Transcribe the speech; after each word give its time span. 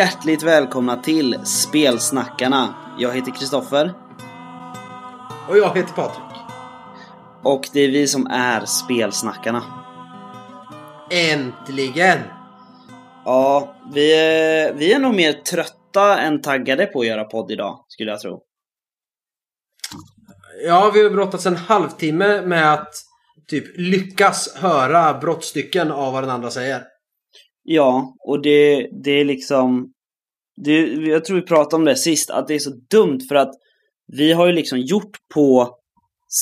Hjärtligt 0.00 0.42
välkomna 0.42 0.96
till 0.96 1.46
Spelsnackarna. 1.46 2.74
Jag 2.98 3.14
heter 3.14 3.32
Kristoffer 3.32 3.94
Och 5.48 5.58
jag 5.58 5.76
heter 5.76 5.92
Patrik. 5.92 6.40
och 7.42 7.68
det 7.72 7.80
är 7.80 7.88
vi 7.88 8.06
som 8.06 8.26
är 8.26 8.64
Spelsnackarna. 8.64 9.62
Äntligen! 11.10 12.18
Ja, 13.24 13.76
vi 13.94 14.14
är, 14.14 14.74
vi 14.74 14.92
är 14.92 14.98
nog 14.98 15.14
mer 15.14 15.32
trötta 15.32 16.18
än 16.18 16.42
taggade 16.42 16.86
på 16.86 17.00
att 17.00 17.06
göra 17.06 17.24
podd 17.24 17.50
idag, 17.50 17.84
skulle 17.88 18.10
jag 18.10 18.20
tro. 18.20 18.42
Ja, 20.66 20.90
vi 20.94 21.02
har 21.02 21.10
brottats 21.10 21.46
en 21.46 21.56
halvtimme 21.56 22.42
med 22.42 22.72
att 22.72 22.94
typ 23.48 23.64
lyckas 23.78 24.54
höra 24.56 25.18
brottstycken 25.18 25.90
av 25.90 26.12
vad 26.12 26.22
den 26.22 26.30
andra 26.30 26.50
säger. 26.50 26.82
Ja, 27.62 28.16
och 28.18 28.42
det, 28.42 28.88
det 29.04 29.10
är 29.10 29.24
liksom... 29.24 29.92
Det, 30.64 30.80
jag 30.86 31.24
tror 31.24 31.36
vi 31.36 31.42
pratade 31.42 31.76
om 31.76 31.84
det 31.84 31.96
sist, 31.96 32.30
att 32.30 32.48
det 32.48 32.54
är 32.54 32.58
så 32.58 32.72
dumt 32.90 33.20
för 33.28 33.34
att 33.34 33.54
vi 34.06 34.32
har 34.32 34.46
ju 34.46 34.52
liksom 34.52 34.78
gjort 34.78 35.16
på 35.34 35.76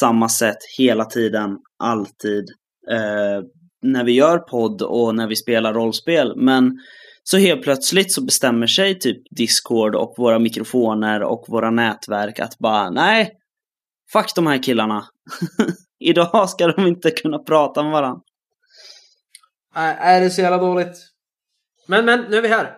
samma 0.00 0.28
sätt 0.28 0.56
hela 0.78 1.04
tiden, 1.04 1.58
alltid. 1.78 2.44
Eh, 2.90 3.44
när 3.82 4.04
vi 4.04 4.12
gör 4.12 4.38
podd 4.38 4.82
och 4.82 5.14
när 5.14 5.26
vi 5.26 5.36
spelar 5.36 5.74
rollspel. 5.74 6.32
Men 6.36 6.78
så 7.22 7.38
helt 7.38 7.62
plötsligt 7.62 8.12
så 8.12 8.24
bestämmer 8.24 8.66
sig 8.66 8.98
typ 8.98 9.22
Discord 9.36 9.94
och 9.94 10.14
våra 10.16 10.38
mikrofoner 10.38 11.22
och 11.22 11.44
våra 11.48 11.70
nätverk 11.70 12.40
att 12.40 12.58
bara 12.58 12.90
nej, 12.90 13.32
fuck 14.12 14.34
de 14.34 14.46
här 14.46 14.62
killarna. 14.62 15.04
Idag 16.00 16.50
ska 16.50 16.66
de 16.66 16.86
inte 16.86 17.10
kunna 17.10 17.38
prata 17.38 17.82
med 17.82 17.92
varandra. 17.92 18.22
Äh, 19.76 19.82
är 19.82 20.20
det 20.20 20.30
så 20.30 20.40
jävla 20.40 20.58
dåligt? 20.58 20.96
Men, 21.86 22.04
men, 22.04 22.20
nu 22.30 22.36
är 22.36 22.42
vi 22.42 22.48
här. 22.48 22.74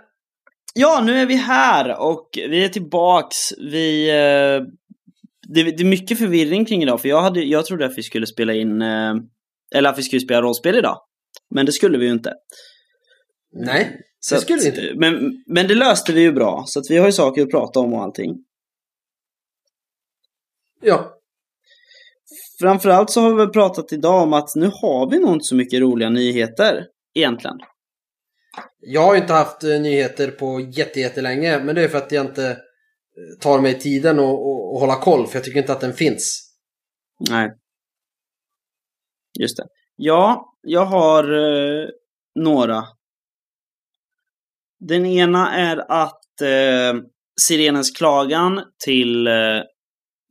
Ja, 0.75 1.03
nu 1.05 1.17
är 1.17 1.27
vi 1.27 1.35
här 1.35 2.01
och 2.01 2.29
vi 2.35 2.65
är 2.65 2.69
tillbaks. 2.69 3.37
Vi... 3.59 4.09
Eh, 4.09 4.67
det, 5.49 5.63
det 5.63 5.83
är 5.83 5.85
mycket 5.85 6.19
förvirring 6.19 6.65
kring 6.65 6.83
idag, 6.83 7.01
för 7.01 7.09
jag, 7.09 7.23
hade, 7.23 7.41
jag 7.41 7.67
trodde 7.67 7.87
att 7.87 7.99
vi 7.99 8.03
skulle 8.03 8.27
spela 8.27 8.55
in... 8.55 8.83
Eh, 8.83 9.15
eller 9.75 9.91
att 9.91 9.99
vi 9.99 10.03
skulle 10.03 10.21
spela 10.21 10.43
rollspel 10.43 10.77
idag. 10.77 10.99
Men 11.51 11.67
det 11.67 11.73
skulle 11.73 11.99
vi 11.99 12.07
ju 12.07 12.13
inte. 12.13 12.35
Nej, 13.53 14.01
Så 14.21 14.35
det 14.35 14.41
skulle 14.41 14.59
vi 14.59 14.67
inte. 14.67 14.93
Men, 14.97 15.45
men 15.47 15.69
det 15.69 15.75
löste 15.75 16.13
vi 16.13 16.21
ju 16.21 16.33
bra, 16.33 16.65
så 16.67 16.81
att 16.81 16.91
vi 16.91 16.99
har 16.99 17.07
ju 17.07 17.13
saker 17.13 17.43
att 17.43 17.51
prata 17.51 17.81
om 17.81 17.93
och 17.93 18.03
allting. 18.03 18.45
Ja. 20.81 21.20
Framförallt 22.61 23.11
så 23.11 23.21
har 23.21 23.31
vi 23.31 23.37
väl 23.37 23.49
pratat 23.49 23.93
idag 23.93 24.23
om 24.23 24.33
att 24.33 24.55
nu 24.55 24.67
har 24.67 25.11
vi 25.11 25.19
nog 25.19 25.33
inte 25.33 25.45
så 25.45 25.55
mycket 25.55 25.81
roliga 25.81 26.11
nyheter, 26.11 26.87
egentligen. 27.15 27.57
Jag 28.79 29.03
har 29.03 29.15
ju 29.15 29.21
inte 29.21 29.33
haft 29.33 29.65
eh, 29.65 29.81
nyheter 29.81 30.31
på 30.31 30.61
jätte, 30.61 31.01
jättelänge, 31.01 31.65
men 31.65 31.75
det 31.75 31.85
är 31.85 31.89
för 31.89 31.99
att 31.99 32.13
jag 32.13 32.27
inte 32.27 32.51
eh, 32.51 33.39
tar 33.41 33.61
mig 33.61 33.79
tiden 33.79 34.19
och, 34.19 34.49
och, 34.49 34.75
och 34.75 34.81
hålla 34.81 34.97
koll, 34.97 35.27
för 35.27 35.37
jag 35.37 35.45
tycker 35.45 35.61
inte 35.61 35.73
att 35.73 35.81
den 35.81 35.93
finns. 35.93 36.53
Nej. 37.31 37.51
Just 39.41 39.57
det. 39.57 39.67
Ja, 39.97 40.55
jag 40.63 40.85
har 40.85 41.25
eh, 41.25 41.89
några. 42.35 42.85
Den 44.81 45.07
ena 45.07 45.55
är 45.55 45.77
att 45.89 46.41
eh, 46.41 47.03
Sirenens 47.41 47.91
klagan 47.91 48.63
till 48.85 49.27
eh, 49.27 49.63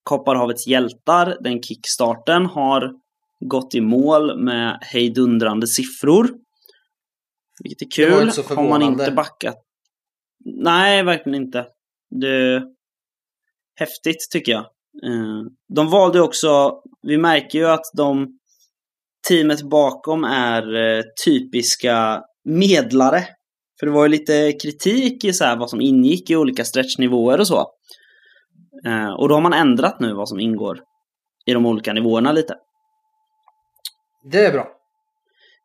Kopparhavets 0.09 0.67
hjältar, 0.67 1.37
den 1.41 1.61
kickstarten, 1.63 2.45
har 2.45 2.91
gått 3.45 3.75
i 3.75 3.81
mål 3.81 4.43
med 4.43 4.77
hejdundrande 4.81 5.67
siffror. 5.67 6.29
Vilket 7.63 7.81
är 7.81 8.03
Det 8.05 8.09
var 8.11 8.17
kul. 8.17 8.27
inte 8.27 8.35
så 8.35 8.41
har 8.41 8.55
man 8.55 8.65
förvånande. 8.65 9.03
inte 9.03 9.11
backat. 9.15 9.55
Nej, 10.45 11.03
verkligen 11.03 11.41
inte. 11.43 11.65
Det 12.21 12.63
häftigt 13.79 14.27
tycker 14.31 14.51
jag. 14.51 14.61
Eh, 15.05 15.41
De 15.75 15.89
valde 15.89 16.21
också, 16.21 16.81
vi 17.01 17.17
märker 17.17 17.59
ju 17.59 17.65
att 17.67 17.85
de 17.97 18.39
teamet 19.27 19.61
bakom 19.61 20.23
är 20.23 20.75
eh, 20.75 21.03
typiska 21.25 22.21
medlare. 22.45 23.23
För 23.79 23.85
det 23.85 23.91
var 23.91 24.03
ju 24.05 24.09
lite 24.09 24.51
kritik 24.51 25.23
i 25.23 25.33
så 25.33 25.43
här 25.43 25.57
vad 25.57 25.69
som 25.69 25.81
ingick 25.81 26.29
i 26.29 26.35
olika 26.35 26.65
stretchnivåer 26.65 27.39
och 27.39 27.47
så. 27.47 27.67
Eh, 28.85 29.13
Och 29.13 29.29
då 29.29 29.35
har 29.35 29.41
man 29.41 29.53
ändrat 29.53 29.99
nu 29.99 30.13
vad 30.13 30.29
som 30.29 30.39
ingår 30.39 30.79
i 31.45 31.53
de 31.53 31.65
olika 31.65 31.93
nivåerna 31.93 32.31
lite. 32.31 32.55
Det 34.31 34.45
är 34.45 34.51
bra. 34.51 34.67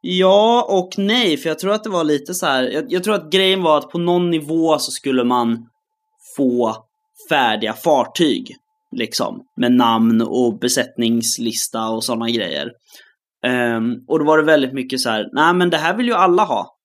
Ja 0.00 0.66
och 0.70 0.88
nej, 0.98 1.36
för 1.36 1.48
jag 1.48 1.58
tror 1.58 1.72
att 1.72 1.84
det 1.84 1.91
var 1.91 2.04
lite 2.04 2.34
så 2.34 2.47
här. 2.47 2.62
Jag, 2.62 2.84
jag 2.88 3.04
tror 3.04 3.14
att 3.14 3.30
grejen 3.30 3.62
var 3.62 3.78
att 3.78 3.91
på 3.91 3.98
någon 3.98 4.30
nivå 4.30 4.78
så 4.78 4.91
skulle 4.91 5.25
man 5.25 5.66
få 6.36 6.76
färdiga 7.28 7.72
fartyg. 7.72 8.56
Liksom. 8.92 9.42
Med 9.56 9.72
namn 9.72 10.22
och 10.22 10.58
besättningslista 10.58 11.88
och 11.88 12.04
sådana 12.04 12.31
grejer. 12.31 12.72
Ehm, 13.46 13.94
och 14.08 14.19
då 14.19 14.25
var 14.25 14.38
det 14.38 14.44
väldigt 14.44 14.72
mycket 14.72 15.00
så 15.00 15.10
här. 15.10 15.28
nej 15.32 15.54
men 15.54 15.70
det 15.70 15.76
här 15.76 15.96
vill 15.96 16.06
ju 16.06 16.14
alla 16.14 16.44
ha. 16.44 16.76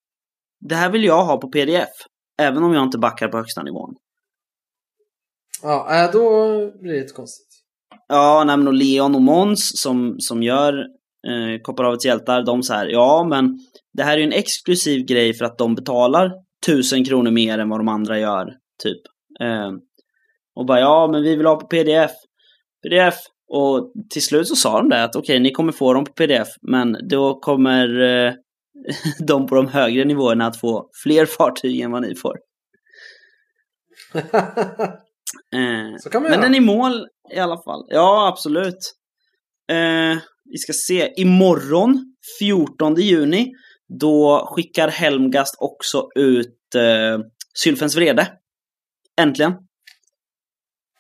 Det 0.60 0.76
här 0.76 0.90
vill 0.90 1.04
jag 1.04 1.26
ha 1.26 1.38
på 1.38 1.50
pdf. 1.52 1.90
Även 2.42 2.64
om 2.64 2.74
jag 2.74 2.84
inte 2.84 2.98
backar 2.98 3.28
på 3.28 3.38
högsta 3.38 3.64
nivån. 3.64 3.96
Ja, 5.64 6.04
äh, 6.06 6.12
då 6.12 6.56
blir 6.80 6.94
det 6.94 7.00
lite 7.00 7.14
konstigt. 7.14 7.48
Ja, 8.08 8.44
nej, 8.44 8.68
och 8.68 8.74
Leon 8.74 9.16
och 9.16 9.22
Måns 9.22 9.72
som, 9.82 10.16
som 10.20 10.44
gör 10.44 10.74
eh, 11.28 11.62
Kopparhavets 11.62 12.06
hjältar, 12.06 12.44
de 12.44 12.64
så 12.64 12.74
här, 12.74 12.88
ja 12.88 13.28
men 13.30 13.60
det 13.94 14.04
här 14.04 14.14
är 14.14 14.18
ju 14.18 14.24
en 14.24 14.34
exklusiv 14.34 15.06
grej 15.06 15.34
för 15.34 15.46
att 15.46 15.58
de 15.58 15.76
betalar 15.76 16.32
tusen 16.66 17.06
kronor 17.06 17.32
mer 17.32 17.58
än 17.58 17.70
vad 17.70 17.80
de 17.80 17.88
andra 17.88 18.20
gör, 18.20 18.46
typ. 18.84 19.02
Eh, 19.42 19.72
och 20.56 20.66
bara, 20.66 20.80
ja 20.80 21.08
men 21.12 21.24
vi 21.24 21.36
vill 21.36 21.46
ha 21.46 21.56
på 21.56 21.68
pdf. 21.68 22.12
Pdf. 22.84 23.16
Och 23.52 23.92
till 24.10 24.24
slut 24.24 24.48
så 24.48 24.56
sa 24.56 24.78
de 24.78 24.90
det 24.90 25.04
att 25.04 25.16
okej, 25.16 25.40
ni 25.40 25.52
kommer 25.52 25.72
få 25.72 25.94
dem 25.94 26.06
på 26.06 26.14
pdf, 26.14 26.48
men 26.62 26.98
då 27.10 27.40
kommer 27.40 28.02
eh, 28.02 28.34
de 29.28 29.48
på 29.48 29.56
de 29.56 29.68
högre 29.68 30.06
nivåerna 30.06 30.48
att 30.48 30.60
få 30.60 30.90
fler 31.04 31.26
fartyg 31.26 31.80
än 31.82 31.92
vad 31.92 32.02
ni 32.02 32.16
får. 32.16 32.38
Eh, 35.54 35.98
så 36.00 36.10
kan 36.10 36.22
man 36.22 36.32
men 36.32 36.40
göra. 36.40 36.50
den 36.50 36.54
är 36.54 36.58
i 36.58 36.66
mål 36.66 37.08
i 37.36 37.40
alla 37.40 37.64
fall. 37.64 37.86
Ja, 37.88 38.28
absolut. 38.28 38.96
Eh, 39.72 40.18
vi 40.46 40.58
ska 40.58 40.74
se. 40.74 41.14
Imorgon, 41.18 42.16
14 42.40 42.96
juni, 42.96 43.52
då 44.00 44.46
skickar 44.52 44.88
Helmgast 44.88 45.56
också 45.58 46.10
ut 46.16 46.76
eh, 46.76 47.20
Sylfens 47.54 47.96
vrede. 47.96 48.38
Äntligen. 49.22 49.54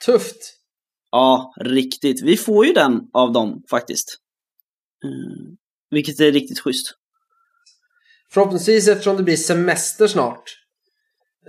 Tufft. 0.05 0.55
Ja, 1.11 1.53
riktigt. 1.61 2.21
Vi 2.23 2.37
får 2.37 2.65
ju 2.65 2.73
den 2.73 3.01
av 3.13 3.31
dem 3.31 3.63
faktiskt. 3.69 4.17
Eh, 5.03 5.53
vilket 5.89 6.19
är 6.19 6.31
riktigt 6.31 6.59
schysst. 6.59 6.95
Förhoppningsvis 8.31 8.87
eftersom 8.87 9.17
det 9.17 9.23
blir 9.23 9.35
semester 9.37 10.07
snart. 10.07 10.43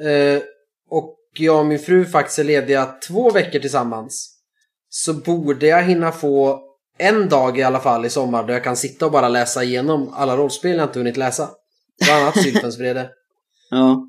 Eh, 0.01 0.43
och 0.91 1.17
jag 1.39 1.59
och 1.59 1.67
min 1.67 1.79
fru 1.79 2.05
faktiskt 2.05 2.39
är 2.39 2.45
lediga 2.45 2.95
två 3.09 3.31
veckor 3.31 3.59
tillsammans. 3.59 4.37
Så 4.89 5.15
borde 5.15 5.67
jag 5.67 5.83
hinna 5.83 6.13
få 6.13 6.63
en 6.99 7.29
dag 7.29 7.59
i 7.59 7.63
alla 7.63 7.81
fall 7.81 8.07
i 8.07 8.11
sommar 8.11 8.47
där 8.47 8.55
jag 8.55 8.65
kan 8.65 8.77
sitta 8.77 9.07
och 9.07 9.13
bara 9.13 9.29
läsa 9.29 9.65
igenom 9.65 10.09
alla 10.15 10.37
rollspel 10.37 10.77
jag 10.77 10.89
inte 10.89 10.99
hunnit 10.99 11.17
läsa. 11.17 11.51
Bland 12.05 12.23
annat 12.23 12.39
Sylfens 12.43 12.79
vrede. 12.79 13.11
Ja. 13.71 14.07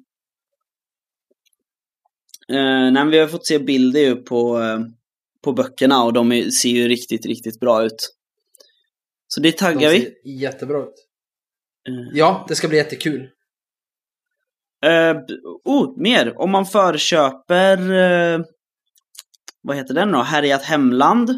Eh, 2.50 2.92
nej, 2.92 3.08
vi 3.08 3.20
har 3.20 3.28
fått 3.28 3.48
se 3.48 3.60
bilder 3.60 4.00
ju 4.02 4.16
på, 4.16 4.62
eh, 4.62 4.80
på 5.44 5.54
böckerna 5.54 6.04
och 6.04 6.14
de 6.14 6.32
är, 6.32 6.50
ser 6.50 6.70
ju 6.70 6.88
riktigt, 6.88 7.26
riktigt 7.26 7.60
bra 7.60 7.84
ut. 7.84 8.16
Så 9.28 9.42
det 9.42 9.52
De 9.52 9.58
taggar 9.58 9.90
vi. 9.90 10.00
ser 10.00 10.14
jättebra 10.26 10.78
ut. 10.78 11.08
Eh, 11.88 12.18
Ja, 12.18 12.46
det 12.48 12.56
ska 12.56 12.68
bli 12.68 12.78
jättekul. 12.78 13.30
Uh, 14.86 15.22
oh, 15.66 16.02
mer. 16.02 16.40
Om 16.42 16.52
man 16.52 16.66
förköper, 16.66 17.92
uh, 17.92 18.46
vad 19.62 19.78
heter 19.78 19.94
den 19.94 20.12
då? 20.12 20.22
Härjat 20.22 20.64
hemland. 20.64 21.30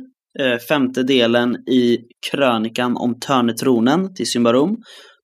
Uh, 0.42 0.58
femte 0.58 1.04
delen 1.04 1.56
i 1.70 1.98
krönikan 2.32 2.98
om 2.98 3.20
Törnetronen 3.20 4.16
till 4.16 4.32
Symbarom. 4.32 4.78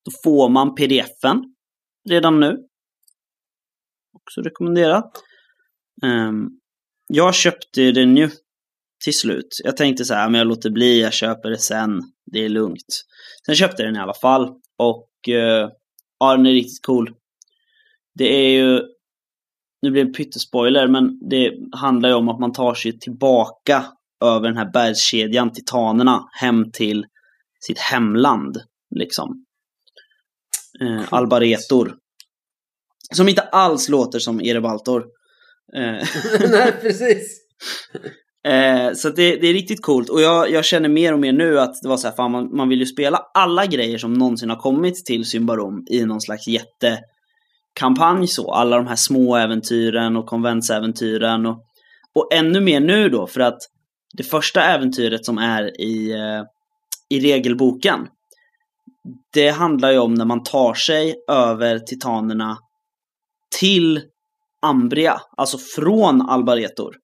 Då 0.05 0.11
får 0.23 0.49
man 0.49 0.75
pdf-en 0.75 1.43
redan 2.09 2.39
nu. 2.39 2.57
Också 4.13 4.41
rekommenderat. 4.41 5.11
Um, 6.03 6.11
ehm, 6.11 6.47
jag 7.07 7.35
köpte 7.35 7.91
den 7.91 8.17
ju 8.17 8.29
till 9.03 9.17
slut. 9.17 9.47
Jag 9.63 9.77
tänkte 9.77 10.05
så 10.05 10.13
här, 10.13 10.29
men 10.29 10.39
jag 10.39 10.47
låter 10.47 10.69
bli, 10.69 11.01
jag 11.01 11.13
köper 11.13 11.49
det 11.49 11.57
sen. 11.57 12.01
Det 12.31 12.45
är 12.45 12.49
lugnt. 12.49 13.05
Sen 13.45 13.55
köpte 13.55 13.83
jag 13.83 13.87
den 13.87 13.99
i 13.99 14.03
alla 14.03 14.13
fall. 14.13 14.49
Och 14.77 15.09
uh, 15.27 15.69
ja, 16.19 16.35
den 16.35 16.45
är 16.45 16.51
riktigt 16.51 16.85
cool. 16.85 17.15
Det 18.15 18.25
är 18.25 18.49
ju, 18.49 18.81
nu 19.81 19.91
blir 19.91 20.03
det 20.03 20.09
en 20.09 20.13
pyttespoiler, 20.13 20.87
men 20.87 21.29
det 21.29 21.53
handlar 21.71 22.09
ju 22.09 22.15
om 22.15 22.29
att 22.29 22.39
man 22.39 22.51
tar 22.51 22.73
sig 22.73 22.99
tillbaka 22.99 23.85
över 24.23 24.47
den 24.47 24.57
här 24.57 24.71
bergskedjan, 24.73 25.53
titanerna, 25.53 26.29
hem 26.31 26.71
till 26.71 27.05
sitt 27.59 27.79
hemland. 27.79 28.57
Liksom. 28.95 29.45
Eh. 30.81 31.13
Albaretor. 31.13 31.95
Som 33.13 33.29
inte 33.29 33.41
alls 33.41 33.89
låter 33.89 34.19
som 34.19 34.41
Erebaltor. 34.41 35.05
Eh, 35.75 36.07
Nej, 36.51 36.73
precis. 36.81 37.39
Eh, 38.47 38.93
så 38.93 39.09
det, 39.09 39.35
det 39.35 39.47
är 39.47 39.53
riktigt 39.53 39.81
coolt 39.81 40.09
och 40.09 40.21
jag, 40.21 40.51
jag 40.51 40.65
känner 40.65 40.89
mer 40.89 41.13
och 41.13 41.19
mer 41.19 41.33
nu 41.33 41.59
att 41.59 41.81
det 41.81 41.89
var 41.89 41.97
så 41.97 42.07
här, 42.07 42.15
fan 42.15 42.31
man, 42.31 42.55
man 42.55 42.69
vill 42.69 42.79
ju 42.79 42.85
spela 42.85 43.17
alla 43.33 43.65
grejer 43.65 43.97
som 43.97 44.13
någonsin 44.13 44.49
har 44.49 44.57
kommit 44.57 45.05
till 45.05 45.25
Symbarom 45.25 45.85
i 45.89 46.05
någon 46.05 46.21
slags 46.21 46.47
jättekampanj 47.79 48.27
så. 48.27 48.51
Alla 48.51 48.77
de 48.77 48.87
här 48.87 48.95
små 48.95 49.35
äventyren 49.35 50.17
och 50.17 50.25
konventsäventyren 50.25 51.45
och, 51.45 51.63
och 52.15 52.33
ännu 52.33 52.61
mer 52.61 52.79
nu 52.79 53.09
då 53.09 53.27
för 53.27 53.39
att 53.41 53.57
det 54.17 54.23
första 54.23 54.61
äventyret 54.61 55.25
som 55.25 55.37
är 55.37 55.81
i, 55.81 56.11
eh, 56.11 56.43
i 57.09 57.19
regelboken 57.19 58.07
det 59.33 59.49
handlar 59.49 59.91
ju 59.91 59.97
om 59.97 60.13
när 60.13 60.25
man 60.25 60.43
tar 60.43 60.73
sig 60.73 61.15
över 61.29 61.79
titanerna 61.79 62.57
till 63.59 64.01
Ambria, 64.61 65.21
alltså 65.37 65.57
från 65.57 66.21
Albaretor 66.21 66.95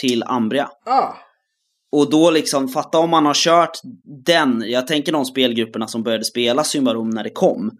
till 0.00 0.22
Ambria. 0.22 0.68
Ah, 0.86 1.14
Och 1.92 2.10
då 2.10 2.30
liksom, 2.30 2.68
fatta 2.68 2.98
om 2.98 3.10
man 3.10 3.26
har 3.26 3.34
kört 3.34 3.78
den, 4.26 4.64
jag 4.66 4.86
tänker 4.86 5.12
de 5.12 5.24
spelgrupperna 5.24 5.86
som 5.86 6.02
började 6.02 6.24
spela 6.24 6.64
Symbarom 6.64 7.10
när 7.10 7.24
det 7.24 7.30
kom. 7.30 7.70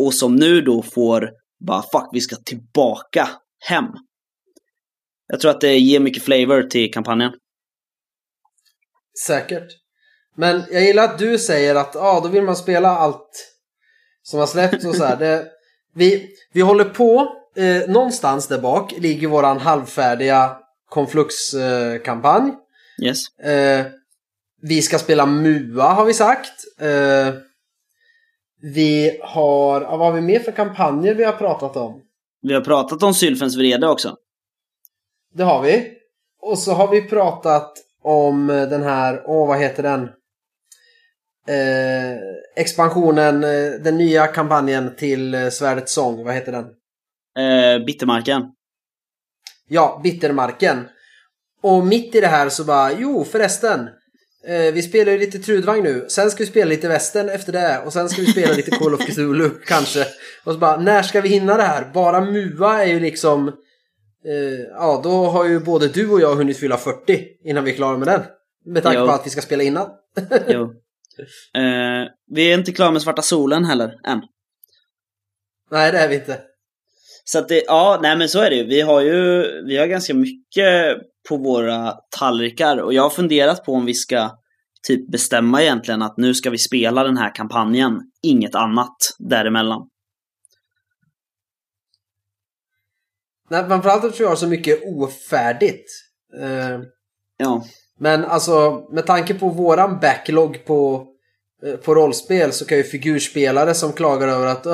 Och 0.00 0.14
som 0.14 0.36
nu 0.36 0.60
då 0.60 0.82
får 0.82 1.30
bara 1.66 1.82
fuck, 1.82 2.08
vi 2.12 2.20
ska 2.20 2.36
tillbaka 2.36 3.28
hem. 3.58 3.84
Jag 5.26 5.40
tror 5.40 5.50
att 5.50 5.60
det 5.60 5.78
ger 5.78 6.00
mycket 6.00 6.22
flavor 6.22 6.62
till 6.62 6.92
kampanjen. 6.92 7.32
säkert. 9.26 9.68
Men 10.36 10.62
jag 10.70 10.82
gillar 10.82 11.04
att 11.04 11.18
du 11.18 11.38
säger 11.38 11.74
att 11.74 11.96
ah, 11.96 12.20
då 12.20 12.28
vill 12.28 12.42
man 12.42 12.56
spela 12.56 12.88
allt 12.88 13.54
som 14.22 14.40
har 14.40 14.46
släppts 14.46 14.84
och 14.84 14.94
så 14.94 15.04
här. 15.04 15.16
Det, 15.16 15.46
vi, 15.94 16.30
vi 16.52 16.60
håller 16.60 16.84
på, 16.84 17.32
eh, 17.56 17.90
någonstans 17.90 18.48
där 18.48 18.58
bak 18.58 18.92
ligger 18.98 19.28
våran 19.28 19.58
halvfärdiga 19.58 20.56
Conflux-kampanj. 20.88 22.52
Yes. 23.02 23.38
Eh, 23.38 23.86
vi 24.62 24.82
ska 24.82 24.98
spela 24.98 25.26
MUA 25.26 25.88
har 25.88 26.04
vi 26.04 26.14
sagt. 26.14 26.64
Eh, 26.78 27.34
vi 28.62 29.20
har, 29.22 29.80
vad 29.80 29.98
har 29.98 30.12
vi 30.12 30.20
mer 30.20 30.40
för 30.40 30.52
kampanjer 30.52 31.14
vi 31.14 31.24
har 31.24 31.32
pratat 31.32 31.76
om? 31.76 32.02
Vi 32.42 32.54
har 32.54 32.60
pratat 32.60 33.02
om 33.02 33.14
Sylfens 33.14 33.56
vrede 33.56 33.88
också. 33.88 34.16
Det 35.34 35.42
har 35.42 35.62
vi. 35.62 35.92
Och 36.42 36.58
så 36.58 36.72
har 36.72 36.88
vi 36.88 37.02
pratat 37.02 37.72
om 38.02 38.46
den 38.46 38.82
här, 38.82 39.22
åh 39.26 39.48
vad 39.48 39.58
heter 39.58 39.82
den? 39.82 40.02
Eh, 41.48 42.18
expansionen, 42.56 43.44
eh, 43.44 43.70
den 43.80 43.98
nya 43.98 44.26
kampanjen 44.26 44.96
till 44.96 45.34
eh, 45.34 45.48
Svärdets 45.48 45.92
sång, 45.92 46.24
vad 46.24 46.34
heter 46.34 46.52
den? 46.52 46.64
Eh, 47.44 47.84
Bittermarken. 47.84 48.42
Ja, 49.68 50.00
Bittermarken. 50.02 50.88
Och 51.62 51.86
mitt 51.86 52.14
i 52.14 52.20
det 52.20 52.26
här 52.26 52.48
så 52.48 52.64
bara, 52.64 52.92
jo 52.92 53.24
förresten. 53.24 53.88
Eh, 54.46 54.72
vi 54.74 54.82
spelar 54.82 55.12
ju 55.12 55.18
lite 55.18 55.38
Trudvang 55.38 55.82
nu. 55.82 56.04
Sen 56.08 56.30
ska 56.30 56.44
vi 56.44 56.50
spela 56.50 56.68
lite 56.68 56.88
Västern 56.88 57.28
efter 57.28 57.52
det. 57.52 57.82
Och 57.84 57.92
sen 57.92 58.08
ska 58.08 58.22
vi 58.22 58.32
spela 58.32 58.54
lite 58.54 58.70
Call 58.70 58.94
of 58.94 59.06
Cthulhu 59.06 59.50
kanske. 59.66 60.06
Och 60.44 60.52
så 60.52 60.58
bara, 60.58 60.76
när 60.80 61.02
ska 61.02 61.20
vi 61.20 61.28
hinna 61.28 61.56
det 61.56 61.62
här? 61.62 61.90
Bara 61.94 62.20
MUA 62.20 62.82
är 62.82 62.86
ju 62.86 63.00
liksom... 63.00 63.48
Eh, 64.24 64.60
ja, 64.70 65.00
då 65.04 65.10
har 65.24 65.44
ju 65.44 65.60
både 65.60 65.88
du 65.88 66.10
och 66.10 66.20
jag 66.20 66.34
hunnit 66.34 66.58
fylla 66.58 66.76
40 66.76 67.26
innan 67.44 67.64
vi 67.64 67.70
är 67.70 67.76
klara 67.76 67.98
med 67.98 68.08
den. 68.08 68.22
Med 68.64 68.82
tanke 68.82 68.98
Jo. 68.98 69.06
på 69.06 69.12
att 69.12 69.26
vi 69.26 69.30
ska 69.30 69.40
spela 69.40 69.62
innan. 69.62 69.88
Jo. 70.48 70.74
Eh, 71.54 72.08
vi 72.30 72.52
är 72.52 72.58
inte 72.58 72.72
klara 72.72 72.90
med 72.90 73.02
Svarta 73.02 73.22
Solen 73.22 73.64
heller, 73.64 74.00
än. 74.06 74.20
Nej, 75.70 75.92
det 75.92 75.98
är 75.98 76.08
vi 76.08 76.14
inte. 76.14 76.40
Så 77.32 77.38
att 77.38 77.48
det, 77.48 77.64
ja, 77.66 77.98
nej 78.02 78.16
men 78.16 78.28
så 78.28 78.40
är 78.40 78.50
det 78.50 78.56
ju. 78.56 78.66
Vi 78.66 78.80
har 78.80 79.00
ju, 79.00 79.42
vi 79.66 79.76
har 79.76 79.86
ganska 79.86 80.14
mycket 80.14 80.96
på 81.28 81.36
våra 81.36 81.92
tallrikar 82.18 82.76
och 82.76 82.94
jag 82.94 83.02
har 83.02 83.10
funderat 83.10 83.64
på 83.64 83.74
om 83.74 83.84
vi 83.84 83.94
ska 83.94 84.30
typ 84.86 85.10
bestämma 85.10 85.62
egentligen 85.62 86.02
att 86.02 86.16
nu 86.16 86.34
ska 86.34 86.50
vi 86.50 86.58
spela 86.58 87.04
den 87.04 87.16
här 87.16 87.34
kampanjen, 87.34 88.00
inget 88.22 88.54
annat 88.54 88.96
däremellan. 89.18 89.88
Nej, 93.50 93.64
framförallt 93.68 94.02
tror 94.02 94.14
jag 94.18 94.28
har 94.28 94.36
så 94.36 94.46
mycket 94.46 94.80
ofärdigt. 94.84 95.90
Eh, 96.40 96.80
Ja, 97.36 97.64
Men 97.98 98.24
alltså 98.24 98.86
med 98.92 99.06
tanke 99.06 99.34
på 99.34 99.48
våran 99.48 99.98
backlog 100.00 100.64
på, 100.64 101.06
eh, 101.66 101.76
på 101.76 101.94
rollspel 101.94 102.52
så 102.52 102.64
kan 102.64 102.78
ju 102.78 102.84
figurspelare 102.84 103.74
som 103.74 103.92
klagar 103.92 104.28
över 104.28 104.46
att 104.46 104.66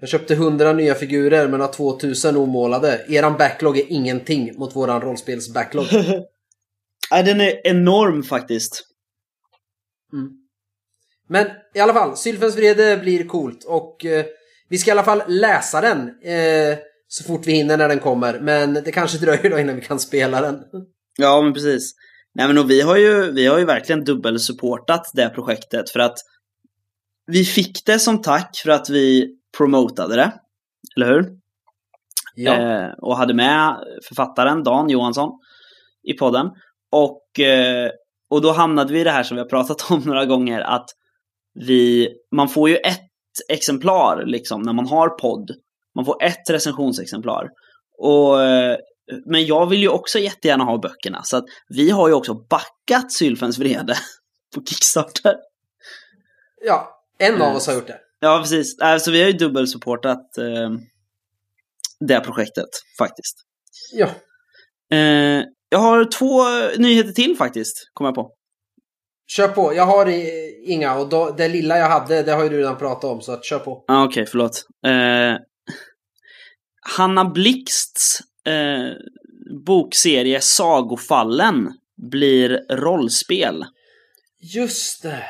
jag 0.00 0.08
köpte 0.08 0.34
100 0.34 0.72
nya 0.72 0.94
figurer 0.94 1.48
men 1.48 1.60
har 1.60 1.72
2000 1.72 2.36
omålade. 2.36 3.04
Eran 3.08 3.36
backlog 3.36 3.78
är 3.78 3.92
ingenting 3.92 4.58
mot 4.58 4.76
våran 4.76 5.02
rollspels-backlog. 5.02 5.86
Nej, 7.10 7.24
den 7.24 7.40
är 7.40 7.66
enorm 7.66 8.22
faktiskt. 8.22 8.82
Men 11.28 11.46
i 11.74 11.80
alla 11.80 11.92
fall, 11.92 12.16
Sylfens 12.16 12.56
vrede 12.56 12.96
blir 12.96 13.26
coolt 13.26 13.64
och 13.64 14.04
eh, 14.04 14.24
vi 14.68 14.78
ska 14.78 14.90
i 14.90 14.92
alla 14.92 15.04
fall 15.04 15.22
läsa 15.28 15.80
den 15.80 15.98
eh, 16.08 16.78
så 17.08 17.24
fort 17.24 17.46
vi 17.46 17.52
hinner 17.52 17.76
när 17.76 17.88
den 17.88 17.98
kommer. 17.98 18.40
Men 18.40 18.74
det 18.74 18.92
kanske 18.92 19.18
dröjer 19.18 19.50
då 19.50 19.58
innan 19.58 19.76
vi 19.76 19.82
kan 19.82 20.00
spela 20.00 20.40
den. 20.40 20.54
Ja, 21.18 21.42
men 21.42 21.54
precis. 21.54 21.94
Nej, 22.34 22.46
men 22.46 22.58
och 22.58 22.70
vi 22.70 22.80
har 22.80 22.96
ju, 22.96 23.32
vi 23.32 23.46
har 23.46 23.58
ju 23.58 23.64
verkligen 23.64 24.04
dubbelsupportat 24.04 25.10
det 25.14 25.28
projektet 25.28 25.90
för 25.90 26.00
att 26.00 26.18
vi 27.26 27.44
fick 27.44 27.86
det 27.86 27.98
som 27.98 28.22
tack 28.22 28.60
för 28.62 28.70
att 28.70 28.90
vi 28.90 29.36
promotade 29.58 30.16
det. 30.16 30.32
Eller 30.96 31.06
hur? 31.06 31.30
Ja. 32.34 32.54
eh, 32.54 32.90
och 32.98 33.16
hade 33.16 33.34
med 33.34 33.76
författaren 34.08 34.62
Dan 34.62 34.90
Johansson 34.90 35.30
i 36.02 36.12
podden. 36.12 36.50
Och, 36.92 37.40
eh, 37.40 37.90
och 38.30 38.42
då 38.42 38.52
hamnade 38.52 38.92
vi 38.92 39.00
i 39.00 39.04
det 39.04 39.10
här 39.10 39.22
som 39.22 39.34
vi 39.36 39.40
har 39.40 39.48
pratat 39.48 39.90
om 39.90 40.00
några 40.04 40.24
gånger 40.24 40.60
att 40.60 40.86
vi, 41.54 42.08
man 42.36 42.48
får 42.48 42.68
ju 42.70 42.76
ett 42.76 43.00
exemplar 43.52 44.24
liksom 44.26 44.62
när 44.62 44.72
man 44.72 44.86
har 44.86 45.08
podd. 45.08 45.50
Man 45.94 46.04
får 46.04 46.22
ett 46.22 46.50
recensionsexemplar. 46.50 47.48
Och, 47.98 48.42
eh, 48.42 48.76
men 49.26 49.46
jag 49.46 49.66
vill 49.66 49.80
ju 49.80 49.88
också 49.88 50.18
jättegärna 50.18 50.64
ha 50.64 50.78
böckerna 50.78 51.20
så 51.24 51.36
att 51.36 51.44
vi 51.68 51.90
har 51.90 52.08
ju 52.08 52.14
också 52.14 52.34
backat 52.34 53.12
Sylfens 53.12 53.58
vrede 53.58 53.94
på 54.54 54.62
Kickstarter. 54.64 55.36
ja, 56.64 57.02
en 57.18 57.34
av 57.34 57.40
Mm. 57.40 57.56
oss 57.56 57.66
har 57.66 57.74
gjort 57.74 57.86
det. 57.86 58.00
Ja, 58.20 58.38
precis. 58.42 58.78
Äh, 58.82 58.98
Så 58.98 59.10
vi 59.10 59.20
har 59.22 59.26
ju 59.28 59.32
dubbelsupportat 59.32 60.38
eh, 60.38 60.70
det 62.00 62.20
projektet 62.20 62.68
faktiskt. 62.98 63.36
Ja. 63.92 64.08
Eh, 64.96 65.44
jag 65.68 65.78
har 65.78 66.04
två 66.04 66.42
nyheter 66.82 67.12
till 67.12 67.36
faktiskt, 67.36 67.90
kom 67.92 68.04
jag 68.06 68.14
på. 68.14 68.32
Kör 69.28 69.48
på, 69.48 69.74
jag 69.74 69.86
har 69.86 70.06
inga 70.70 70.98
och 70.98 71.08
då, 71.08 71.30
det 71.30 71.48
lilla 71.48 71.78
jag 71.78 71.88
hade 71.88 72.22
det 72.22 72.32
har 72.32 72.42
ju 72.42 72.48
du 72.48 72.58
redan 72.58 72.76
pratat 72.78 73.04
om 73.04 73.20
så 73.20 73.32
att 73.32 73.44
kör 73.44 73.58
på. 73.58 73.84
Ah, 73.88 74.04
Okej, 74.04 74.26
förlåt. 74.26 74.64
Eh, 74.86 75.36
Hanna 76.96 77.24
Blixts 77.24 78.20
eh, 78.46 78.92
bokserie 79.66 80.40
Sagofallen 80.40 81.72
blir 82.10 82.74
rollspel. 82.76 83.64
Just 84.54 85.02
det! 85.02 85.22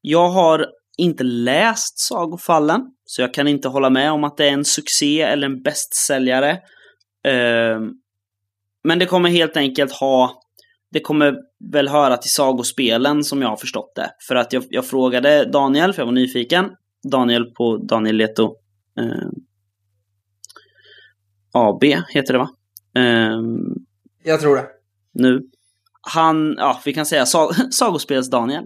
Jag 0.00 0.28
har 0.28 0.66
inte 1.02 1.24
läst 1.24 1.98
Sagofallen, 1.98 2.80
så 3.04 3.22
jag 3.22 3.34
kan 3.34 3.48
inte 3.48 3.68
hålla 3.68 3.90
med 3.90 4.12
om 4.12 4.24
att 4.24 4.36
det 4.36 4.48
är 4.48 4.52
en 4.52 4.64
succé 4.64 5.20
eller 5.22 5.46
en 5.46 5.62
bästsäljare. 5.62 6.50
Eh, 7.26 7.80
men 8.84 8.98
det 8.98 9.06
kommer 9.06 9.28
helt 9.30 9.56
enkelt 9.56 9.92
ha 9.92 10.38
det 10.90 11.00
kommer 11.00 11.34
väl 11.72 11.88
höra 11.88 12.16
till 12.16 12.30
sagospelen 12.30 13.24
som 13.24 13.42
jag 13.42 13.48
har 13.48 13.56
förstått 13.56 13.92
det. 13.94 14.10
För 14.28 14.34
att 14.34 14.52
jag, 14.52 14.64
jag 14.68 14.86
frågade 14.86 15.44
Daniel, 15.44 15.92
för 15.92 16.00
jag 16.02 16.06
var 16.06 16.12
nyfiken. 16.12 16.70
Daniel 17.10 17.44
på 17.54 17.76
Daniel 17.76 18.16
Leto 18.16 18.54
eh, 18.98 19.28
AB 21.52 21.84
heter 22.14 22.32
det 22.32 22.38
va? 22.38 22.48
Eh, 22.96 23.40
Jag 24.22 24.40
tror 24.40 24.56
det. 24.56 24.66
nu. 25.14 25.40
Han, 26.14 26.54
ja 26.58 26.80
vi 26.84 26.92
kan 26.94 27.06
säga 27.06 27.26
sag 27.26 27.50
sagospels-Daniel. 27.70 28.64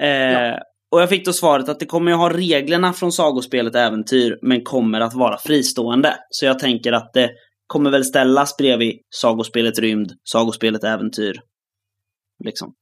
Eh, 0.00 0.08
Ja. 0.08 0.58
Och 0.90 1.00
jag 1.02 1.08
fick 1.08 1.24
då 1.24 1.32
svaret 1.32 1.68
att 1.68 1.80
det 1.80 1.86
kommer 1.86 2.10
ju 2.10 2.16
ha 2.16 2.32
reglerna 2.32 2.92
från 2.92 3.12
sagospelet 3.12 3.74
Äventyr 3.74 4.38
men 4.42 4.62
kommer 4.62 5.00
att 5.00 5.14
vara 5.14 5.38
fristående. 5.38 6.16
Så 6.30 6.46
jag 6.46 6.58
tänker 6.58 6.92
att 6.92 7.12
det 7.12 7.30
kommer 7.66 7.90
väl 7.90 8.04
ställas 8.04 8.56
bredvid 8.56 9.00
sagospelet 9.10 9.78
Rymd, 9.78 10.12
sagospelet 10.24 10.84
Äventyr. 10.84 11.40
Liksom. 12.44 12.74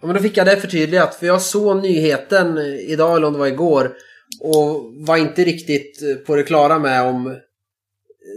Ja, 0.00 0.06
men 0.06 0.16
då 0.16 0.22
fick 0.22 0.36
jag 0.36 0.46
det 0.46 0.56
förtydligat 0.56 1.14
för 1.14 1.26
jag 1.26 1.42
såg 1.42 1.82
nyheten 1.82 2.58
idag 2.88 3.16
eller 3.16 3.26
om 3.26 3.32
det 3.32 3.38
var 3.38 3.46
igår 3.46 3.92
och 4.40 4.92
var 5.06 5.16
inte 5.16 5.44
riktigt 5.44 6.26
på 6.26 6.36
det 6.36 6.42
klara 6.42 6.78
med 6.78 7.02
om 7.02 7.36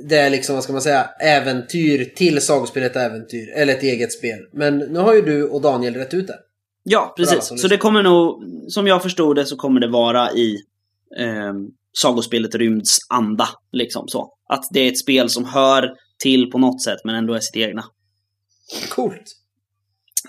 det 0.09 0.17
är 0.17 0.29
liksom, 0.29 0.55
vad 0.55 0.63
ska 0.63 0.73
man 0.73 0.81
säga, 0.81 1.09
äventyr 1.19 2.05
till 2.15 2.41
sagospelet 2.41 2.95
äventyr 2.95 3.49
eller 3.55 3.73
ett 3.73 3.83
eget 3.83 4.13
spel. 4.13 4.39
Men 4.53 4.77
nu 4.77 4.99
har 4.99 5.13
ju 5.13 5.21
du 5.21 5.43
och 5.43 5.61
Daniel 5.61 5.95
rätt 5.95 6.13
ut 6.13 6.27
det. 6.27 6.39
Ja, 6.83 7.13
precis. 7.17 7.61
Så 7.61 7.67
det 7.67 7.77
kommer 7.77 8.03
nog, 8.03 8.43
som 8.67 8.87
jag 8.87 9.03
förstod 9.03 9.35
det, 9.35 9.45
så 9.45 9.55
kommer 9.55 9.79
det 9.79 9.87
vara 9.87 10.31
i, 10.31 10.57
ehm, 11.19 11.67
sagospelet 12.01 12.55
Rymds 12.55 12.97
anda. 13.09 13.49
Liksom 13.71 14.07
så. 14.07 14.33
Att 14.49 14.63
det 14.71 14.79
är 14.79 14.91
ett 14.91 14.99
spel 14.99 15.29
som 15.29 15.45
hör 15.45 15.93
till 16.19 16.51
på 16.51 16.57
något 16.57 16.81
sätt 16.83 16.99
men 17.03 17.15
ändå 17.15 17.33
är 17.33 17.39
sitt 17.39 17.55
egna. 17.55 17.83
Coolt. 18.89 19.23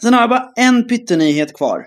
Sen 0.03 0.15
har 0.15 0.21
jag 0.21 0.31
bara 0.31 0.53
en 0.57 0.89
pyttenyhet 0.89 1.57
kvar. 1.57 1.85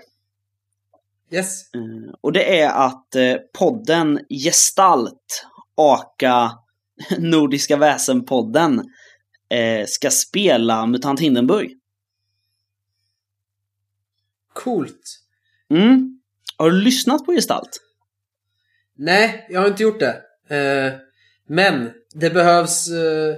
Yes. 1.30 1.74
Eh, 1.74 2.14
Och 2.20 2.32
det 2.32 2.60
är 2.60 2.68
att 2.68 3.14
eh, 3.14 3.34
podden 3.58 4.20
Gestalt, 4.44 5.46
aka 5.76 6.50
Nordiska 7.18 7.76
Väsen-podden, 7.76 8.82
eh, 9.50 9.86
ska 9.86 10.10
spela 10.10 10.86
MUTANT 10.86 11.20
Hindenburg. 11.20 11.77
Coolt. 14.64 15.18
Mm. 15.70 16.20
Har 16.56 16.70
du 16.70 16.80
lyssnat 16.80 17.26
på 17.26 17.32
Gestalt? 17.32 17.80
Nej, 18.96 19.46
jag 19.50 19.60
har 19.60 19.68
inte 19.68 19.82
gjort 19.82 20.00
det. 20.00 20.22
Eh, 20.56 20.92
men 21.46 21.90
det 22.14 22.30
behövs 22.30 22.88
eh, 22.90 23.36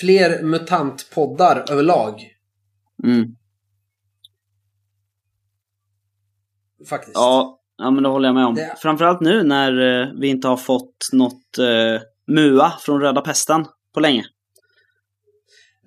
fler 0.00 0.42
mutantpoddar 0.42 1.64
överlag. 1.70 2.32
Mm. 3.04 3.36
Faktiskt. 6.88 7.14
Ja, 7.14 7.60
ja, 7.76 7.90
men 7.90 8.02
det 8.02 8.08
håller 8.08 8.28
jag 8.28 8.34
med 8.34 8.46
om. 8.46 8.54
Det- 8.54 8.74
Framförallt 8.78 9.20
nu 9.20 9.42
när 9.42 10.02
eh, 10.02 10.08
vi 10.20 10.28
inte 10.28 10.48
har 10.48 10.56
fått 10.56 11.08
något 11.12 11.58
eh, 11.58 12.02
MUA 12.26 12.72
från 12.80 13.00
Röda 13.00 13.20
Pesten 13.20 13.66
på 13.94 14.00
länge. 14.00 14.24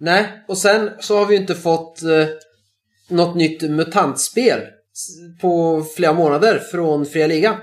Nej, 0.02 0.46
och 0.48 0.58
sen 0.58 0.90
så 1.00 1.18
har 1.18 1.26
vi 1.26 1.36
inte 1.36 1.56
fått 1.56 2.04
eh, 2.04 2.28
något 3.10 3.36
nytt 3.36 3.62
mutantspel 3.62 4.62
på 5.42 5.84
flera 5.96 6.14
månader 6.14 6.60
från 6.60 7.06
Fria 7.06 7.28
Ligan. 7.28 7.56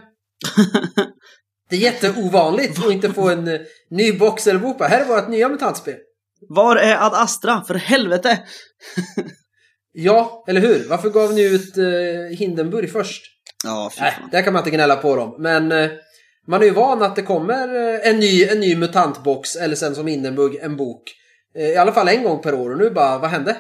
Det 1.71 1.77
är 1.77 1.81
jätteovanligt 1.81 2.79
att 2.79 2.93
inte 2.93 3.13
få 3.13 3.29
en 3.29 3.49
eh, 3.49 3.61
ny 3.91 4.13
box 4.13 4.47
eller 4.47 4.61
bok. 4.61 4.83
Här 4.83 5.01
är 5.01 5.05
vårt 5.05 5.29
nya 5.29 5.49
mutantspel. 5.49 5.97
Var 6.49 6.77
är 6.77 7.07
Ad 7.07 7.15
Astra? 7.15 7.65
För 7.67 7.75
helvete! 7.75 8.39
Ja, 9.99 10.45
eller 10.49 10.61
hur? 10.61 10.89
Varför 10.89 11.11
gav 11.11 11.35
ni 11.35 11.43
ut 11.43 11.77
eh, 11.79 12.37
Hindenburg 12.39 12.93
först? 12.93 13.25
Ja, 13.65 13.91
fy 13.95 14.01
Nej, 14.01 14.13
fan. 14.21 14.29
där 14.33 14.43
kan 14.43 14.53
man 14.53 14.61
inte 14.61 14.71
gnälla 14.71 14.97
på 14.97 15.17
dem. 15.17 15.37
Men 15.39 15.73
eh, 15.73 15.91
man 16.47 16.63
är 16.63 16.67
ju 16.67 16.73
van 16.73 17.03
att 17.03 17.17
det 17.17 17.23
kommer 17.23 17.95
eh, 17.95 18.09
en 18.11 18.19
ny, 18.19 18.45
en 18.45 18.61
ny 18.61 18.77
mutantbox 18.77 19.57
eller 19.57 19.77
sen 19.77 19.95
som 19.95 20.07
Hindenburg 20.07 20.57
en 20.57 20.77
bok. 20.77 21.03
Eh, 21.57 21.67
I 21.69 21.77
alla 21.77 21.93
fall 21.93 22.09
en 22.09 22.23
gång 22.23 22.43
per 22.43 22.55
år 22.55 22.71
och 22.71 22.79
nu 22.79 22.91
bara, 22.91 23.19
vad 23.19 23.31
hände? 23.31 23.57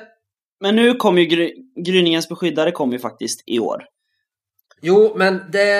Men 0.60 0.76
nu 0.76 0.94
kom 0.94 1.18
ju 1.18 1.24
Gry- 1.26 1.82
Gryningens 1.84 2.28
beskyddare 2.28 2.72
kom 2.72 2.92
ju 2.92 2.98
faktiskt 2.98 3.42
i 3.46 3.58
år. 3.58 3.84
Jo, 4.82 5.12
men 5.16 5.50
det 5.50 5.70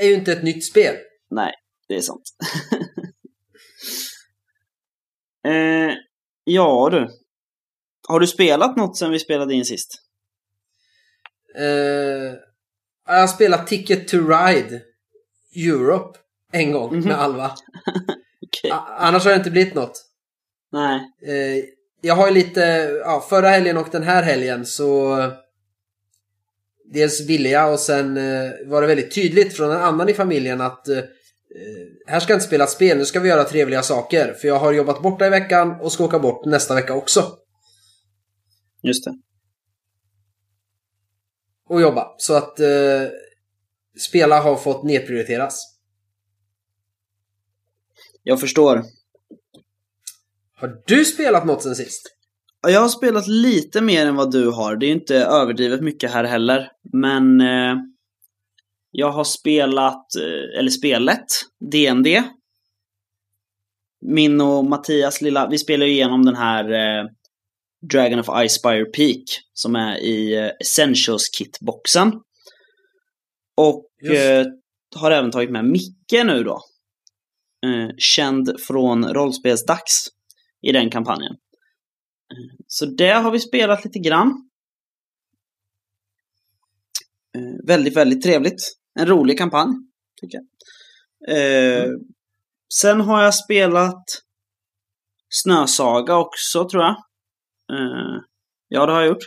är 0.00 0.06
ju 0.08 0.14
inte 0.14 0.32
ett 0.32 0.42
nytt 0.42 0.64
spel. 0.66 0.96
Nej, 1.30 1.52
det 1.88 1.94
är 1.96 2.00
sant. 2.00 2.22
eh, 5.46 5.94
ja 6.44 6.88
du. 6.92 7.08
Har 8.08 8.20
du 8.20 8.26
spelat 8.26 8.76
något 8.76 8.98
sen 8.98 9.10
vi 9.10 9.18
spelade 9.18 9.54
in 9.54 9.64
sist? 9.64 10.02
Eh, 11.58 12.34
jag 13.06 13.20
har 13.20 13.26
spelat 13.26 13.66
Ticket 13.66 14.08
to 14.08 14.16
Ride 14.16 14.82
Europe 15.56 16.18
en 16.52 16.72
gång 16.72 16.96
Mhm. 16.96 17.08
med 17.08 17.16
Alva. 17.20 17.44
A- 18.72 18.96
annars 18.98 19.24
har 19.24 19.30
det 19.30 19.36
inte 19.36 19.50
blivit 19.50 19.74
något. 19.74 20.02
Nej. 20.72 20.96
Eh, 21.26 21.64
jag 22.00 22.14
har 22.14 22.28
ju 22.28 22.34
lite, 22.34 22.60
ja, 23.04 23.26
förra 23.30 23.48
helgen 23.48 23.76
och 23.76 23.88
den 23.92 24.02
här 24.02 24.22
helgen 24.22 24.66
så 24.66 25.16
Dels 26.92 27.20
ville 27.20 27.48
jag 27.48 27.72
och 27.72 27.80
sen 27.80 28.16
eh, 28.16 28.50
var 28.66 28.80
det 28.80 28.86
väldigt 28.86 29.14
tydligt 29.14 29.56
från 29.56 29.70
en 29.70 29.82
annan 29.82 30.08
i 30.08 30.14
familjen 30.14 30.60
att 30.60 30.88
eh, 30.88 31.02
här 32.06 32.20
ska 32.20 32.32
inte 32.32 32.46
spela 32.46 32.66
spel, 32.66 32.98
nu 32.98 33.04
ska 33.04 33.20
vi 33.20 33.28
göra 33.28 33.44
trevliga 33.44 33.82
saker. 33.82 34.34
För 34.34 34.48
jag 34.48 34.58
har 34.58 34.72
jobbat 34.72 35.02
borta 35.02 35.26
i 35.26 35.30
veckan 35.30 35.80
och 35.80 35.92
ska 35.92 36.04
åka 36.04 36.18
bort 36.18 36.44
nästa 36.44 36.74
vecka 36.74 36.94
också. 36.94 37.32
Just 38.82 39.04
det. 39.04 39.18
Och 41.68 41.80
jobba. 41.80 42.14
Så 42.18 42.34
att 42.34 42.60
eh, 42.60 43.02
spela 44.08 44.40
har 44.40 44.56
fått 44.56 44.84
nedprioriteras. 44.84 45.60
Jag 48.22 48.40
förstår. 48.40 48.84
Har 50.60 50.82
du 50.86 51.04
spelat 51.04 51.46
något 51.46 51.62
sen 51.62 51.76
sist? 51.76 52.02
Ja, 52.62 52.70
Jag 52.70 52.80
har 52.80 52.88
spelat 52.88 53.28
lite 53.28 53.80
mer 53.80 54.06
än 54.06 54.16
vad 54.16 54.32
du 54.32 54.50
har. 54.50 54.76
Det 54.76 54.86
är 54.86 54.92
inte 54.92 55.16
överdrivet 55.16 55.80
mycket 55.80 56.10
här 56.10 56.24
heller. 56.24 56.70
Men 56.92 57.40
eh, 57.40 57.76
jag 58.90 59.10
har 59.10 59.24
spelat, 59.24 60.14
eh, 60.16 60.58
eller 60.58 60.70
spelet, 60.70 61.26
DND. 61.72 62.06
Min 64.06 64.40
och 64.40 64.64
Mattias 64.64 65.20
lilla, 65.22 65.48
vi 65.48 65.58
spelar 65.58 65.86
ju 65.86 65.92
igenom 65.92 66.24
den 66.24 66.36
här 66.36 66.72
eh, 66.72 67.06
Dragon 67.92 68.18
of 68.18 68.44
Icespire 68.44 68.84
Peak 68.84 69.24
som 69.52 69.76
är 69.76 69.96
i 69.96 70.34
eh, 70.34 70.50
Essentials 70.60 71.28
Kit-boxen. 71.38 72.12
Och 73.56 74.10
eh, 74.10 74.46
har 74.96 75.10
även 75.10 75.30
tagit 75.30 75.50
med 75.50 75.64
Micke 75.64 76.24
nu 76.24 76.44
då. 76.44 76.60
Eh, 77.66 77.88
känd 77.98 78.60
från 78.60 79.14
Rollspelsdags 79.14 80.08
i 80.62 80.72
den 80.72 80.90
kampanjen. 80.90 81.36
Så 82.66 82.86
det 82.86 83.12
har 83.12 83.30
vi 83.30 83.40
spelat 83.40 83.84
lite 83.84 83.98
grann. 83.98 84.50
Eh, 87.36 87.66
väldigt, 87.66 87.96
väldigt 87.96 88.22
trevligt. 88.22 88.76
En 88.98 89.06
rolig 89.06 89.38
kampanj, 89.38 89.74
tycker 90.20 90.38
jag. 90.38 90.46
Eh, 91.36 91.90
Sen 92.74 93.00
har 93.00 93.22
jag 93.22 93.34
spelat 93.34 94.04
Snösaga 95.28 96.16
också, 96.16 96.68
tror 96.68 96.82
jag. 96.82 96.96
Eh, 97.72 98.22
ja, 98.68 98.86
det 98.86 98.92
har 98.92 99.00
jag 99.00 99.08
gjort. 99.08 99.24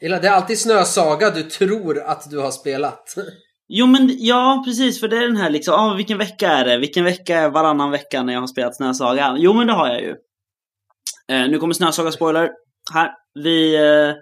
Eller 0.00 0.20
det 0.20 0.28
är 0.28 0.32
alltid 0.32 0.58
Snösaga 0.58 1.30
du 1.30 1.42
tror 1.42 2.00
att 2.00 2.30
du 2.30 2.38
har 2.38 2.50
spelat. 2.50 3.14
Jo 3.68 3.86
men 3.86 4.10
ja, 4.18 4.62
precis 4.66 5.00
för 5.00 5.08
det 5.08 5.16
är 5.16 5.26
den 5.26 5.36
här 5.36 5.50
liksom, 5.50 5.74
ah, 5.74 5.94
vilken 5.94 6.18
vecka 6.18 6.50
är 6.50 6.64
det? 6.64 6.78
Vilken 6.78 7.04
vecka 7.04 7.38
är 7.38 7.50
varannan 7.50 7.90
vecka 7.90 8.22
när 8.22 8.32
jag 8.32 8.40
har 8.40 8.46
spelat 8.46 8.76
Snösaga? 8.76 9.36
Jo 9.38 9.52
men 9.52 9.66
det 9.66 9.72
har 9.72 9.88
jag 9.88 10.02
ju. 10.02 10.14
Eh, 11.28 11.48
nu 11.48 11.58
kommer 11.58 11.74
Snösaga-spoiler. 11.74 12.50
Här. 12.92 13.10
Vi 13.34 13.76
eh, 13.76 14.14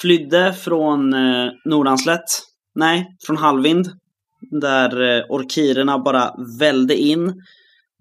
flydde 0.00 0.52
från 0.52 1.14
eh, 1.14 1.50
Nordanslätt. 1.64 2.24
Nej, 2.74 3.06
från 3.26 3.36
Halvind. 3.36 3.90
Där 4.60 5.16
eh, 5.16 5.24
orkirerna 5.28 5.98
bara 5.98 6.34
välde 6.58 6.96
in. 6.96 7.34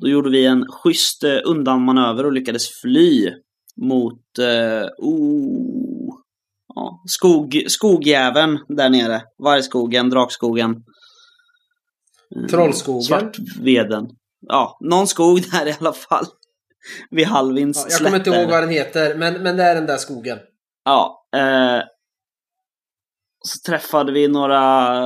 Då 0.01 0.07
gjorde 0.07 0.29
vi 0.29 0.45
en 0.45 0.65
schysst 0.67 1.23
eh, 1.23 1.37
undanmanöver 1.45 2.25
och 2.25 2.33
lyckades 2.33 2.81
fly 2.81 3.31
mot 3.81 4.39
eh, 4.39 4.87
oh, 4.97 6.15
ja, 6.75 7.01
skog, 7.05 7.63
skogjäveln 7.67 8.59
där 8.67 8.89
nere. 8.89 9.21
Vargskogen, 9.43 10.09
Drakskogen. 10.09 10.71
eh, 12.35 12.45
Trollskogen. 12.49 13.03
Svartveden. 13.03 14.09
Ja, 14.47 14.77
någon 14.81 15.07
skog 15.07 15.41
där 15.51 15.67
i 15.67 15.75
alla 15.79 15.93
fall. 15.93 16.25
Vid 17.09 17.27
Halvinds 17.27 17.79
Ja, 17.83 17.87
jag 17.89 17.99
kommer 18.01 18.17
inte 18.17 18.29
ihåg 18.29 18.49
vad 18.49 18.63
den 18.63 18.69
heter, 18.69 19.15
men, 19.17 19.43
men 19.43 19.57
det 19.57 19.63
är 19.63 19.75
den 19.75 19.85
där 19.85 19.97
skogen. 19.97 20.37
Ja. 20.85 21.25
Eh, 21.35 21.81
så 23.45 23.69
träffade 23.71 24.11
vi 24.11 24.27
några 24.27 24.99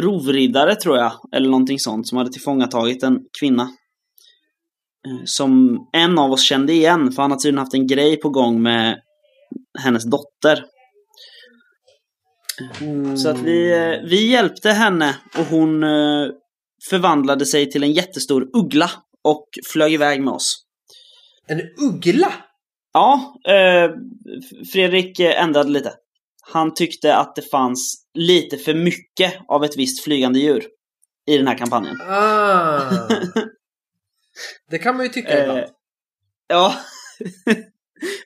rovriddare 0.00 0.74
tror 0.74 0.96
jag, 0.96 1.12
eller 1.32 1.48
någonting 1.48 1.78
sånt, 1.78 2.08
som 2.08 2.18
hade 2.18 2.30
tillfångatagit 2.32 3.02
en 3.02 3.20
kvinna. 3.40 3.62
Eh, 3.62 5.24
Som 5.24 5.78
en 5.92 6.18
av 6.18 6.32
oss 6.32 6.42
kände 6.42 6.72
igen, 6.72 7.12
för 7.12 7.22
han 7.22 7.30
hade 7.30 7.42
tydligen 7.42 7.58
haft 7.58 7.74
en 7.74 7.86
grej 7.86 8.16
på 8.16 8.28
gång 8.28 8.62
med 8.62 9.00
hennes 9.78 10.04
dotter. 10.04 10.64
Mm. 12.80 13.16
Så 13.16 13.28
att 13.28 13.38
vi, 13.38 13.72
eh, 13.72 14.08
vi 14.10 14.30
hjälpte 14.30 14.70
henne 14.70 15.16
och 15.38 15.44
hon 15.44 15.82
eh, 15.82 16.28
förvandlade 16.90 17.46
sig 17.46 17.70
till 17.70 17.82
en 17.82 17.92
jättestor 17.92 18.48
uggla 18.52 18.90
och 19.24 19.48
flög 19.72 19.92
iväg 19.92 20.20
med 20.22 20.34
oss. 20.34 20.64
En 21.46 21.60
uggla? 21.82 22.32
Ja, 22.92 23.40
eh, 23.48 23.90
Fredrik 24.72 25.20
ändrade 25.20 25.70
lite. 25.70 25.94
Han 26.52 26.74
tyckte 26.74 27.16
att 27.16 27.36
det 27.36 27.42
fanns 27.50 28.06
lite 28.14 28.58
för 28.58 28.74
mycket 28.74 29.34
av 29.48 29.64
ett 29.64 29.76
visst 29.76 30.04
flygande 30.04 30.38
djur 30.38 30.64
i 31.26 31.36
den 31.38 31.46
här 31.46 31.58
kampanjen. 31.58 32.00
Ah. 32.08 32.90
Det 34.70 34.78
kan 34.78 34.96
man 34.96 35.06
ju 35.06 35.12
tycka 35.12 35.28
Eh, 35.28 35.42
ibland. 35.42 35.66
ja. 36.48 36.74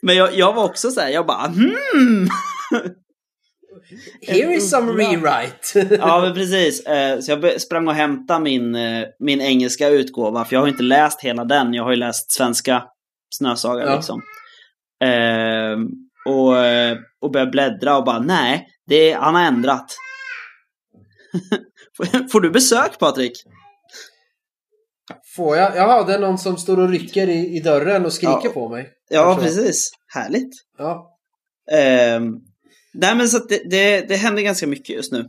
Men 0.03 0.17
jag, 0.17 0.35
jag 0.35 0.53
var 0.53 0.65
också 0.65 0.91
så 0.91 1.01
här, 1.01 1.09
jag 1.09 1.27
bara 1.27 1.47
hmm. 1.47 2.29
Here 4.27 4.55
is 4.55 4.71
some 4.71 4.93
rewrite. 4.93 5.97
Ja, 6.01 6.21
men 6.21 6.35
precis. 6.35 6.87
Eh, 6.87 7.21
Så 7.21 7.31
jag 7.31 7.61
sprang 7.61 7.89
och 7.89 7.95
hämtade 7.95 8.41
min, 8.41 8.75
eh, 8.75 9.05
min 9.19 9.41
engelska 9.41 9.89
utgåva, 9.89 10.45
för 10.45 10.57
jag 10.57 10.61
har 10.61 10.69
inte 10.69 10.83
läst 10.83 11.21
hela 11.21 11.45
den. 11.45 11.75
Jag 11.75 11.85
har 11.85 11.91
ju 11.91 11.97
läst 11.97 12.33
svenska 12.33 12.83
Snösaga 13.35 13.85
Ja. 13.85 13.95
liksom. 13.95 14.23
Eh, 15.05 15.79
och, 16.35 16.59
eh, 16.59 16.97
och 17.21 17.31
började 17.33 17.51
bläddra 17.51 17.97
och 17.97 18.05
bara, 18.05 18.19
nej, 18.19 18.67
det 18.87 19.11
är, 19.13 19.17
han 19.19 19.35
har 19.35 19.43
ändrat. 19.43 19.97
Får 22.33 22.41
du 22.41 22.51
besök 22.51 22.99
Patrik? 22.99 23.33
Får 25.37 25.57
jag? 25.57 25.77
Jaha, 25.77 26.05
det 26.05 26.15
är 26.15 26.19
någon 26.19 26.39
som 26.39 26.57
står 26.57 26.79
och 26.81 26.89
rycker 26.89 27.29
i, 27.29 27.57
i 27.57 27.61
dörren 27.61 28.05
och 28.07 28.13
skriker 28.13 28.41
Ja. 28.45 28.51
på 28.51 28.69
mig. 28.69 28.89
Ja, 29.11 29.39
precis. 29.43 29.91
Härligt. 30.15 30.53
Ja. 30.79 31.17
Ehm, 31.73 32.33
nej 32.95 33.15
men 33.17 33.29
så 33.29 33.37
att 33.37 33.49
det, 33.49 33.71
det, 33.71 34.01
det 34.09 34.17
händer 34.17 34.43
ganska 34.43 34.67
mycket 34.67 34.97
just 34.97 35.13
nu 35.13 35.25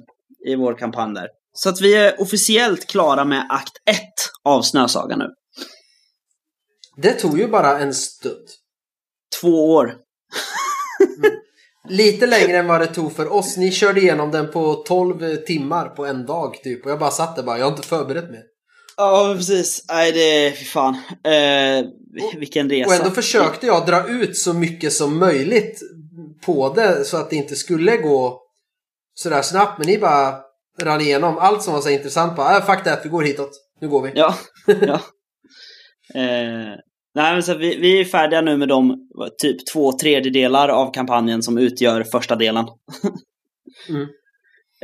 i 0.48 0.56
vår 0.56 0.74
kampanj 0.74 1.14
där. 1.14 1.28
Så 1.54 1.70
att 1.70 1.82
vi 1.82 1.96
är 1.96 2.22
officiellt 2.22 2.88
klara 2.88 3.26
med 3.26 3.48
akt 3.50 3.74
1 3.86 3.98
av 4.44 4.62
Snösaga 4.62 5.16
nu. 5.16 5.28
Det 6.98 7.14
tog 7.14 7.40
ju 7.40 7.48
bara 7.48 7.80
en 7.80 7.94
stund. 7.94 8.48
Två 9.42 9.74
år. 9.74 9.96
Lite 11.90 12.26
längre 12.28 12.58
än 12.58 12.68
vad 12.68 12.82
det 12.82 12.88
tog 12.88 13.16
för 13.16 13.34
oss. 13.34 13.58
Ni 13.58 13.72
körde 13.72 14.02
igenom 14.02 14.32
den 14.32 14.52
på 14.52 14.74
12 14.74 15.36
timmar 15.36 15.90
på 15.90 16.06
en 16.06 16.26
dag 16.26 16.56
typ. 16.64 16.86
Och 16.86 16.92
jag 16.92 17.00
bara 17.00 17.12
satt 17.12 17.36
där 17.36 17.44
bara, 17.44 17.58
jag 17.58 17.66
har 17.66 17.72
inte 17.72 17.88
förberett 17.88 18.30
mig. 18.32 18.44
Ja, 19.02 19.34
precis. 19.38 19.86
Nej, 19.90 20.12
det... 20.12 20.52
Fy 20.52 20.66
fan. 20.66 20.98
Eh, 21.24 21.86
vilken 22.38 22.70
resa. 22.70 22.88
Och 22.88 22.96
ändå 22.96 23.10
försökte 23.10 23.66
jag 23.66 23.86
dra 23.86 24.10
ut 24.10 24.38
så 24.38 24.54
mycket 24.54 24.94
som 24.94 25.20
möjligt 25.20 25.82
på 26.46 26.74
det 26.74 27.06
så 27.06 27.18
att 27.18 27.30
det 27.30 27.36
inte 27.36 27.56
skulle 27.56 27.98
gå 27.98 28.42
sådär 29.14 29.42
snabbt. 29.42 29.78
Men 29.78 29.88
ni 29.88 29.98
bara 29.98 30.36
rann 30.82 31.02
igenom 31.02 31.38
allt 31.38 31.64
som 31.64 31.74
var 31.74 31.82
så 31.82 31.90
intressant. 31.90 32.36
Bara, 32.36 32.58
äh, 32.58 32.66
fuck 32.66 32.84
that, 32.84 33.02
vi 33.04 33.10
går 33.10 33.24
hitåt. 33.24 33.52
Nu 33.82 33.90
går 33.90 34.02
vi. 34.02 34.12
Ja. 34.16 34.36
ja. 34.66 35.02
Eh, 36.14 36.76
nej, 37.16 37.34
men 37.34 37.44
så 37.44 37.58
vi, 37.58 37.78
vi 37.78 38.02
är 38.02 38.06
färdiga 38.06 38.42
nu 38.42 38.58
med 38.58 38.68
de 38.68 39.08
typ 39.42 39.58
två 39.74 39.92
tredjedelar 39.92 40.70
av 40.70 40.94
kampanjen 40.94 41.44
som 41.44 41.58
utgör 41.58 42.04
första 42.04 42.36
delen. 42.36 42.66
Mm. 43.90 44.08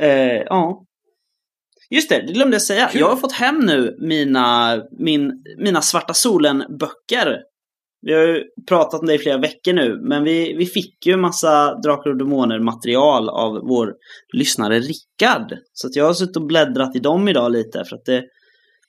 Eh, 0.00 0.42
ja. 0.46 0.84
Just 1.90 2.08
det, 2.08 2.24
det 2.26 2.32
glömde 2.32 2.54
jag 2.54 2.62
säga. 2.62 2.86
Kul. 2.86 3.00
Jag 3.00 3.08
har 3.08 3.16
fått 3.16 3.32
hem 3.32 3.58
nu 3.58 3.96
mina, 4.00 4.76
min, 4.98 5.32
mina 5.58 5.82
Svarta 5.82 6.14
Solen-böcker. 6.14 7.38
Vi 8.00 8.14
har 8.14 8.22
ju 8.26 8.44
pratat 8.68 9.00
om 9.00 9.06
det 9.06 9.14
i 9.14 9.18
flera 9.18 9.38
veckor 9.38 9.72
nu, 9.72 10.00
men 10.02 10.24
vi, 10.24 10.56
vi 10.56 10.66
fick 10.66 11.06
ju 11.06 11.16
massa 11.16 11.74
Drakar 11.74 12.10
och 12.10 12.16
Demoner-material 12.16 13.28
av 13.28 13.52
vår 13.52 13.94
lyssnare 14.36 14.78
Rickard. 14.78 15.58
Så 15.72 15.86
att 15.86 15.96
jag 15.96 16.04
har 16.04 16.14
suttit 16.14 16.36
och 16.36 16.46
bläddrat 16.46 16.96
i 16.96 16.98
dem 16.98 17.28
idag 17.28 17.52
lite, 17.52 17.84
för 17.84 17.96
att 17.96 18.04
det... 18.04 18.24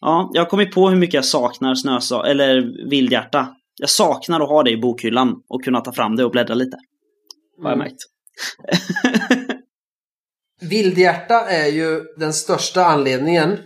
Ja, 0.01 0.31
jag 0.33 0.41
har 0.41 0.49
kommit 0.49 0.71
på 0.71 0.89
hur 0.89 0.97
mycket 0.97 1.13
jag 1.13 1.25
saknar 1.25 1.75
Snösa... 1.75 2.25
eller 2.27 2.89
Vildhjärta. 2.89 3.47
Jag 3.79 3.89
saknar 3.89 4.39
att 4.39 4.49
ha 4.49 4.63
det 4.63 4.71
i 4.71 4.77
bokhyllan 4.77 5.33
och 5.49 5.63
kunna 5.63 5.81
ta 5.81 5.93
fram 5.93 6.15
det 6.15 6.25
och 6.25 6.31
bläddra 6.31 6.53
lite. 6.53 6.77
Har 7.63 7.69
jag 7.69 7.79
Mm. 7.79 9.45
Vildhjärta 10.61 11.49
är 11.49 11.67
ju 11.67 12.03
den 12.17 12.33
största 12.33 12.85
anledningen 12.85 13.57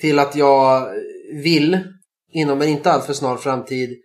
till 0.00 0.18
att 0.18 0.36
jag 0.36 0.88
vill, 1.42 1.78
inom 2.32 2.62
en 2.62 2.68
inte 2.68 2.92
alltför 2.92 3.12
snar 3.12 3.36
framtid, 3.36 3.98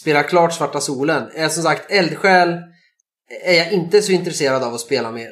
spela 0.00 0.22
klart 0.22 0.54
Svarta 0.54 0.80
Solen. 0.80 1.30
Är 1.34 1.48
som 1.48 1.62
sagt 1.62 1.90
Eldsjäl 1.90 2.48
är 3.44 3.54
jag 3.54 3.72
inte 3.72 4.02
så 4.02 4.12
intresserad 4.12 4.62
av 4.62 4.74
att 4.74 4.80
spela 4.80 5.12
mer. 5.12 5.30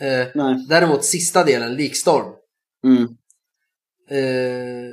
Eh, 0.00 0.26
Nej. 0.34 0.66
däremot 0.68 1.04
sista 1.04 1.44
delen, 1.44 1.74
Likstorm. 1.74 2.32
Mm. 2.84 3.02
Eh, 4.10 4.90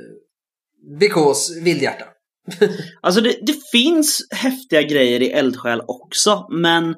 because 0.98 1.60
Vildhjärta. 1.60 2.04
Alltså 3.00 3.20
det, 3.20 3.38
det 3.42 3.56
finns 3.72 4.26
häftiga 4.30 4.82
grejer 4.82 5.22
i 5.22 5.30
Eldsjäl 5.30 5.82
också, 5.86 6.46
men 6.50 6.94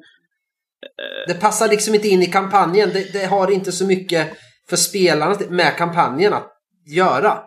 Det 1.27 1.33
passar 1.33 1.67
liksom 1.67 1.95
inte 1.95 2.07
in 2.07 2.21
i 2.23 2.25
kampanjen. 2.25 2.89
Det, 2.93 3.13
det 3.13 3.25
har 3.25 3.51
inte 3.51 3.71
så 3.71 3.85
mycket 3.85 4.27
för 4.69 4.75
spelarna 4.75 5.37
med 5.49 5.77
kampanjen 5.77 6.33
att 6.33 6.51
göra. 6.85 7.39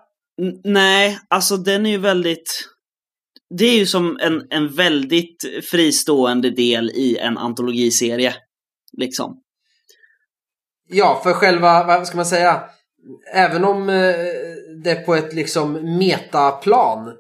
n- 0.43 0.61
nej, 0.65 1.19
alltså 1.31 1.57
den 1.57 1.87
är 1.87 1.91
ju 1.91 1.99
väldigt... 1.99 2.69
Det 3.59 3.65
är 3.65 3.79
ju 3.79 3.87
som 3.87 4.19
en, 4.21 4.47
en 4.51 4.75
väldigt 4.75 5.45
fristående 5.71 6.51
del 6.51 6.91
i 6.91 7.17
en 7.19 7.39
antologiserie. 7.39 8.35
Liksom. 8.93 9.43
Ja, 10.89 11.21
för 11.25 11.33
själva, 11.33 11.85
vad 11.85 12.07
ska 12.07 12.17
man 12.17 12.27
säga, 12.27 12.63
även 13.35 13.65
om 13.65 13.89
eh, 13.89 14.15
det 14.85 14.95
på 15.07 15.15
ett 15.15 15.35
liksom 15.35 15.73
metaplan 15.99 17.13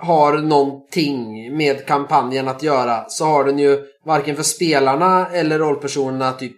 har 0.00 0.38
någonting 0.38 1.56
med 1.56 1.86
kampanjen 1.86 2.48
att 2.48 2.62
göra 2.62 3.04
så 3.08 3.24
har 3.24 3.44
den 3.44 3.58
ju 3.58 3.78
varken 4.04 4.36
för 4.36 4.42
spelarna 4.42 5.26
eller 5.28 5.58
rollpersonerna 5.58 6.32
typ, 6.32 6.52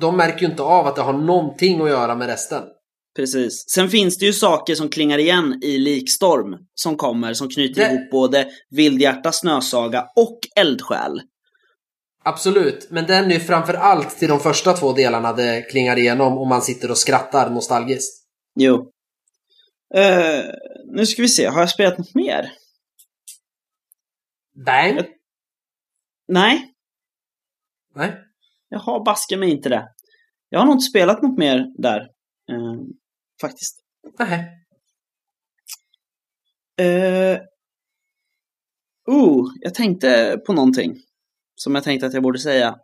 de 0.00 0.16
märker 0.16 0.40
ju 0.40 0.46
inte 0.46 0.62
av 0.62 0.86
att 0.86 0.96
det 0.96 1.02
har 1.02 1.12
någonting 1.12 1.80
att 1.80 1.88
göra 1.88 2.14
med 2.14 2.26
resten. 2.28 2.62
Precis. 3.16 3.64
Sen 3.68 3.88
finns 3.88 4.18
det 4.18 4.26
ju 4.26 4.32
saker 4.32 4.74
som 4.74 4.88
klingar 4.88 5.18
igen 5.18 5.60
i 5.62 5.78
Likstorm 5.78 6.56
som 6.74 6.96
kommer, 6.96 7.34
som 7.34 7.48
knyter 7.48 7.80
Det- 7.80 7.90
ihop 7.94 8.10
både 8.10 8.46
Vildhjärta, 8.70 9.32
Snösaga 9.32 10.06
och 10.16 10.38
Eldsjäl. 10.56 11.20
Absolut, 12.24 12.86
men 12.90 13.06
den 13.06 13.24
är 13.30 13.34
ju 13.34 13.40
framför 13.40 13.74
allt 13.74 14.18
till 14.18 14.28
de 14.28 14.40
första 14.40 14.72
två 14.72 14.92
delarna 14.92 15.32
det 15.32 15.62
klingar 15.70 15.98
igenom 15.98 16.38
och 16.38 16.46
man 16.46 16.62
sitter 16.62 16.90
och 16.90 16.98
skrattar 16.98 17.50
nostalgiskt. 17.50 18.24
Jo. 18.60 18.90
Eh, 19.94 20.44
nu 20.96 21.06
ska 21.06 21.22
vi 21.22 21.28
se, 21.28 21.46
har 21.46 21.60
jag 21.60 21.70
spelat 21.70 21.98
något 21.98 22.14
mer? 22.14 22.52
Bang! 24.54 25.06
Nej, 26.28 26.74
Nej? 27.94 28.20
jag 28.68 28.78
har 28.78 29.04
baske 29.04 29.36
mig 29.36 29.50
inte 29.50 29.68
det. 29.68 29.88
Jag 30.48 30.58
har 30.58 30.66
nog 30.66 30.74
inte 30.74 30.84
spelat 30.84 31.22
något 31.22 31.38
mer 31.38 31.66
där. 31.78 32.00
eh, 32.50 32.74
faktiskt. 33.40 33.80
Nej. 34.18 34.50
Uh, 36.80 37.38
oh, 39.06 39.46
jag 39.60 39.74
tänkte 39.74 40.38
på 40.46 40.52
någonting. 40.52 40.96
Som 41.54 41.74
jag 41.74 41.84
tänkte 41.84 42.06
att 42.06 42.14
jag 42.14 42.22
borde 42.22 42.38
säga. 42.38 42.76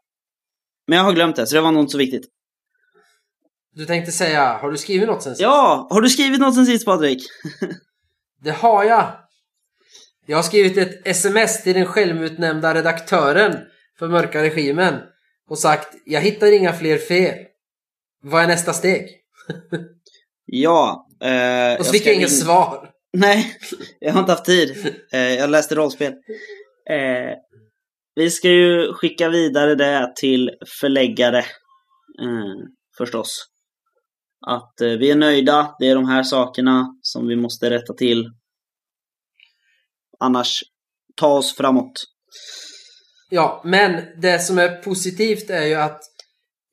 Men 0.87 0.97
jag 0.99 1.05
har 1.05 1.13
glömt 1.13 1.37
det, 1.37 1.47
så 1.47 1.55
det 1.55 1.61
var 1.61 1.73
nog 1.73 1.83
inte 1.83 1.93
så 1.93 1.99
viktigt. 1.99 2.27
Du 3.73 3.87
tänkte 3.87 4.13
säga, 4.13 4.59
har 4.59 4.71
du 4.71 4.79
skrivit 4.79 5.09
något 5.09 5.23
sen 5.23 5.33
sist? 5.33 5.43
Ja, 5.43 5.89
har 5.91 6.01
du 6.01 6.09
skrivit 6.09 6.41
något 6.41 6.55
sen 6.55 6.67
sist 6.67 6.85
Patrik? 6.85 7.23
Det 8.43 8.51
har 8.51 8.85
jag! 8.85 9.30
Jag 10.31 10.39
har 10.39 10.43
skrivit 10.43 10.77
ett 10.77 11.07
sms 11.07 11.63
till 11.63 11.75
den 11.75 11.87
självutnämnda 11.87 12.75
redaktören 12.75 13.57
för 13.99 14.09
Mörka 14.09 14.43
Regimen 14.43 14.95
och 15.49 15.59
sagt 15.59 15.95
jag 16.05 16.21
hittar 16.21 16.53
inga 16.53 16.73
fler 16.73 16.99
fel. 16.99 17.35
Vad 18.23 18.43
är 18.43 18.47
nästa 18.47 18.73
steg? 18.73 19.09
Ja. 20.53 21.07
eh, 21.23 21.79
Och 21.79 21.87
så 21.87 21.89
jag 21.89 21.93
fick 21.93 22.01
ska 22.01 22.11
jag 22.11 22.17
inget 22.17 22.39
svar. 22.39 22.91
Nej, 23.13 23.57
jag 24.01 24.13
har 24.13 24.21
inte 24.21 24.33
haft 24.33 24.45
tid. 24.45 24.95
Eh, 25.13 25.21
jag 25.35 25.51
läste 25.51 25.75
rollspel. 25.75 26.13
Eh, 26.91 27.35
vi 28.15 28.31
ska 28.31 28.49
ju 28.49 28.93
skicka 28.93 29.29
vidare 29.29 29.75
det 29.75 30.13
till 30.17 30.51
förläggare. 30.81 31.39
Eh, 31.39 32.57
förstås. 32.99 33.47
Att 34.47 34.81
eh, 34.81 34.89
vi 34.89 35.11
är 35.11 35.17
nöjda, 35.17 35.75
det 35.79 35.87
är 35.89 35.95
de 35.95 36.09
här 36.09 36.23
sakerna 36.23 36.87
som 37.03 37.27
vi 37.29 37.37
måste 37.37 37.71
rätta 37.71 37.95
till. 37.95 38.31
Annars, 40.21 40.63
ta 41.17 41.39
oss 41.39 41.57
framåt. 41.57 42.05
Ja, 43.31 43.63
men 43.65 44.21
det 44.21 44.39
som 44.39 44.59
är 44.59 44.83
positivt 44.83 45.51
är 45.51 45.67
ju 45.67 45.75
att 45.75 46.01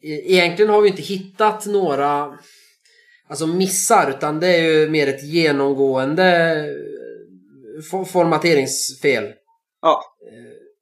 e- 0.03 0.33
egentligen 0.33 0.71
har 0.71 0.81
vi 0.81 0.89
inte 0.89 1.01
hittat 1.01 1.65
några 1.65 2.37
alltså 3.29 3.47
missar 3.47 4.09
utan 4.17 4.39
det 4.39 4.47
är 4.47 4.61
ju 4.63 4.89
mer 4.89 5.07
ett 5.07 5.23
genomgående 5.23 6.55
eh, 6.59 7.83
for- 7.91 8.05
formateringsfel. 8.05 9.33
Ja, 9.81 10.03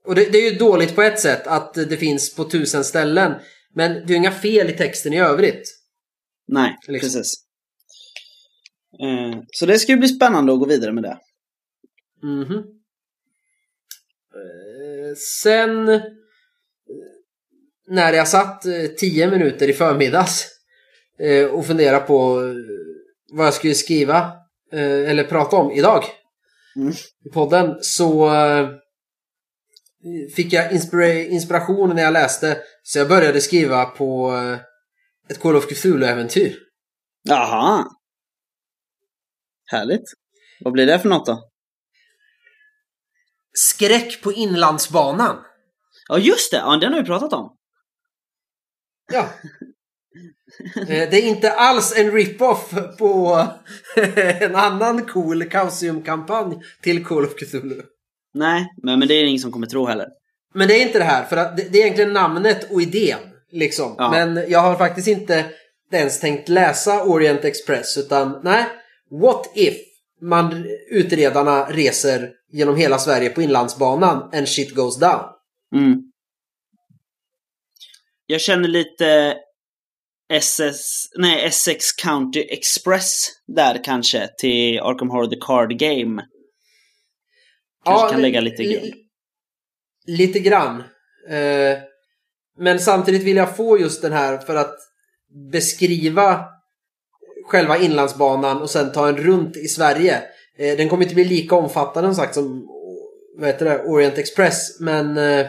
Och 0.05 0.15
det, 0.15 0.25
det 0.31 0.37
är 0.37 0.51
ju 0.51 0.57
dåligt 0.57 0.95
på 0.95 1.01
ett 1.01 1.19
sätt 1.19 1.47
att 1.47 1.73
det 1.73 1.97
finns 1.97 2.35
på 2.35 2.43
tusen 2.43 2.83
ställen. 2.83 3.33
Men 3.73 3.91
det 3.93 4.03
är 4.03 4.07
ju 4.09 4.15
inga 4.15 4.31
fel 4.31 4.69
i 4.69 4.73
texten 4.73 5.13
i 5.13 5.19
övrigt. 5.19 5.69
nej, 6.47 6.75
Liksom. 6.87 7.07
precis. 7.07 7.33
Eh, 9.03 9.39
så 9.51 9.65
det 9.65 9.79
ska 9.79 9.91
ju 9.91 9.97
bli 9.97 10.07
spännande 10.07 10.53
att 10.53 10.59
gå 10.59 10.65
vidare 10.65 10.91
med 10.91 11.03
det. 11.03 11.17
Mhm. 12.23 12.57
Eh, 14.35 15.15
Sen 15.41 15.89
eh, 15.89 16.01
när 17.87 18.13
jag 18.13 18.27
satt 18.27 18.65
eh, 18.65 18.85
tio 18.97 19.31
minuter 19.31 19.69
i 19.69 19.73
förmiddags 19.73 20.51
och 21.51 21.65
funderade 21.67 22.05
på 22.05 22.41
vad 23.33 23.45
jag 23.47 23.53
skulle 23.53 23.73
skriva 23.75 24.31
eller 24.71 25.23
prata 25.23 25.55
om 25.55 25.71
idag 25.71 26.03
Mm. 26.75 26.93
i 27.25 27.29
podden 27.33 27.75
så 27.81 28.29
fick 30.35 30.53
jag 30.53 30.71
inspira- 30.71 31.27
inspiration 31.29 31.95
när 31.95 32.01
jag 32.03 32.13
läste 32.13 32.57
så 32.83 32.99
jag 32.99 33.07
började 33.07 33.41
skriva 33.41 33.85
på 33.85 34.31
ett 35.29 35.39
Call 35.39 35.55
of 35.55 35.67
Cthulhu-äventyr. 35.71 36.55
Jaha. 37.23 37.85
Härligt. 39.65 40.03
Vad 40.59 40.73
blir 40.73 40.85
det 40.85 40.99
för 40.99 41.09
något 41.09 41.25
då? 41.25 41.49
Skräck 43.57 44.21
på 44.21 44.33
Inlandsbanan. 44.33 45.37
Ja, 46.07 46.17
just 46.17 46.51
det! 46.51 46.57
Ja, 46.57 46.77
den 46.77 46.93
har 46.93 46.99
vi 46.99 47.05
pratat 47.05 47.33
om. 47.33 47.55
Ja. 49.13 49.29
Eh, 50.75 50.85
Det 50.87 51.17
är 51.17 51.21
inte 51.27 51.51
alls 51.51 51.93
en 51.97 52.11
rip-off 52.11 52.73
på 52.97 53.43
en 54.41 54.55
annan 54.55 55.05
cool 55.05 55.43
Kausium-kampanj 55.49 56.55
till 56.81 57.05
Call 57.05 57.25
of 57.25 57.35
Cthulhu. 57.35 57.81
Nej, 58.33 58.67
men, 58.83 58.99
det 58.99 59.13
är 59.13 59.23
ingen 59.23 59.39
som 59.39 59.51
kommer 59.51 59.67
tro 59.67 59.85
heller. 59.85 60.07
Men 60.53 60.67
det 60.67 60.73
är 60.73 60.81
inte 60.81 60.99
det 60.99 61.05
här, 61.05 61.23
för 61.25 61.37
att 61.37 61.57
det 61.57 61.63
det 61.69 61.77
är 61.77 61.81
egentligen 61.83 62.13
namnet 62.13 62.71
och 62.71 62.81
idén. 62.81 63.19
Liksom. 63.51 63.95
Ja. 63.97 64.11
Men 64.11 64.45
jag 64.49 64.59
har 64.59 64.75
faktiskt 64.75 65.07
inte 65.07 65.45
ens 65.91 66.19
tänkt 66.19 66.49
läsa 66.49 67.03
Orient 67.03 67.45
Express, 67.45 67.97
utan 67.97 68.39
nej. 68.43 68.65
What 69.11 69.51
if 69.55 69.77
man, 70.29 70.65
utredarna 70.91 71.65
reser 71.65 72.31
genom 72.51 72.75
hela 72.75 72.97
Sverige 72.99 73.29
på 73.29 73.41
Inlandsbanan 73.41 74.29
and 74.33 74.49
shit 74.49 74.75
goes 74.75 74.99
down? 74.99 75.23
Mm. 75.75 76.01
Jag 78.25 78.41
känner 78.41 78.67
lite 78.67 79.37
SS, 80.33 81.09
nej, 81.17 81.45
Essex 81.45 81.91
County 81.91 82.39
Express 82.49 83.27
där 83.47 83.83
kanske 83.83 84.29
till 84.37 84.79
Arkham 84.79 85.09
Horror 85.09 85.27
The 85.27 85.37
Card 85.41 85.79
Game. 85.79 86.25
Kanske 87.85 88.09
kan 88.09 88.17
li- 88.17 88.21
lägga 88.21 88.41
lite 88.41 88.63
li- 88.63 88.73
grund. 88.79 88.93
Lite 90.07 90.39
grann. 90.39 90.83
Eh, 91.29 91.77
men 92.57 92.79
samtidigt 92.79 93.23
vill 93.23 93.37
jag 93.37 93.57
få 93.57 93.79
just 93.79 94.01
den 94.01 94.11
här 94.11 94.37
för 94.37 94.55
att 94.55 94.75
beskriva 95.51 96.45
själva 97.47 97.77
inlandsbanan 97.77 98.61
och 98.61 98.69
sen 98.69 98.91
ta 98.91 99.07
en 99.07 99.17
runt 99.17 99.57
i 99.57 99.67
Sverige. 99.67 100.23
Eh, 100.57 100.77
den 100.77 100.89
kommer 100.89 101.03
inte 101.03 101.15
bli 101.15 101.25
lika 101.25 101.55
omfattande 101.55 102.09
som 102.09 102.15
sagt 102.15 102.35
som 102.35 102.67
vad 103.37 103.47
heter 103.47 103.65
det, 103.65 103.83
Orient 103.83 104.17
Express. 104.17 104.79
Men 104.79 105.17
eh, 105.17 105.47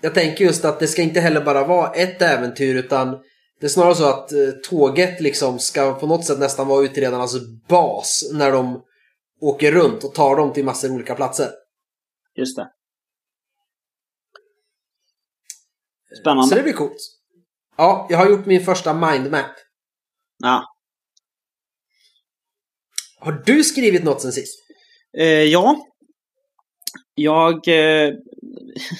jag 0.00 0.14
tänker 0.14 0.44
just 0.44 0.64
att 0.64 0.80
det 0.80 0.86
ska 0.86 1.02
inte 1.02 1.20
heller 1.20 1.44
bara 1.44 1.66
vara 1.66 1.92
ett 1.92 2.22
äventyr 2.22 2.74
utan 2.74 3.18
det 3.60 3.66
är 3.66 3.70
snarare 3.70 3.94
så 3.94 4.08
att 4.08 4.32
eh, 4.32 4.50
tåget 4.70 5.20
liksom 5.20 5.58
ska 5.58 5.94
på 5.94 6.06
något 6.06 6.24
sätt 6.24 6.38
nästan 6.38 6.68
vara 6.68 6.84
utredarnas 6.84 7.34
bas 7.68 8.30
när 8.32 8.52
de 8.52 8.82
åker 9.40 9.72
runt 9.72 10.04
och 10.04 10.14
tar 10.14 10.36
dem 10.36 10.52
till 10.52 10.64
massor 10.64 10.88
av 10.88 10.94
olika 10.94 11.14
platser. 11.14 11.50
Just 12.36 12.56
det. 12.56 12.70
Så 16.08 16.20
Spännande. 16.20 16.54
det 16.54 16.62
blir 16.62 16.72
coolt. 16.72 16.96
Ja, 17.76 18.06
jag 18.10 18.18
har 18.18 18.30
gjort 18.30 18.46
min 18.46 18.64
första 18.64 18.94
mindmap. 18.94 19.50
Ja. 20.42 20.64
Har 23.20 23.42
du 23.46 23.64
skrivit 23.64 24.04
något 24.04 24.22
sen 24.22 24.32
sist? 24.32 24.54
Eh, 25.18 25.26
ja. 25.26 25.76
Jag... 27.14 27.68
Eh, 27.68 28.12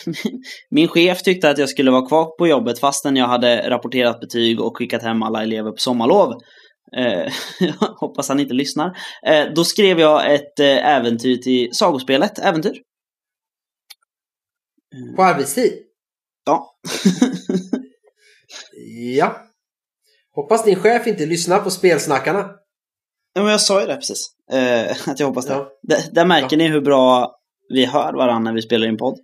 min 0.71 0.89
chef 0.89 1.23
tyckte 1.23 1.51
att 1.51 1.59
jag 1.59 1.69
skulle 1.69 1.91
vara 1.91 2.07
kvar 2.07 2.39
på 2.39 2.49
jobbet 2.49 2.79
fastän 2.79 3.17
jag 3.17 3.27
hade 3.27 3.71
rapporterat 3.71 4.21
betyg 4.21 4.61
och 4.61 4.77
skickat 4.77 5.03
hem 5.03 5.23
alla 5.23 5.43
elever 5.43 5.71
på 5.71 5.77
sommarlov. 5.77 6.33
Eh, 6.97 7.33
hoppas 8.01 8.29
han 8.29 8.41
inte 8.41 8.55
lyssnar. 8.55 8.99
Eh, 9.27 9.47
då 9.55 9.65
skrev 9.65 10.01
jag 10.01 10.35
ett 10.35 10.61
eh, 10.61 10.87
äventyr 10.97 11.37
till 11.37 11.69
sagospelet 11.73 12.39
Äventyr. 12.39 12.83
På 15.17 15.23
arbetstid? 15.23 15.73
Ja. 16.45 16.77
Ja. 19.17 19.54
Hoppas 20.35 20.65
din 20.65 20.77
chef 20.77 21.07
inte 21.07 21.27
lyssnar 21.27 21.59
på 21.59 21.71
spelsnackarna. 21.71 22.51
ja, 23.35 23.43
men 23.43 23.51
jag 23.51 23.61
sa 23.61 23.81
ju 23.81 23.87
det 23.87 23.97
precis. 23.97 24.27
Eh, 24.53 24.91
att 25.09 25.21
jag 25.21 25.27
hoppas 25.27 25.47
det. 25.47 25.53
Ja. 25.53 25.69
Där, 25.83 25.99
där 26.13 26.25
märker 26.25 26.57
Ja. 26.57 26.59
ni 26.59 26.69
hur 26.69 26.81
bra 26.81 27.35
vi 27.69 27.85
hör 27.85 28.13
varandra 28.13 28.39
när 28.51 28.53
vi 28.57 28.63
spelar 28.63 28.87
in 28.87 28.97
podd. 28.97 29.19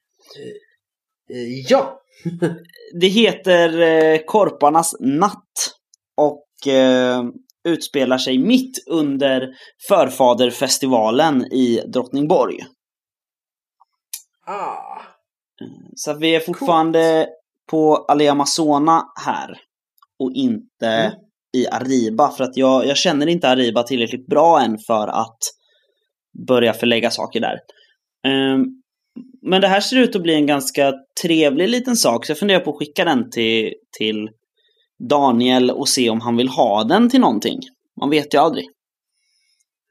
Eh, 1.30 1.70
Ja. 1.70 1.96
Det 3.00 3.06
heter 3.06 3.80
eh, 3.80 4.18
Korparnas 4.26 4.94
natt 5.00 5.52
och 6.16 6.72
eh, 6.72 7.22
utspelar 7.64 8.18
sig 8.18 8.38
mitt 8.38 8.88
under 8.88 9.48
Förfaderfestivalen 9.88 11.44
i 11.52 11.82
Drottningborg. 11.92 12.58
Ah. 14.46 15.02
Så 15.94 16.14
vi 16.14 16.34
är 16.34 16.40
fortfarande 16.40 17.28
på 17.70 17.96
Alea 17.96 18.32
Amazona 18.32 19.04
här 19.24 19.58
och 20.20 20.33
inte 20.35 20.87
Mm. 20.87 21.12
i 21.56 21.66
Ariba 21.68 22.30
för 22.30 22.44
att 22.44 22.56
jag, 22.56 22.87
jag 22.87 22.96
känner 22.96 23.26
inte 23.26 23.48
Ariba 23.48 23.83
tillräckligt 23.83 24.26
bra 24.26 24.61
än 24.61 24.78
för 24.78 25.09
att 25.09 25.38
börja 26.46 26.72
förlägga 26.72 27.11
saker 27.11 27.40
där. 27.40 27.59
Ehm, 28.26 28.64
men 29.42 29.61
det 29.61 29.68
här 29.68 29.80
ser 29.80 29.96
ut 29.96 30.16
att 30.16 30.22
bli 30.22 30.35
en 30.35 30.46
ganska 30.46 30.92
trevlig 31.22 31.68
liten 31.68 31.96
sak 31.96 32.26
så 32.26 32.30
jag 32.30 32.38
funderar 32.38 32.61
på 32.61 32.70
att 32.70 32.78
skicka 32.78 33.04
den 33.04 33.30
till, 33.30 33.74
till 33.98 34.30
Daniel 35.09 35.70
och 35.70 35.88
se 35.88 36.11
om 36.11 36.20
han 36.20 36.37
vill 36.37 36.48
ha 36.48 36.85
den 36.85 37.11
till 37.11 37.20
någonting. 37.20 37.61
Man 38.00 38.11
vet 38.11 38.35
ju 38.35 38.38
aldrig. 38.38 38.66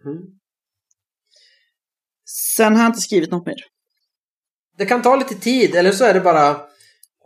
Mm. 0.05 0.17
Sen 2.55 2.75
har 2.75 2.83
jag 2.83 2.89
inte 2.89 3.01
skrivit 3.01 3.31
något 3.31 3.45
mer. 3.45 3.55
Det 4.77 4.85
kan 4.85 5.01
ta 5.01 5.15
lite 5.15 5.35
tid, 5.35 5.75
eller 5.75 5.91
så 5.91 6.05
är 6.05 6.13
det 6.13 6.21
bara 6.21 6.61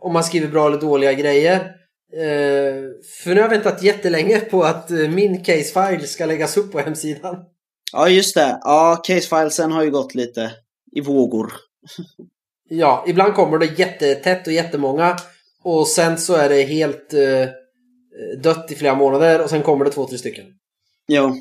om 0.00 0.12
man 0.12 0.24
skriver 0.24 0.48
bra 0.48 0.66
eller 0.66 0.80
dåliga 0.80 1.12
grejer. 1.12 1.83
Eh, 2.16 2.82
för 3.22 3.28
nu 3.28 3.34
har 3.34 3.40
jag 3.40 3.48
väntat 3.48 3.82
jättelänge 3.82 4.40
på 4.40 4.62
att 4.62 4.90
eh, 4.90 5.08
min 5.10 5.44
case-file 5.44 6.06
ska 6.06 6.26
läggas 6.26 6.56
upp 6.56 6.72
på 6.72 6.78
hemsidan. 6.78 7.36
Ja, 7.92 8.08
just 8.08 8.34
det. 8.34 8.58
Ja, 8.62 9.02
casefilesen 9.04 9.72
har 9.72 9.84
ju 9.84 9.90
gått 9.90 10.14
lite 10.14 10.52
i 10.92 11.00
vågor. 11.00 11.52
Ja, 12.68 13.04
ibland 13.08 13.34
kommer 13.34 13.58
det 13.58 13.78
jättetätt 13.78 14.46
och 14.46 14.52
jättemånga. 14.52 15.16
Och 15.62 15.88
sen 15.88 16.18
så 16.18 16.34
är 16.34 16.48
det 16.48 16.62
helt 16.62 17.14
eh, 17.14 17.48
dött 18.42 18.72
i 18.72 18.74
flera 18.74 18.94
månader 18.94 19.42
och 19.42 19.50
sen 19.50 19.62
kommer 19.62 19.84
det 19.84 19.90
två, 19.90 20.06
tre 20.06 20.18
stycken. 20.18 20.44
Jo, 21.08 21.36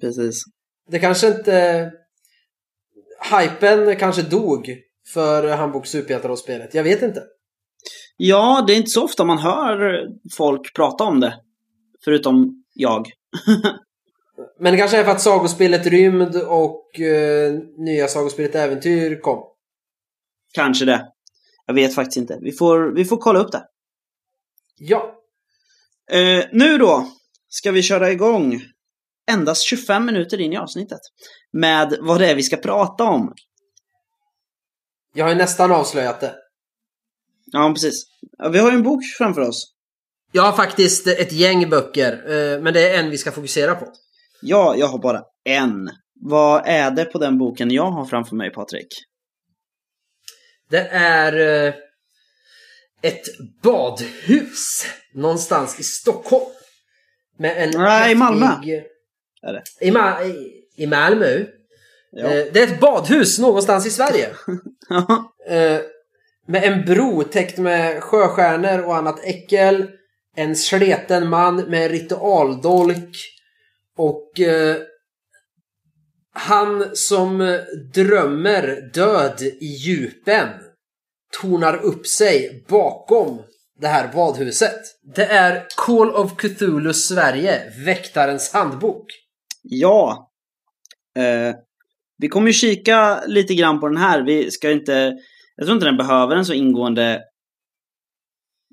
precis. 0.00 0.42
Det 0.90 0.98
kanske 0.98 1.28
inte... 1.28 1.90
Hypen 3.30 3.96
kanske 3.96 4.22
dog 4.22 4.76
för 5.12 5.48
Handbok 5.48 5.86
Superhjältar-spelet. 5.86 6.74
Jag 6.74 6.84
vet 6.84 7.02
inte. 7.02 7.22
Ja, 8.22 8.64
det 8.66 8.72
är 8.72 8.76
inte 8.76 8.90
så 8.90 9.04
ofta 9.04 9.24
man 9.24 9.38
hör 9.38 10.08
folk 10.32 10.74
prata 10.74 11.04
om 11.04 11.20
det. 11.20 11.40
Förutom 12.04 12.64
jag. 12.74 13.10
Men 14.58 14.72
det 14.72 14.78
kanske 14.78 14.98
är 14.98 15.04
för 15.04 15.10
att 15.10 15.20
sagospelet 15.20 15.86
Rymd 15.86 16.36
och 16.36 17.00
eh, 17.00 17.52
nya 17.76 18.08
sagospelet 18.08 18.54
Äventyr 18.54 19.20
kom. 19.20 19.44
Kanske 20.52 20.84
det. 20.84 21.08
Jag 21.66 21.74
vet 21.74 21.94
faktiskt 21.94 22.16
inte. 22.16 22.38
Vi 22.40 22.52
får, 22.52 22.94
vi 22.94 23.04
får 23.04 23.16
kolla 23.16 23.38
upp 23.38 23.52
det. 23.52 23.64
Ja. 24.78 25.14
Eh, 26.10 26.44
nu 26.52 26.78
då 26.78 27.06
ska 27.48 27.70
vi 27.72 27.82
köra 27.82 28.10
igång 28.10 28.60
endast 29.30 29.62
25 29.62 30.06
minuter 30.06 30.40
in 30.40 30.52
i 30.52 30.56
avsnittet. 30.56 31.00
Med 31.52 31.98
vad 32.00 32.20
det 32.20 32.30
är 32.30 32.34
vi 32.34 32.42
ska 32.42 32.56
prata 32.56 33.04
om. 33.04 33.34
Jag 35.14 35.24
har 35.24 35.30
ju 35.30 35.38
nästan 35.38 35.72
avslöjat 35.72 36.20
det. 36.20 36.34
Ja, 37.52 37.72
precis. 37.74 38.04
Vi 38.52 38.58
har 38.58 38.70
ju 38.70 38.76
en 38.76 38.82
bok 38.82 39.00
framför 39.18 39.40
oss. 39.40 39.74
Jag 40.32 40.42
har 40.42 40.52
faktiskt 40.52 41.06
ett 41.06 41.32
gäng 41.32 41.70
böcker, 41.70 42.12
eh, 42.12 42.60
men 42.62 42.74
det 42.74 42.88
är 42.90 42.98
en 42.98 43.10
vi 43.10 43.18
ska 43.18 43.32
fokusera 43.32 43.74
på. 43.74 43.92
Ja, 44.42 44.74
jag 44.76 44.86
har 44.86 44.98
bara 44.98 45.22
en. 45.44 45.90
Vad 46.22 46.62
är 46.66 46.90
det 46.90 47.04
på 47.04 47.18
den 47.18 47.38
boken 47.38 47.70
jag 47.70 47.90
har 47.90 48.04
framför 48.06 48.36
mig, 48.36 48.50
Patrik? 48.52 48.86
Det 50.70 50.88
är 50.92 51.66
eh, 51.68 51.74
ett 53.02 53.22
badhus 53.62 54.86
någonstans 55.14 55.80
i 55.80 55.82
Stockholm. 55.82 56.44
Med 57.38 57.62
en 57.64 57.70
Nej, 57.80 58.12
i 58.12 58.14
Malmö. 58.14 58.46
häftig- 58.46 58.82
Är 59.42 59.52
det? 59.52 59.62
I, 59.80 59.90
Ma- 59.90 60.24
i, 60.24 60.52
I 60.76 60.86
Malmö. 60.86 61.44
Ja. 62.12 62.24
Eh, 62.26 62.46
det 62.52 62.60
är 62.62 62.66
ett 62.66 62.80
badhus 62.80 63.38
någonstans 63.38 63.86
i 63.86 63.90
Sverige. 63.90 64.30
Med 66.50 66.64
en 66.64 66.84
bro 66.84 67.22
täckt 67.22 67.58
med 67.58 68.02
sjöstjärnor 68.02 68.84
och 68.84 68.96
annat 68.96 69.24
äckel. 69.24 69.90
En 70.36 70.56
sleten 70.56 71.28
man 71.28 71.56
med 71.56 71.82
en 71.82 71.88
ritualdolk. 71.88 73.16
Och 73.96 74.40
eh, 74.40 74.76
han 76.34 76.96
som 76.96 77.58
drömmer 77.94 78.90
död 78.94 79.42
i 79.60 79.66
djupen 79.66 80.48
tornar 81.40 81.76
upp 81.76 82.06
sig 82.06 82.64
bakom 82.68 83.42
det 83.80 83.88
här 83.88 84.12
badhuset. 84.12 84.80
Det 85.16 85.24
är 85.24 85.66
Call 85.76 86.10
of 86.10 86.36
Cthulhu 86.36 86.92
Sverige, 86.92 87.72
Väktarens 87.84 88.52
handbok. 88.52 89.06
Ja. 89.62 90.30
Eh, 91.16 91.54
vi 92.18 92.28
kommer 92.28 92.46
ju 92.46 92.52
kika 92.52 93.22
lite 93.26 93.54
grann 93.54 93.80
på 93.80 93.88
den 93.88 93.96
här. 93.96 94.22
Vi 94.22 94.50
ska 94.50 94.70
inte... 94.70 95.12
Jag 95.60 95.66
tror 95.66 95.76
inte 95.76 95.86
den 95.86 95.96
behöver 95.96 96.36
en 96.36 96.44
så 96.44 96.52
ingående 96.52 97.22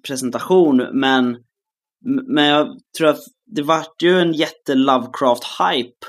presentation, 0.08 0.88
men, 0.94 1.38
men 2.28 2.46
jag 2.46 2.80
tror 2.98 3.08
att 3.08 3.20
det 3.46 3.62
vart 3.62 4.02
ju 4.04 4.20
en 4.20 4.34
jätte 4.34 4.74
Lovecraft-hype 4.74 6.06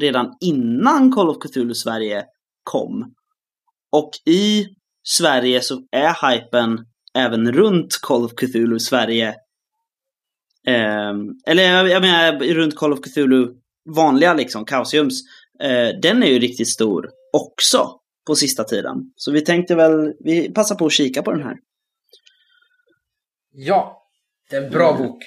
redan 0.00 0.36
innan 0.40 1.12
Call 1.12 1.28
of 1.28 1.36
Cthulhu 1.38 1.74
Sverige 1.74 2.24
kom. 2.62 3.14
Och 3.92 4.10
i 4.26 4.66
Sverige 5.08 5.60
så 5.60 5.82
är 5.90 6.30
hypen 6.30 6.86
även 7.14 7.52
runt 7.52 7.98
Call 8.02 8.24
of 8.24 8.32
Cthulhu 8.32 8.78
Sverige 8.78 9.34
Eh, 10.66 11.12
eller 11.46 11.62
jag, 11.62 11.88
jag 11.88 12.02
menar 12.02 12.54
runt 12.54 12.76
Call 12.76 12.92
of 12.92 13.00
Cthulhu, 13.00 13.48
vanliga 13.96 14.34
liksom, 14.34 14.66
Chaosiums. 14.66 15.22
Eh, 15.62 15.88
den 16.02 16.22
är 16.22 16.26
ju 16.26 16.38
riktigt 16.38 16.68
stor 16.68 17.10
också 17.32 18.01
på 18.26 18.34
sista 18.34 18.64
tiden. 18.64 18.96
Så 19.16 19.32
vi 19.32 19.40
tänkte 19.40 19.74
väl, 19.74 20.12
vi 20.24 20.52
passar 20.52 20.74
på 20.74 20.86
att 20.86 20.92
kika 20.92 21.22
på 21.22 21.32
den 21.32 21.42
här. 21.42 21.56
Ja, 23.52 24.08
det 24.50 24.56
är 24.56 24.62
en 24.62 24.70
bra 24.70 24.90
Mm. 24.96 25.02
bok. 25.02 25.24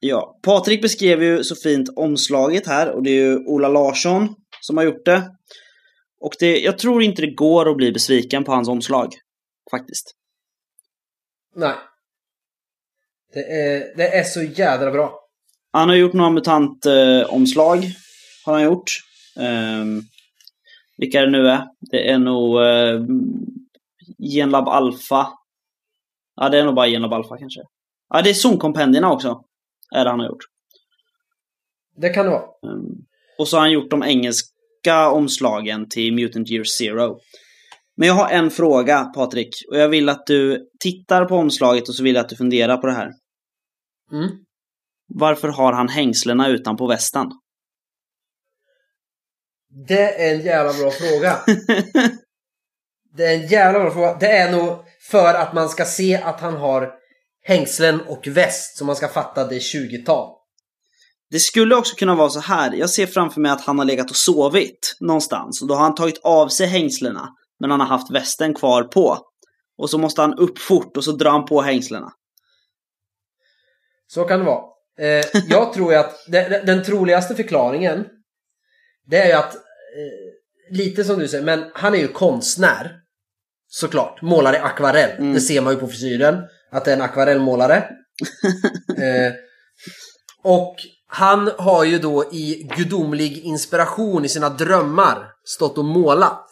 Ja, 0.00 0.38
Patrik 0.42 0.82
beskrev 0.82 1.22
ju 1.22 1.44
så 1.44 1.56
fint 1.56 1.88
omslaget 1.96 2.66
här 2.66 2.90
och 2.90 3.02
det 3.02 3.10
är 3.10 3.14
ju 3.24 3.36
Ola 3.36 3.68
Larsson 3.68 4.34
som 4.60 4.76
har 4.76 4.84
gjort 4.84 5.04
det. 5.04 5.30
Och 6.20 6.32
det, 6.38 6.58
jag 6.58 6.78
tror 6.78 7.02
inte 7.02 7.22
det 7.22 7.34
går 7.34 7.70
att 7.70 7.76
bli 7.76 7.92
besviken 7.92 8.44
på 8.44 8.52
hans 8.52 8.68
omslag. 8.68 9.12
Faktiskt. 9.70 10.14
Nej. 11.56 11.74
Det 13.32 13.40
är, 13.40 13.96
det 13.96 14.08
är 14.18 14.24
så 14.24 14.42
jädra 14.42 14.90
bra. 14.90 15.20
Han 15.72 15.88
har 15.88 15.96
gjort 15.96 16.12
några 16.12 16.30
MUTANT-omslag. 16.30 17.84
har 18.44 18.52
han 18.52 18.62
gjort. 18.64 18.90
Um, 19.36 20.02
vilka 20.98 21.20
det 21.20 21.30
nu 21.30 21.48
är. 21.48 21.64
Det 21.90 22.10
är 22.10 22.18
nog 22.18 22.60
uh, 22.60 23.06
Genlab 24.34 24.68
Alpha. 24.68 25.28
Ja, 26.36 26.48
det 26.48 26.58
är 26.58 26.64
nog 26.64 26.74
bara 26.74 26.88
Genlab 26.88 27.12
Alpha 27.12 27.38
kanske. 27.38 27.60
Ja, 28.08 28.22
det 28.22 28.30
är 28.30 28.34
zonkompendierna 28.34 29.12
också. 29.12 29.42
Är 29.94 30.04
det 30.04 30.10
han 30.10 30.20
har 30.20 30.26
gjort. 30.26 30.44
Det 31.96 32.08
kan 32.08 32.24
det 32.24 32.30
vara. 32.30 32.44
Um, 32.62 33.06
och 33.38 33.48
så 33.48 33.56
har 33.56 33.60
han 33.60 33.72
gjort 33.72 33.90
de 33.90 34.02
engelska 34.02 35.10
omslagen 35.10 35.88
till 35.88 36.14
Mutant 36.14 36.50
Year 36.50 36.64
Zero. 36.64 37.18
Men 37.96 38.08
jag 38.08 38.14
har 38.14 38.28
en 38.28 38.50
fråga, 38.50 39.04
Patrik. 39.04 39.48
Och 39.70 39.76
jag 39.76 39.88
vill 39.88 40.08
att 40.08 40.26
du 40.26 40.68
tittar 40.80 41.24
på 41.24 41.36
omslaget 41.36 41.88
och 41.88 41.94
så 41.94 42.02
vill 42.02 42.14
jag 42.14 42.22
att 42.22 42.28
du 42.28 42.36
funderar 42.36 42.76
på 42.76 42.86
det 42.86 42.92
här. 42.92 43.12
Mm. 44.12 44.28
Varför 45.14 45.48
har 45.48 45.72
han 45.72 45.88
hängslena 45.88 46.48
utanpå 46.48 46.86
västen? 46.86 47.26
Det 49.86 50.26
är 50.26 50.34
en 50.34 50.40
jävla 50.40 50.72
bra 50.72 50.90
fråga. 50.90 51.38
Det 53.16 53.26
är 53.26 53.34
en 53.34 53.46
jävla 53.46 53.80
bra 53.80 53.90
fråga. 53.90 54.16
Det 54.20 54.30
är 54.30 54.52
nog 54.52 54.84
för 55.00 55.34
att 55.34 55.52
man 55.54 55.68
ska 55.68 55.84
se 55.84 56.16
att 56.16 56.40
han 56.40 56.56
har 56.56 56.92
hängslen 57.42 58.00
och 58.00 58.26
väst. 58.26 58.76
Så 58.76 58.84
man 58.84 58.96
ska 58.96 59.08
fatta 59.08 59.46
det 59.46 59.56
är 59.56 59.60
20-tal. 59.60 60.34
Det 61.30 61.38
skulle 61.38 61.76
också 61.76 61.96
kunna 61.96 62.14
vara 62.14 62.28
så 62.28 62.40
här. 62.40 62.72
Jag 62.72 62.90
ser 62.90 63.06
framför 63.06 63.40
mig 63.40 63.52
att 63.52 63.60
han 63.60 63.78
har 63.78 63.86
legat 63.86 64.10
och 64.10 64.16
sovit 64.16 64.96
någonstans. 65.00 65.62
Och 65.62 65.68
då 65.68 65.74
har 65.74 65.82
han 65.82 65.94
tagit 65.94 66.20
av 66.24 66.48
sig 66.48 66.66
hängslena. 66.66 67.28
Men 67.60 67.70
han 67.70 67.80
har 67.80 67.86
haft 67.86 68.10
västen 68.10 68.54
kvar 68.54 68.82
på. 68.82 69.18
Och 69.78 69.90
så 69.90 69.98
måste 69.98 70.20
han 70.20 70.38
upp 70.38 70.58
fort 70.58 70.96
och 70.96 71.04
så 71.04 71.12
drar 71.12 71.30
han 71.30 71.46
på 71.46 71.62
hängslena. 71.62 72.12
Så 74.06 74.24
kan 74.24 74.38
det 74.38 74.46
vara. 74.46 74.64
Eh, 74.98 75.24
jag 75.48 75.72
tror 75.72 75.92
ju 75.92 75.98
att 75.98 76.14
det, 76.26 76.62
den 76.66 76.84
troligaste 76.84 77.34
förklaringen 77.34 78.04
det 79.10 79.16
är 79.16 79.26
ju 79.26 79.32
att 79.32 79.56
lite 80.70 81.04
som 81.04 81.18
du 81.18 81.28
säger, 81.28 81.44
men 81.44 81.70
han 81.74 81.94
är 81.94 81.98
ju 81.98 82.08
konstnär. 82.08 82.94
Såklart. 83.70 84.22
Målar 84.22 84.54
i 84.54 84.58
akvarell. 84.58 85.10
Mm. 85.10 85.34
Det 85.34 85.40
ser 85.40 85.60
man 85.60 85.72
ju 85.74 85.80
på 85.80 85.88
frisyren. 85.88 86.42
Att 86.72 86.84
det 86.84 86.90
är 86.90 86.96
en 86.96 87.02
akvarellmålare. 87.02 87.76
eh, 88.98 89.32
och 90.42 90.76
han 91.06 91.50
har 91.58 91.84
ju 91.84 91.98
då 91.98 92.24
i 92.32 92.68
gudomlig 92.76 93.38
inspiration 93.38 94.24
i 94.24 94.28
sina 94.28 94.48
drömmar 94.48 95.32
stått 95.44 95.78
och 95.78 95.84
målat. 95.84 96.46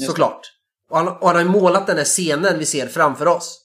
Just 0.00 0.10
Såklart. 0.10 0.40
Och 0.90 0.96
han, 0.96 1.08
och 1.08 1.26
han 1.26 1.36
har 1.36 1.42
ju 1.42 1.48
målat 1.48 1.86
den 1.86 1.96
här 1.96 2.04
scenen 2.04 2.58
vi 2.58 2.66
ser 2.66 2.86
framför 2.86 3.28
oss. 3.28 3.60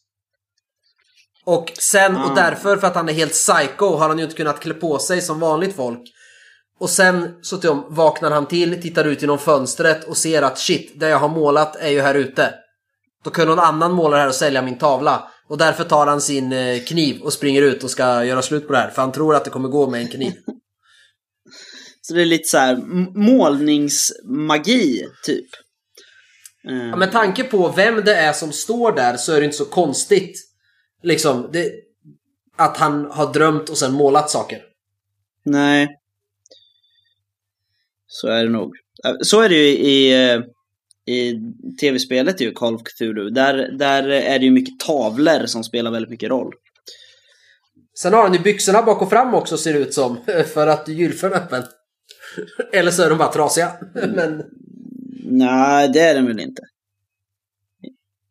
Och 1.45 1.72
sen, 1.80 2.17
Ah. 2.17 2.30
och 2.30 2.36
därför 2.36 2.78
för 2.78 2.88
att 2.88 2.95
han 2.95 3.10
är 3.10 3.13
helt 3.13 3.32
psycho 3.32 3.95
har 3.95 4.08
han 4.08 4.17
ju 4.17 4.24
inte 4.24 4.36
kunnat 4.36 4.60
klä 4.60 4.74
på 4.74 5.00
sig 5.00 5.22
som 5.22 5.39
vanligt 5.39 5.76
folk. 5.76 6.02
Och 6.80 6.89
sen 6.89 7.36
så 7.42 7.72
om, 7.72 7.86
vaknar 7.89 8.32
han 8.32 8.48
till, 8.48 8.82
tittar 8.82 9.06
ut 9.06 9.22
genom 9.22 9.39
fönstret 9.39 10.04
och 10.04 10.18
ser 10.18 10.42
att 10.42 10.60
shit, 10.60 11.00
det 11.00 11.10
jag 11.10 11.20
har 11.20 11.30
målat 11.30 11.76
är 11.76 11.89
ju 11.89 12.02
här 12.02 12.15
ute. 12.15 12.54
Då 13.24 13.30
kan 13.30 13.48
någon 13.48 13.60
annan 13.60 13.92
måla 13.92 14.15
det 14.15 14.22
här 14.22 14.30
och 14.30 14.36
sälja 14.36 14.62
min 14.62 14.78
tavla. 14.78 15.32
Och 15.48 15.58
därför 15.58 15.84
tar 15.84 16.08
han 16.08 16.22
sin 16.22 16.54
eh, 16.54 16.84
kniv 16.84 17.22
och 17.22 17.34
springer 17.34 17.62
ut 17.62 17.84
och 17.84 17.89
ska 17.89 18.24
göra 18.24 18.42
slut 18.42 18.68
på 18.68 18.74
det 18.74 18.80
här. 18.80 18.89
För 18.89 19.02
han 19.02 19.12
tror 19.12 19.36
att 19.36 19.46
det 19.46 19.50
kommer 19.50 19.70
gå 19.70 19.89
med 19.89 20.02
en 20.02 20.08
kniv. 20.08 20.34
Så 22.02 22.13
det 22.13 22.22
är 22.22 22.26
lite 22.26 22.48
så 22.48 22.58
här 22.58 22.76
målningsmagi, 23.18 25.06
typ. 25.24 25.46
Eh, 26.70 26.88
Ja, 26.89 26.96
med 26.96 27.12
tanke 27.12 27.44
på 27.44 27.74
vem 27.76 27.96
det 27.96 28.15
är 28.15 28.34
som 28.34 28.52
står 28.52 28.92
där 28.92 29.18
så 29.18 29.34
är 29.34 29.39
det 29.39 29.46
inte 29.46 29.58
så 29.58 29.65
konstigt. 29.65 30.38
Liksom, 31.04 31.50
det, 31.54 31.72
att 32.58 32.78
han 32.78 33.06
har 33.12 33.34
drömt 33.34 33.70
och 33.70 33.78
sen 33.78 33.94
målat 33.94 34.30
saker. 34.30 34.62
Nej. 35.46 35.98
Så 38.12 38.28
är 38.28 38.43
det 38.43 38.50
nog. 38.50 38.76
Eh, 39.06 39.13
Så 39.22 39.41
är 39.41 39.50
det 39.50 39.56
ju 39.56 39.67
i, 39.78 40.30
eh, 40.34 40.39
i 41.15 41.39
tv-spelet 41.82 42.41
ju, 42.41 42.52
Call 42.52 42.76
of 42.76 42.82
Cthulhu. 42.84 43.30
Där, 43.30 43.72
där 43.78 44.04
är 44.10 44.39
det 44.39 44.45
ju 44.45 44.52
mycket 44.52 44.80
tavlor 44.80 45.45
som 45.45 45.63
spelar 45.63 45.91
väldigt 45.91 46.10
mycket 46.10 46.30
roll. 46.30 46.54
Sen 48.00 48.13
har 48.13 48.22
han 48.24 48.34
ju 48.34 48.39
byxorna 48.39 48.82
bak 48.82 49.02
och 49.02 49.10
fram 49.10 49.34
också 49.34 49.58
ser 49.58 49.74
det 49.74 49.80
ut 49.80 49.93
som. 49.93 50.17
För 50.54 50.67
att 50.67 50.88
gylfen 50.88 51.32
är 51.34 51.36
öppen. 51.38 51.63
Eller 52.74 52.91
så 52.91 53.04
är 53.04 53.10
de 53.10 53.17
bara 53.17 53.32
trasiga. 53.34 53.72
Men 53.93 54.43
Nej, 55.32 55.88
det 55.93 56.00
är 56.00 56.13
den 56.15 56.26
väl 56.26 56.39
inte. 56.39 56.62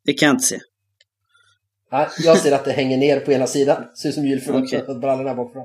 Det 0.05 0.12
kan 0.12 0.27
jag 0.27 0.35
inte 0.35 0.45
se. 0.47 0.59
nej, 1.93 2.09
jag 2.25 2.38
ser 2.38 2.53
att 2.53 2.64
det 2.64 2.73
hänger 2.73 2.97
ner 2.99 3.21
på 3.21 3.33
ena 3.33 3.47
sidan. 3.47 3.85
Ser 3.95 4.09
ut 4.09 4.14
som 4.14 4.25
gylfen 4.27 4.62
också. 4.62 4.95
Brallorna 5.01 5.35
bak 5.35 5.47
och 5.47 5.53
fram. 5.53 5.62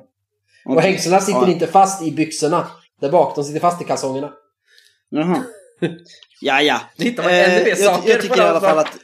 Och 0.66 0.78
Okej. 0.78 0.92
hängslena 0.92 1.20
sitter 1.20 1.42
Ja. 1.42 1.52
inte 1.52 1.68
fast 1.68 2.04
i 2.04 2.12
byxorna. 2.12 2.68
Där 3.02 3.10
bak. 3.12 3.36
De 3.36 3.44
sitter 3.44 3.60
fast 3.60 3.82
i 3.82 3.86
kalsongerna. 3.86 4.34
Jaha. 5.10 5.44
Ja, 6.42 6.62
ja. 6.62 6.82
Det 6.98 7.04
hittar 7.10 7.24
man 7.24 7.32
ännu 7.34 7.64
mer 7.64 7.70
jag, 7.70 7.78
saker 7.78 8.10
jag 8.10 8.22
tycker 8.22 8.38
i 8.38 8.42
alla 8.42 8.62
fall 8.62 8.80
att... 8.80 8.98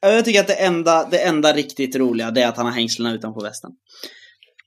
Ja, 0.00 0.12
Jag 0.12 0.24
tycker 0.24 0.40
att 0.40 0.46
det 0.46 0.54
enda, 0.54 1.08
det 1.10 1.18
enda 1.18 1.52
riktigt 1.52 1.96
roliga 1.96 2.30
det 2.30 2.42
är 2.42 2.48
att 2.48 2.56
han 2.56 2.66
har 2.66 2.72
hängslena 2.72 3.14
utanpå 3.14 3.40
västen. 3.40 3.70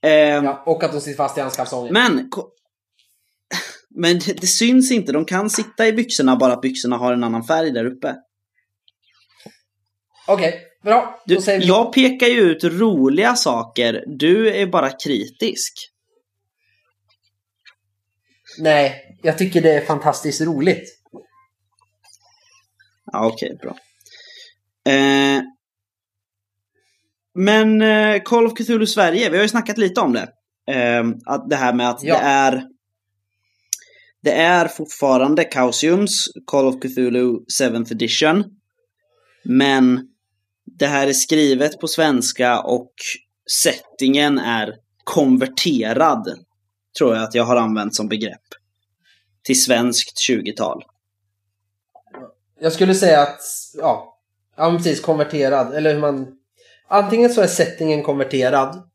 Ehm, 0.02 0.46
Ja, 0.46 0.64
och 0.66 0.84
att 0.84 0.92
de 0.92 1.02
sitter 1.02 1.18
fast 1.18 1.38
i 1.38 1.42
hans 1.42 1.56
kalsonger. 1.56 1.92
Men... 1.92 2.30
Men 3.96 4.20
det, 4.20 4.42
det 4.42 4.48
syns 4.48 4.92
inte. 4.92 5.12
De 5.12 5.26
kan 5.26 5.50
sitta 5.50 5.88
i 5.88 5.94
byxorna 5.94 6.36
bara 6.36 6.54
att 6.54 6.62
byxorna 6.62 6.98
har 6.98 7.14
en 7.14 7.24
annan 7.24 7.44
färg 7.44 7.72
där 7.72 7.86
uppe. 7.86 8.16
Okej, 10.28 10.62
bra. 10.84 11.22
Då 11.26 11.36
Du, 11.36 11.58
jag 11.58 11.94
pekar 11.94 12.28
ju 12.28 12.40
ut 12.40 12.64
roliga 12.64 13.36
saker. 13.36 14.04
Du 14.08 14.56
är 14.56 14.68
bara 14.68 14.90
kritisk. 14.90 15.74
Nej, 18.60 19.18
jag 19.24 19.38
tycker 19.38 19.62
det 19.62 19.72
är 19.72 19.86
fantastiskt 19.86 20.42
roligt. 20.42 21.00
Ja, 23.12 23.28
okej, 23.28 23.58
bra. 23.62 23.78
Eh, 24.94 25.42
men 27.36 27.82
eh, 27.82 28.22
Call 28.22 28.46
of 28.46 28.54
Cthulhu 28.54 28.86
Sverige, 28.86 29.30
vi 29.30 29.36
har 29.36 29.44
ju 29.44 29.50
snackat 29.50 29.78
lite 29.78 30.02
om 30.02 30.14
det. 30.14 30.30
Eh, 30.74 31.04
att 31.26 31.50
det 31.50 31.56
här 31.56 31.74
med 31.74 31.90
att 31.90 32.04
Ja. 32.04 32.14
det 32.14 32.22
är 32.22 32.64
det 34.22 34.32
är 34.32 34.68
fortfarande 34.68 35.50
Chaosiums 35.54 36.26
Call 36.46 36.66
of 36.66 36.76
Cthulhu 36.82 37.38
7th 37.62 37.92
edition. 37.92 38.44
Men 39.44 40.08
det 40.66 40.88
här 40.88 41.08
är 41.08 41.14
skrivet 41.14 41.80
på 41.80 41.88
svenska 41.88 42.60
och 42.62 42.94
settingen 43.64 44.38
är 44.40 44.74
konverterad. 45.04 46.28
Tror 46.98 47.16
jag 47.16 47.24
att 47.24 47.36
jag 47.36 47.44
har 47.44 47.56
använt 47.56 47.96
som 47.96 48.08
begrepp. 48.08 48.42
Till 49.44 49.62
svenskt 49.62 50.30
20-tal. 50.30 50.84
Jag 52.60 52.74
skulle 52.74 52.96
säga 52.96 53.22
att, 53.22 53.42
ja, 53.74 54.20
ja 54.58 54.72
precis, 54.78 55.02
konverterad. 55.02 55.74
Eller 55.74 55.94
hur 55.94 56.00
man... 56.00 56.36
Antingen 56.88 57.30
så 57.30 57.42
är 57.42 57.48
settingen 57.48 58.04
konverterad. 58.04 58.90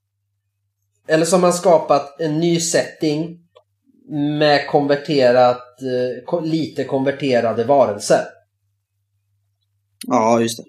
Eller 1.09 1.24
så 1.26 1.37
har 1.37 1.40
man 1.40 1.52
skapat 1.52 2.20
en 2.20 2.40
ny 2.40 2.61
setting 2.61 3.40
med 4.38 4.68
konverterat, 4.68 5.83
eh, 5.83 6.42
lite 6.42 6.85
konverterade 6.85 7.64
varelser. 7.64 8.24
Ja, 10.07 10.40
just 10.40 10.59
det. 10.59 10.64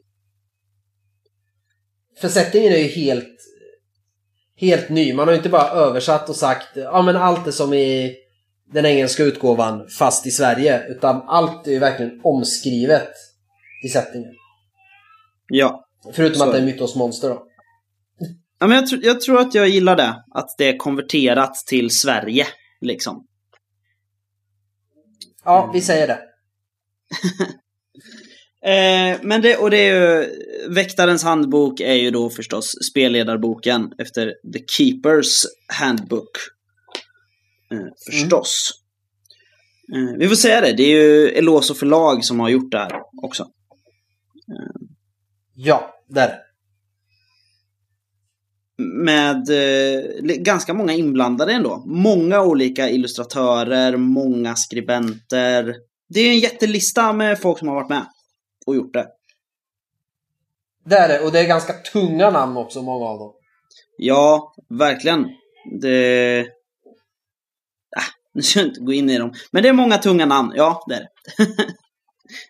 För 2.22 2.30
settingen 2.30 2.74
är 2.74 2.78
ju 2.78 2.88
helt, 2.88 3.38
helt 4.56 4.90
ny. 4.90 5.14
Man 5.14 5.28
har 5.28 5.34
ju 5.34 5.38
inte 5.38 5.50
bara 5.50 5.70
översatt 5.70 6.30
och 6.30 6.36
sagt 6.36 6.68
ja 6.76 7.02
men 7.02 7.16
allt 7.16 7.48
är 7.48 7.52
som 7.52 7.74
i 7.74 8.16
den 8.74 8.86
engelska 8.86 9.24
utgåvan 9.24 9.88
fast 10.00 10.28
i 10.28 10.32
Sverige. 10.32 10.88
Utan 10.88 11.22
allt 11.28 11.68
är 11.68 11.72
ju 11.72 11.80
verkligen 11.80 12.22
omskrivet 12.24 13.10
i 13.86 13.90
settingen. 13.90 14.32
Ja. 15.48 15.86
Förutom 16.14 16.40
Så. 16.40 16.46
att 16.46 16.52
det 16.52 16.58
är 16.58 16.66
mytosmonster 16.66 17.30
då. 17.30 17.48
Ja, 18.60 18.68
men 18.68 18.78
jag, 18.78 18.86
tr- 18.86 19.00
jag 19.04 19.22
tror 19.22 19.40
att 19.40 19.56
jag 19.56 19.70
gillar 19.70 19.96
det. 19.96 20.24
Att 20.32 20.50
det 20.58 20.70
är 20.70 20.78
konverterat 20.78 21.56
till 21.56 21.90
Sverige, 21.90 22.48
liksom. 22.82 23.28
Ja, 25.44 25.72
vi 25.74 25.82
säger 25.82 26.08
det. 26.08 26.20
Eh, 28.66 29.20
men 29.22 29.42
det, 29.42 29.58
och 29.58 29.72
det 29.72 29.78
är 29.78 29.96
ju, 29.96 30.28
Väktarens 30.70 31.24
handbok 31.24 31.80
är 31.80 31.94
ju 31.94 32.12
då 32.12 32.30
förstås 32.30 32.72
spelledarboken 32.92 33.94
efter 33.98 34.34
The 34.54 34.60
Keepers 34.68 35.44
Handbook. 35.68 36.32
Eh, 37.76 37.88
förstås. 38.06 38.70
Eh, 39.96 40.18
vi 40.18 40.28
får 40.28 40.36
säga 40.36 40.62
det, 40.62 40.74
det 40.74 40.84
är 40.84 41.02
ju 41.02 41.28
Eloso 41.28 41.74
förlag 41.74 42.26
som 42.26 42.40
har 42.40 42.50
gjort 42.50 42.72
det 42.72 42.78
här 42.78 43.02
också. 43.24 43.48
Ja, 45.56 46.04
där. 46.08 46.40
Med 48.78 49.50
eh, 49.50 50.36
ganska 50.36 50.74
många 50.74 50.94
inblandade 50.94 51.54
ändå. 51.54 51.84
Många 51.86 52.42
olika 52.42 52.90
illustratörer, 52.90 53.98
många 53.98 54.56
skribenter. 54.56 55.76
Det 56.10 56.20
är 56.20 56.30
en 56.30 56.40
jättelista 56.40 57.14
med 57.14 57.40
folk 57.40 57.60
som 57.60 57.68
har 57.68 57.76
varit 57.76 57.90
med 57.90 58.06
och 58.66 58.76
gjort 58.76 58.94
det. 58.94 59.08
Det 60.86 60.96
är 60.96 61.08
det, 61.08 61.20
och 61.26 61.32
det 61.32 61.40
är 61.40 61.48
ganska 61.48 61.74
tunga 61.74 62.30
namn 62.30 62.58
också, 62.58 62.82
många 62.82 63.06
av 63.06 63.20
dem. 63.20 63.34
Ja, 63.98 64.54
verkligen. 64.70 65.26
Det... 65.82 66.46
Nu 68.36 68.42
ska 68.42 68.60
jag 68.60 68.68
inte 68.68 68.80
gå 68.80 68.94
in 68.94 69.10
i 69.10 69.18
dem. 69.18 69.34
Men 69.52 69.64
det 69.64 69.70
är 69.70 69.74
många 69.74 69.98
tunga 69.98 70.26
namn, 70.26 70.54
ja 70.56 70.84
det 70.88 70.96
är 70.96 71.00
det. 71.00 71.10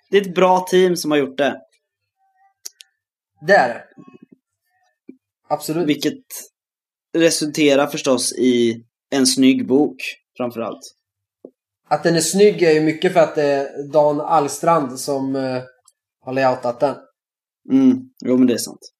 det 0.09 0.17
är 0.17 0.21
ett 0.21 0.35
bra 0.35 0.59
team 0.59 0.95
som 0.95 1.11
har 1.11 1.17
gjort 1.17 1.37
det. 1.37 1.61
Det 3.47 3.53
är 3.53 3.69
det. 3.69 3.83
Absolut. 5.49 5.87
Vilket 5.87 6.23
resulterar 7.17 7.87
förstås 7.87 8.33
i 8.33 8.83
en 9.09 9.27
snygg 9.27 9.67
bok, 9.67 9.95
framförallt. 10.37 10.81
Att 11.89 12.03
den 12.03 12.15
är 12.15 12.21
snygg 12.21 12.63
är 12.63 12.71
ju 12.71 12.81
mycket 12.81 13.13
för 13.13 13.19
att 13.19 13.35
det 13.35 13.43
är 13.43 13.91
Dan 13.91 14.21
Allstrand 14.21 14.99
som 14.99 15.35
uh, 15.35 15.63
har 16.21 16.33
layoutat 16.33 16.79
den. 16.79 16.95
Mm, 17.71 17.97
jo 18.25 18.37
men 18.37 18.47
det 18.47 18.53
är 18.53 18.57
sant. 18.57 18.91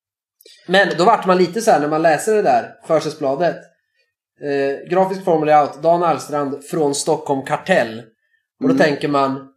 Men 0.67 0.97
då 0.97 1.05
vart 1.05 1.25
man 1.25 1.37
lite 1.37 1.61
så 1.61 1.71
här 1.71 1.79
när 1.79 1.87
man 1.87 2.01
läser 2.01 2.35
det 2.35 2.41
där 2.41 2.73
försättsbladet. 2.87 3.55
Eh, 4.41 4.89
grafisk 4.89 5.23
form 5.23 5.39
och 5.39 5.45
layout, 5.45 5.81
Dan 5.83 6.03
Allstrand 6.03 6.63
från 6.63 6.95
Stockholm 6.95 7.45
Kartell. 7.45 7.99
Och 8.61 8.67
då 8.67 8.73
Mm. 8.73 8.77
tänker 8.77 9.07
man 9.07 9.47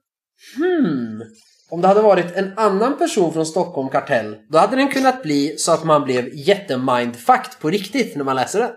Hmm. 0.56 1.22
Om 1.70 1.80
det 1.80 1.88
hade 1.88 2.02
varit 2.02 2.36
en 2.36 2.52
annan 2.58 2.98
person 2.98 3.32
från 3.32 3.46
Stockholm 3.46 3.88
Kartell, 3.88 4.36
då 4.48 4.58
hade 4.58 4.76
den 4.76 4.88
kunnat 4.88 5.22
bli 5.22 5.54
så 5.58 5.72
att 5.72 5.84
man 5.84 6.04
blev 6.04 6.28
jättemindfucked 6.34 7.60
på 7.60 7.70
riktigt 7.70 8.16
när 8.16 8.24
man 8.24 8.36
läser 8.36 8.58
den. 8.60 8.70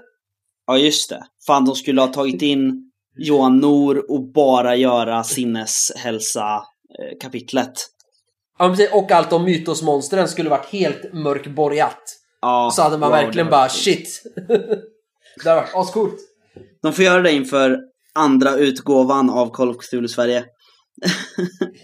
Ja, 0.67 0.77
just 0.77 1.09
det. 1.09 1.23
Fan, 1.47 1.65
de 1.65 1.75
skulle 1.75 2.01
ha 2.01 2.07
tagit 2.07 2.41
in 2.41 2.91
Johan 3.17 3.57
Nor 3.59 4.11
och 4.11 4.23
bara 4.31 4.75
göra 4.75 5.23
sinneshälsa-kapitlet. 5.23 7.73
Ja, 8.59 8.67
men 8.67 8.75
precis. 8.77 8.93
och 8.93 9.11
allt 9.11 9.33
om 9.33 9.43
mytosmonstren 9.43 10.27
skulle 10.27 10.49
varit 10.49 10.65
helt 10.65 11.13
mörkborgat. 11.13 12.01
Ja, 12.41 12.71
Så 12.75 12.81
hade 12.81 12.97
man 12.97 13.09
wow, 13.11 13.19
verkligen 13.19 13.49
bara 13.49 13.69
shit. 13.69 14.23
det 15.43 15.49
hade 15.49 15.61
varit 15.61 15.75
ascoolt. 15.75 16.15
De 16.81 16.93
får 16.93 17.05
göra 17.05 17.21
det 17.21 17.31
inför 17.31 17.79
andra 18.13 18.55
utgåvan 18.55 19.29
av 19.29 19.49
Call 19.49 19.69
of 19.69 19.77
Cthulhu 19.77 20.07
Sverige. 20.07 20.45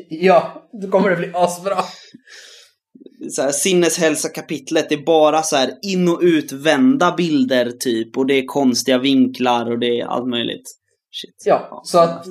Ja, 0.09 0.69
då 0.81 0.87
kommer 0.87 1.09
det 1.09 1.15
bli 1.15 1.31
asbra. 1.33 1.77
Så 3.31 3.41
här, 3.41 3.51
sinneshälsa-kapitlet, 3.51 4.89
det 4.89 4.95
är 4.95 5.05
bara 5.05 5.43
så 5.43 5.55
här 5.55 5.73
in 5.81 6.09
och 6.09 6.19
utvända 6.21 7.11
bilder 7.11 7.71
typ. 7.71 8.17
Och 8.17 8.25
det 8.25 8.33
är 8.33 8.45
konstiga 8.45 8.97
vinklar 8.97 9.71
och 9.71 9.79
det 9.79 9.99
är 9.99 10.05
allt 10.05 10.27
möjligt. 10.27 10.63
Shit. 11.11 11.43
Ja, 11.45 11.81
så 11.83 11.99
att 11.99 12.25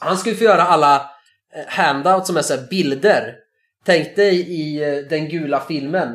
han 0.00 0.18
skulle 0.18 0.36
få 0.36 0.44
göra 0.44 0.62
alla 0.62 0.96
eh, 0.96 1.66
handouts 1.68 2.26
som 2.26 2.36
är 2.36 2.42
så 2.42 2.56
bilder. 2.70 3.34
Tänk 3.84 4.16
dig 4.16 4.40
i 4.40 4.82
eh, 4.82 5.08
den 5.08 5.28
gula 5.28 5.60
filmen. 5.60 6.08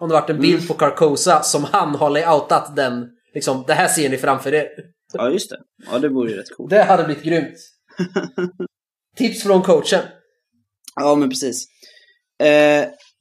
Om 0.00 0.08
det 0.08 0.14
varit 0.14 0.30
en 0.30 0.40
bild 0.40 0.68
på 0.68 0.74
Carcosa 0.74 1.42
som 1.42 1.64
han 1.64 1.94
har 1.94 2.10
layoutat 2.10 2.76
den. 2.76 3.08
Liksom, 3.34 3.64
det 3.66 3.74
här 3.74 3.88
ser 3.88 4.08
ni 4.08 4.16
framför 4.16 4.54
er. 4.54 4.68
Ja, 5.12 5.30
just 5.30 5.50
det. 5.50 5.58
Ja, 5.90 5.98
det 5.98 6.08
vore 6.08 6.30
ju 6.30 6.36
rätt 6.36 6.50
coolt. 6.56 6.70
Det 6.70 6.82
hade 6.82 7.04
blivit 7.04 7.24
grymt. 7.24 7.56
Tips 9.16 9.42
från 9.42 9.62
coachen. 9.62 10.00
Ja, 10.96 11.14
men 11.14 11.28
precis. 11.28 11.66
Eh, 12.42 12.48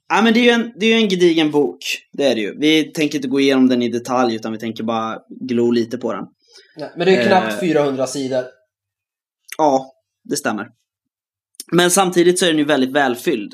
ja, 0.09 0.21
men 0.23 0.33
det 0.33 0.39
är 0.39 0.43
ju 0.43 0.49
en, 0.49 0.73
det 0.79 0.85
är 0.85 0.95
en 0.97 1.09
gedigen 1.09 1.51
bok. 1.51 1.79
Det 2.11 2.23
är 2.25 2.35
det 2.35 2.41
ju. 2.41 2.59
Vi 2.59 2.91
tänker 2.91 3.15
inte 3.15 3.27
gå 3.27 3.39
igenom 3.39 3.69
den 3.69 3.81
i 3.81 3.89
detalj, 3.89 4.35
utan 4.35 4.51
vi 4.51 4.59
tänker 4.59 4.83
bara 4.83 5.19
glo 5.41 5.71
lite 5.71 5.97
på 5.97 6.13
den. 6.13 6.25
Nej, 6.77 6.91
men 6.97 7.05
det 7.07 7.15
är 7.15 7.27
knappt 7.27 7.53
Eh. 7.53 7.59
400 7.59 8.07
sidor. 8.07 8.43
Ja, 9.57 9.91
det 10.23 10.35
stämmer. 10.35 10.67
Men 11.71 11.91
samtidigt 11.91 12.39
så 12.39 12.45
är 12.45 12.49
den 12.49 12.57
ju 12.57 12.65
väldigt 12.65 12.91
välfylld. 12.91 13.53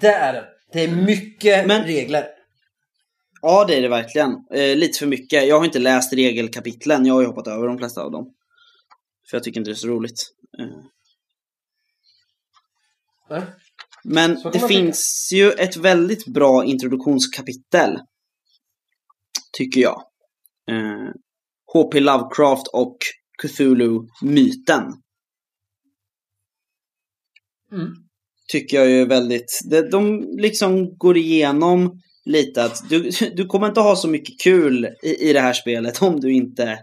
Det 0.00 0.08
är 0.12 0.32
det. 0.32 0.44
Det 0.72 0.80
är 0.84 0.88
mycket 0.88 1.66
Men- 1.66 1.84
regler. 1.84 2.26
Ja, 3.46 3.64
det 3.64 3.74
är 3.74 3.82
det 3.82 3.88
verkligen. 3.88 4.30
Eh, 4.50 4.76
lite 4.76 4.98
för 4.98 5.06
mycket. 5.06 5.48
Jag 5.48 5.58
har 5.58 5.64
inte 5.64 5.78
läst 5.78 6.12
regelkapitlen. 6.12 7.06
Jag 7.06 7.14
har 7.14 7.20
ju 7.20 7.26
hoppat 7.26 7.46
över 7.46 7.66
de 7.66 7.78
flesta 7.78 8.02
av 8.02 8.10
dem. 8.10 8.34
För 9.30 9.36
jag 9.36 9.44
tycker 9.44 9.60
inte 9.60 9.70
det 9.70 9.74
är 9.74 9.76
så 9.76 9.88
roligt. 9.88 10.20
Eh. 13.30 13.44
Men 14.04 14.42
det 14.52 14.68
finns 14.68 15.30
ju 15.34 15.50
ett 15.50 15.76
väldigt 15.76 16.26
bra 16.26 16.64
introduktionskapitel. 16.64 17.98
Tycker 19.52 19.80
jag. 19.80 20.02
Eh, 20.70 21.10
H.P. 21.72 22.00
Lovecraft 22.00 22.66
och 22.68 22.96
Cthulhu-myten. 23.42 24.82
Mm. 27.72 27.94
Tycker 28.52 28.76
jag 28.76 28.90
är 28.90 29.06
väldigt... 29.06 29.60
De, 29.70 29.80
de 29.80 30.20
liksom 30.38 30.96
går 30.98 31.16
igenom 31.16 32.00
lite 32.24 32.64
att 32.64 32.88
du, 32.88 33.10
du 33.34 33.46
kommer 33.46 33.66
inte 33.66 33.80
ha 33.80 33.96
så 33.96 34.08
mycket 34.08 34.40
kul 34.40 34.88
i, 35.02 35.30
i 35.30 35.32
det 35.32 35.40
här 35.40 35.52
spelet 35.52 36.02
om 36.02 36.20
du 36.20 36.32
inte 36.32 36.78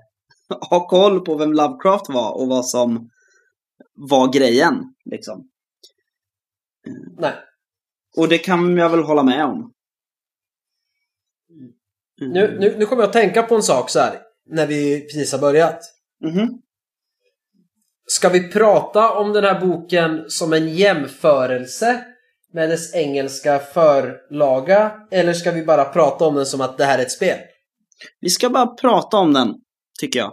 har 0.61 0.87
koll 0.87 1.25
på 1.25 1.37
vem 1.37 1.53
Lovecraft 1.53 2.09
var 2.09 2.31
och 2.31 2.47
vad 2.47 2.65
som 2.65 3.09
var 3.93 4.33
grejen. 4.33 4.93
Liksom. 5.05 5.47
Nej. 7.17 7.33
Och 8.17 8.27
det 8.27 8.37
kan 8.37 8.77
jag 8.77 8.89
väl 8.89 9.03
hålla 9.03 9.23
med 9.23 9.45
om. 9.45 9.73
Mm. 11.49 12.33
Nu, 12.33 12.57
nu, 12.59 12.75
nu 12.77 12.85
kommer 12.85 13.03
jag 13.03 13.07
att 13.07 13.13
tänka 13.13 13.43
på 13.43 13.55
en 13.55 13.63
sak 13.63 13.89
så 13.89 13.99
här. 13.99 14.21
När 14.45 14.67
vi 14.67 15.01
precis 15.01 15.31
har 15.31 15.39
börjat. 15.39 15.79
Mhm. 16.23 16.61
Ska 18.05 18.29
vi 18.29 18.51
prata 18.51 19.13
om 19.17 19.33
den 19.33 19.43
här 19.43 19.59
boken 19.59 20.29
som 20.29 20.53
en 20.53 20.69
jämförelse 20.69 22.05
med 22.53 22.69
dess 22.69 22.95
engelska 22.95 23.59
förlaga? 23.59 25.07
Eller 25.11 25.33
ska 25.33 25.51
vi 25.51 25.63
bara 25.65 25.85
prata 25.85 26.25
om 26.25 26.35
den 26.35 26.45
som 26.45 26.61
att 26.61 26.77
det 26.77 26.85
här 26.85 26.99
är 26.99 27.03
ett 27.03 27.11
spel? 27.11 27.39
Vi 28.19 28.29
ska 28.29 28.49
bara 28.49 28.67
prata 28.67 29.17
om 29.17 29.33
den, 29.33 29.53
tycker 29.99 30.19
jag. 30.19 30.31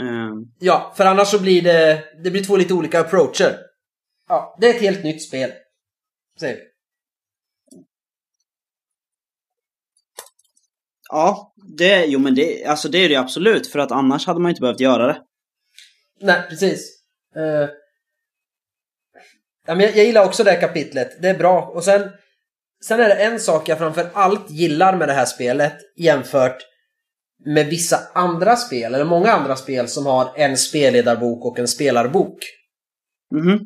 Eh, 0.00 0.30
Ja, 0.60 0.92
för 0.96 1.04
annars 1.06 1.28
så 1.28 1.38
blir 1.42 1.62
det, 1.62 2.04
det 2.24 2.30
blir 2.30 2.44
två 2.44 2.56
lite 2.56 2.74
olika 2.74 3.00
approacher. 3.00 3.56
Ja, 4.28 4.56
det 4.60 4.66
är 4.70 4.74
ett 4.74 4.80
helt 4.80 5.04
nytt 5.04 5.22
spel. 5.22 5.50
Säger 6.40 6.56
vi. 6.56 6.60
ja, 11.10 11.54
det, 11.78 12.04
jo 12.04 12.18
men 12.18 12.34
det, 12.34 12.64
alltså 12.64 12.88
det 12.88 12.98
är 12.98 13.08
det 13.08 13.16
absolut. 13.16 13.66
För 13.66 13.78
att 13.78 13.92
annars 13.92 14.26
hade 14.26 14.40
man 14.40 14.50
inte 14.50 14.60
behövt 14.60 14.80
göra 14.80 15.06
det. 15.06 15.22
Nej, 16.20 16.42
precis. 16.48 17.02
Ja, 17.34 17.68
men 19.74 19.86
jag, 19.86 19.96
jag 19.96 20.04
gillar 20.04 20.24
också 20.24 20.44
det 20.44 20.50
här 20.50 20.60
kapitlet. 20.60 21.22
Det 21.22 21.28
är 21.28 21.38
bra. 21.38 21.62
Och 21.62 21.84
sen, 21.84 22.10
sen 22.84 23.00
är 23.00 23.08
det 23.08 23.14
en 23.14 23.40
sak 23.40 23.68
jag 23.68 23.78
framför 23.78 24.10
allt 24.14 24.50
gillar 24.50 24.96
med 24.96 25.08
det 25.08 25.14
här 25.14 25.24
spelet 25.24 25.76
jämfört 25.96 26.66
med 27.44 27.66
vissa 27.66 28.00
andra 28.14 28.56
spel, 28.56 28.94
eller 28.94 29.04
många 29.04 29.32
andra 29.32 29.56
spel 29.56 29.88
som 29.88 30.06
har 30.06 30.32
en 30.36 30.56
spelledarbok 30.56 31.44
och 31.44 31.58
en 31.58 31.68
spelarbok. 31.68 32.38
Mhm. 33.34 33.58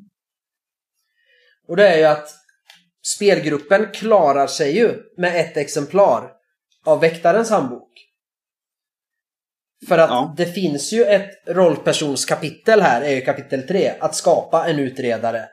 Och 1.68 1.76
det 1.76 1.89
är 1.89 1.99
ju 1.99 2.05
att 2.05 2.28
spelgruppen 3.16 3.87
klarar 3.93 4.47
sig 4.47 4.76
ju 4.76 5.03
med 5.16 5.41
ett 5.41 5.57
exemplar 5.57 6.31
av 6.85 7.01
Väktarens 7.01 7.51
handbok. 7.51 7.91
För 9.89 9.99
att 9.99 10.11
Ja. 10.11 10.35
det 10.37 10.47
finns 10.47 10.93
ju 10.93 11.05
ett 11.05 11.31
rollpersonskapitel 11.47 12.81
här, 12.81 13.03
är 13.03 13.14
ju 13.14 13.20
kapitel 13.20 13.66
3, 13.66 13.95
att 14.01 14.14
skapa 14.14 14.68
en 14.68 14.78
utredare. 14.78 15.49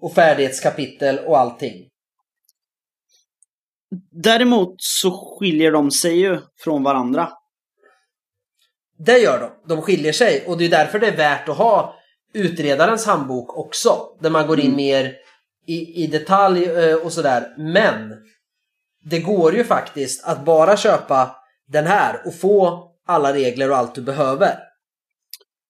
Och 0.00 0.14
färdighetskapitel 0.14 1.18
och 1.18 1.38
allting. 1.38 1.88
Däremot 4.10 4.74
så 4.78 5.36
skiljer 5.38 5.72
de 5.72 5.90
sig 5.90 6.18
ju 6.18 6.40
från 6.56 6.82
varandra. 6.82 7.32
Det 8.98 9.18
gör 9.18 9.40
de. 9.40 9.74
De 9.74 9.82
skiljer 9.82 10.12
sig 10.12 10.44
och 10.46 10.58
det 10.58 10.64
är 10.64 10.68
därför 10.68 10.98
det 10.98 11.06
är 11.06 11.16
värt 11.16 11.48
att 11.48 11.56
ha 11.56 11.94
utredarens 12.32 13.06
handbok 13.06 13.58
också. 13.58 14.16
Där 14.20 14.30
man 14.30 14.46
går 14.46 14.60
in 14.60 14.66
Mm. 14.66 14.76
mer 14.76 15.14
i, 15.66 16.04
i 16.04 16.06
detalj 16.06 16.64
eh, 16.64 16.96
och 16.96 17.12
sådär. 17.12 17.54
Men 17.58 18.14
det 19.04 19.18
går 19.18 19.54
ju 19.54 19.64
faktiskt 19.64 20.24
att 20.24 20.44
bara 20.44 20.76
köpa 20.76 21.36
den 21.66 21.86
här 21.86 22.22
och 22.26 22.34
få 22.34 22.90
alla 23.06 23.32
regler 23.32 23.70
och 23.70 23.76
allt 23.76 23.94
du 23.94 24.02
behöver. 24.02 24.58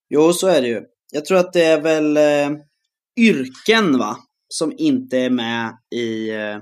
Jo, 0.09 0.33
så 0.33 0.47
är 0.49 0.63
det 0.63 0.69
ju. 0.69 0.83
Jag 1.13 1.25
tror 1.25 1.39
att 1.39 1.53
det 1.53 1.65
är 1.65 1.81
väl 1.81 2.17
eh, 2.17 2.59
yrken, 3.17 3.99
va? 3.99 4.17
som 4.49 4.73
inte 4.77 5.19
är 5.19 5.31
med 5.31 5.79
i, 5.91 6.31
eh, 6.31 6.59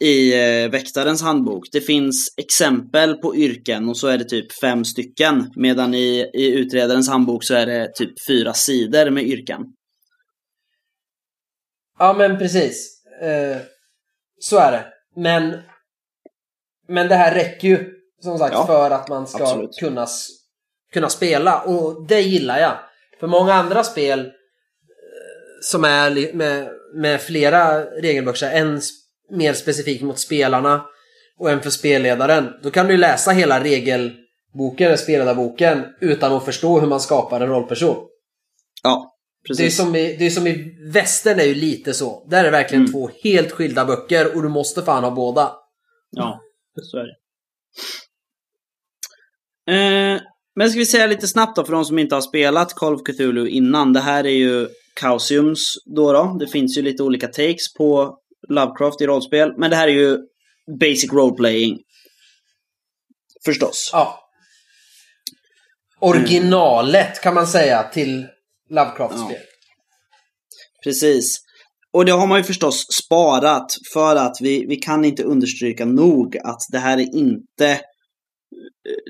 i 0.00 0.34
eh, 0.34 0.70
väktarens 0.70 1.22
handbok. 1.22 1.68
Det 1.72 1.80
finns 1.80 2.34
exempel 2.36 3.14
på 3.16 3.36
yrken 3.36 3.88
och 3.88 3.96
så 3.96 4.08
är 4.08 4.18
det 4.18 4.24
typ 4.24 4.60
fem 4.60 4.84
stycken. 4.84 5.52
Medan 5.56 5.94
i, 5.94 6.30
i 6.34 6.52
utredarens 6.52 7.08
handbok 7.08 7.44
så 7.44 7.54
är 7.54 7.66
det 7.66 7.94
typ 7.94 8.12
fyra 8.28 8.54
sidor 8.54 9.10
med 9.10 9.24
yrken. 9.24 9.60
Ja, 11.98 12.14
men 12.18 12.38
precis. 12.38 13.04
Eh, 13.22 13.56
så 14.40 14.58
är 14.58 14.72
det. 14.72 14.86
Men, 15.16 15.58
men 16.88 17.08
det 17.08 17.14
här 17.14 17.34
räcker 17.34 17.68
ju 17.68 17.94
som 18.22 18.38
sagt 18.38 18.52
Ja, 18.52 18.66
för 18.66 18.90
att 18.90 19.08
man 19.08 19.26
ska 19.26 19.42
absolut. 19.42 19.78
kunna, 19.78 20.06
kunna 20.92 21.08
spela 21.08 21.62
och 21.62 22.06
det 22.06 22.20
gillar 22.20 22.58
jag. 22.58 22.78
För 23.20 23.26
många 23.26 23.54
andra 23.54 23.84
spel 23.84 24.32
som 25.62 25.84
är 25.84 26.32
med, 26.32 26.68
med 26.94 27.20
flera 27.20 27.84
regelböcker, 27.84 28.50
en 28.50 28.80
mer 29.30 29.52
specifikt 29.52 30.02
mot 30.02 30.18
spelarna 30.18 30.84
och 31.38 31.50
en 31.50 31.60
för 31.62 31.70
spelledaren. 31.70 32.48
Då 32.62 32.70
kan 32.70 32.86
du 32.86 32.96
läsa 32.96 33.30
hela 33.30 33.64
regelboken, 33.64 34.86
eller 34.86 34.96
spelledarboken, 34.96 35.84
utan 36.00 36.32
att 36.32 36.44
förstå 36.44 36.80
hur 36.80 36.86
man 36.88 37.00
skapar 37.00 37.40
en 37.40 37.48
rollperson. 37.48 37.96
Ja, 38.82 39.14
Det 39.42 39.52
är, 39.52 39.56
precis. 39.56 39.76
som 39.76 39.96
i, 39.96 40.16
det 40.16 40.26
är 40.26 40.30
som 40.30 40.46
i 40.46 40.76
västern 40.92 41.40
är 41.40 41.44
ju 41.44 41.54
lite 41.54 41.94
så. 41.94 42.26
Där 42.30 42.38
är 42.40 42.44
det 42.44 42.50
verkligen 42.50 42.82
Mm. 42.82 42.92
två 42.92 43.10
helt 43.22 43.52
skilda 43.52 43.84
böcker 43.84 44.36
och 44.36 44.42
du 44.42 44.48
måste 44.48 44.82
fan 44.82 45.04
ha 45.04 45.10
båda. 45.10 45.52
Ja, 46.10 46.40
så 46.82 46.98
är 46.98 47.04
det. 47.04 47.16
Eh, 49.72 50.20
men 50.56 50.70
ska 50.70 50.78
vi 50.78 50.86
säga 50.86 51.06
lite 51.06 51.28
snabbt 51.28 51.56
då 51.56 51.64
för 51.64 51.72
de 51.72 51.84
som 51.84 51.98
inte 51.98 52.14
har 52.14 52.22
spelat 52.22 52.74
Call 52.74 52.94
of 52.94 53.02
Cthulhu 53.02 53.48
innan. 53.48 53.92
Det 53.92 54.00
här 54.00 54.24
är 54.26 54.30
ju 54.30 54.68
Chaosiums 55.00 55.74
då, 55.96 56.12
då. 56.12 56.36
Det 56.40 56.46
finns 56.46 56.78
ju 56.78 56.82
lite 56.82 57.02
olika 57.02 57.26
takes 57.26 57.74
på 57.78 58.18
Lovecraft 58.48 59.00
i 59.00 59.06
rollspel. 59.06 59.52
Men 59.56 59.70
det 59.70 59.76
här 59.76 59.88
är 59.88 59.92
ju 59.92 60.18
basic 60.80 61.12
role-playing. 61.12 61.78
Förstås. 63.44 63.90
Ja. 63.92 64.18
Originalet 66.00 67.22
kan 67.22 67.34
man 67.34 67.46
säga 67.46 67.82
till 67.82 68.26
Lovecraft-spel. 68.70 69.40
Precis. 70.84 71.38
Och 71.92 72.04
det 72.04 72.12
har 72.12 72.26
man 72.26 72.38
ju 72.38 72.44
förstås 72.44 72.86
sparat 72.92 73.66
för 73.92 74.16
att 74.16 74.36
vi, 74.40 74.66
vi 74.66 74.76
kan 74.76 75.04
inte 75.04 75.22
understryka 75.22 75.84
nog 75.84 76.36
att 76.44 76.60
det 76.72 76.78
här 76.78 76.98
är 76.98 77.16
inte 77.16 77.80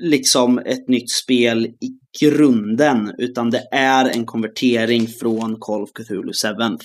liksom 0.01 0.57
ett 0.59 0.87
nytt 0.87 1.11
spel 1.11 1.65
i 1.65 1.89
grunden, 2.21 3.15
utan 3.17 3.49
det 3.49 3.67
är 3.71 4.05
en 4.05 4.25
konvertering 4.25 5.07
från 5.07 5.59
Call 5.59 5.81
of 5.83 5.89
Cthulhu 5.93 6.31
7th. 6.31 6.83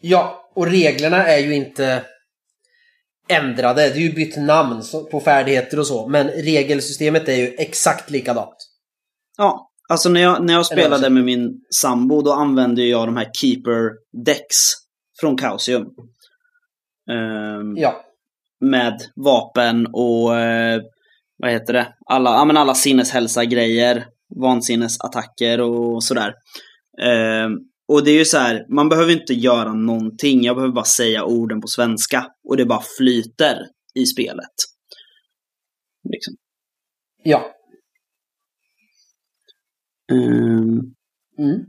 Ja, 0.00 0.50
och 0.54 0.66
reglerna 0.66 1.26
är 1.26 1.38
ju 1.38 1.54
inte 1.54 2.04
ändrade. 3.28 3.82
Det 3.82 3.94
är 3.94 4.00
ju 4.00 4.12
bytt 4.12 4.36
namn 4.36 4.82
på 5.10 5.20
färdigheter 5.20 5.78
och 5.78 5.86
så. 5.86 6.08
Men 6.08 6.28
regelsystemet 6.28 7.28
är 7.28 7.36
ju 7.36 7.46
exakt 7.46 8.10
likadant. 8.10 8.56
Ja, 9.38 9.70
alltså 9.88 10.08
när 10.08 10.20
jag, 10.20 10.44
när 10.44 10.54
jag 10.54 10.66
spelade 10.66 10.86
översättning. 10.86 11.14
med 11.14 11.24
min 11.24 11.60
sambo, 11.74 12.22
då 12.22 12.32
använde 12.32 12.84
jag 12.84 13.08
de 13.08 13.16
här 13.16 13.30
Keeper 13.40 13.90
Decks 14.24 14.56
från 15.20 15.38
Chaosium. 15.38 15.82
Ehm, 17.10 17.76
Ja. 17.76 18.04
Med 18.60 19.00
vapen 19.16 19.86
och 19.86 20.38
eh, 20.38 20.82
vad 21.36 21.50
heter 21.50 21.72
det? 21.72 21.94
Alla, 22.06 22.30
ja, 22.30 22.44
men 22.44 22.56
alla 22.56 22.74
sinneshälsa-grejer, 22.74 24.06
vansinnesattacker 24.40 25.60
och 25.60 26.04
sådär. 26.04 26.34
Eh, 27.02 27.48
och 27.88 28.04
det 28.04 28.10
är 28.10 28.18
ju 28.18 28.24
så 28.24 28.38
här, 28.38 28.66
man 28.68 28.88
behöver 28.88 29.12
inte 29.12 29.34
göra 29.34 29.72
någonting. 29.72 30.42
Jag 30.42 30.56
behöver 30.56 30.74
bara 30.74 30.84
säga 30.84 31.24
orden 31.24 31.60
på 31.60 31.68
svenska 31.68 32.26
och 32.48 32.56
det 32.56 32.64
bara 32.64 32.82
flyter 32.98 33.56
i 33.94 34.06
spelet. 34.06 34.54
Liksom. 36.12 36.34
Ja. 37.22 37.52
Ehm, 40.12 40.94
Mm. 41.40 41.60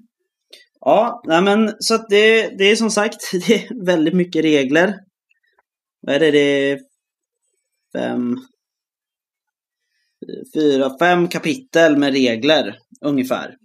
Ja, 0.79 1.21
nej 1.27 1.41
men 1.41 1.73
så 1.79 1.95
att 1.95 2.09
det, 2.09 2.57
det 2.57 2.71
är 2.71 2.75
som 2.75 2.89
sagt, 2.89 3.31
det 3.47 3.53
är 3.53 3.85
väldigt 3.85 4.13
mycket 4.13 4.43
regler. 4.43 4.93
Vad 6.01 6.15
är 6.15 6.19
det? 6.19 6.31
Det 6.31 6.71
är 6.71 6.79
fem, 7.93 8.37
fyra, 10.53 10.97
fem 10.99 11.27
kapitel 11.27 11.97
med 11.97 12.13
regler 12.13 12.77
ungefär. 13.01 13.55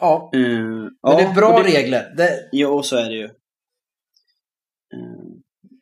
Ja. 0.00 0.30
Eh, 0.34 0.40
Men 0.40 0.90
ja, 1.02 1.16
det 1.16 1.22
är 1.22 1.34
bra 1.34 1.62
det, 1.62 1.68
regler. 1.68 2.14
Det, 2.16 2.48
Jo, 2.52 2.82
så 2.82 2.96
är 2.96 3.10
det 3.10 3.16
ju. 3.16 3.24
Eh, 3.24 3.30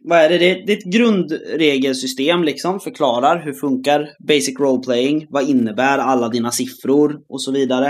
vad 0.00 0.18
är 0.18 0.28
det? 0.28 0.38
det? 0.38 0.62
Det 0.66 0.72
är 0.72 0.76
ett 0.76 0.92
grundregelsystem 0.92 2.44
liksom, 2.44 2.80
förklarar 2.80 3.44
hur 3.44 3.52
funkar 3.52 4.08
basic 4.28 4.58
role 4.58 4.82
playing, 4.82 5.26
vad 5.30 5.48
innebär 5.48 5.98
alla 5.98 6.28
dina 6.28 6.50
siffror 6.50 7.22
och 7.28 7.42
så 7.42 7.52
vidare. 7.52 7.88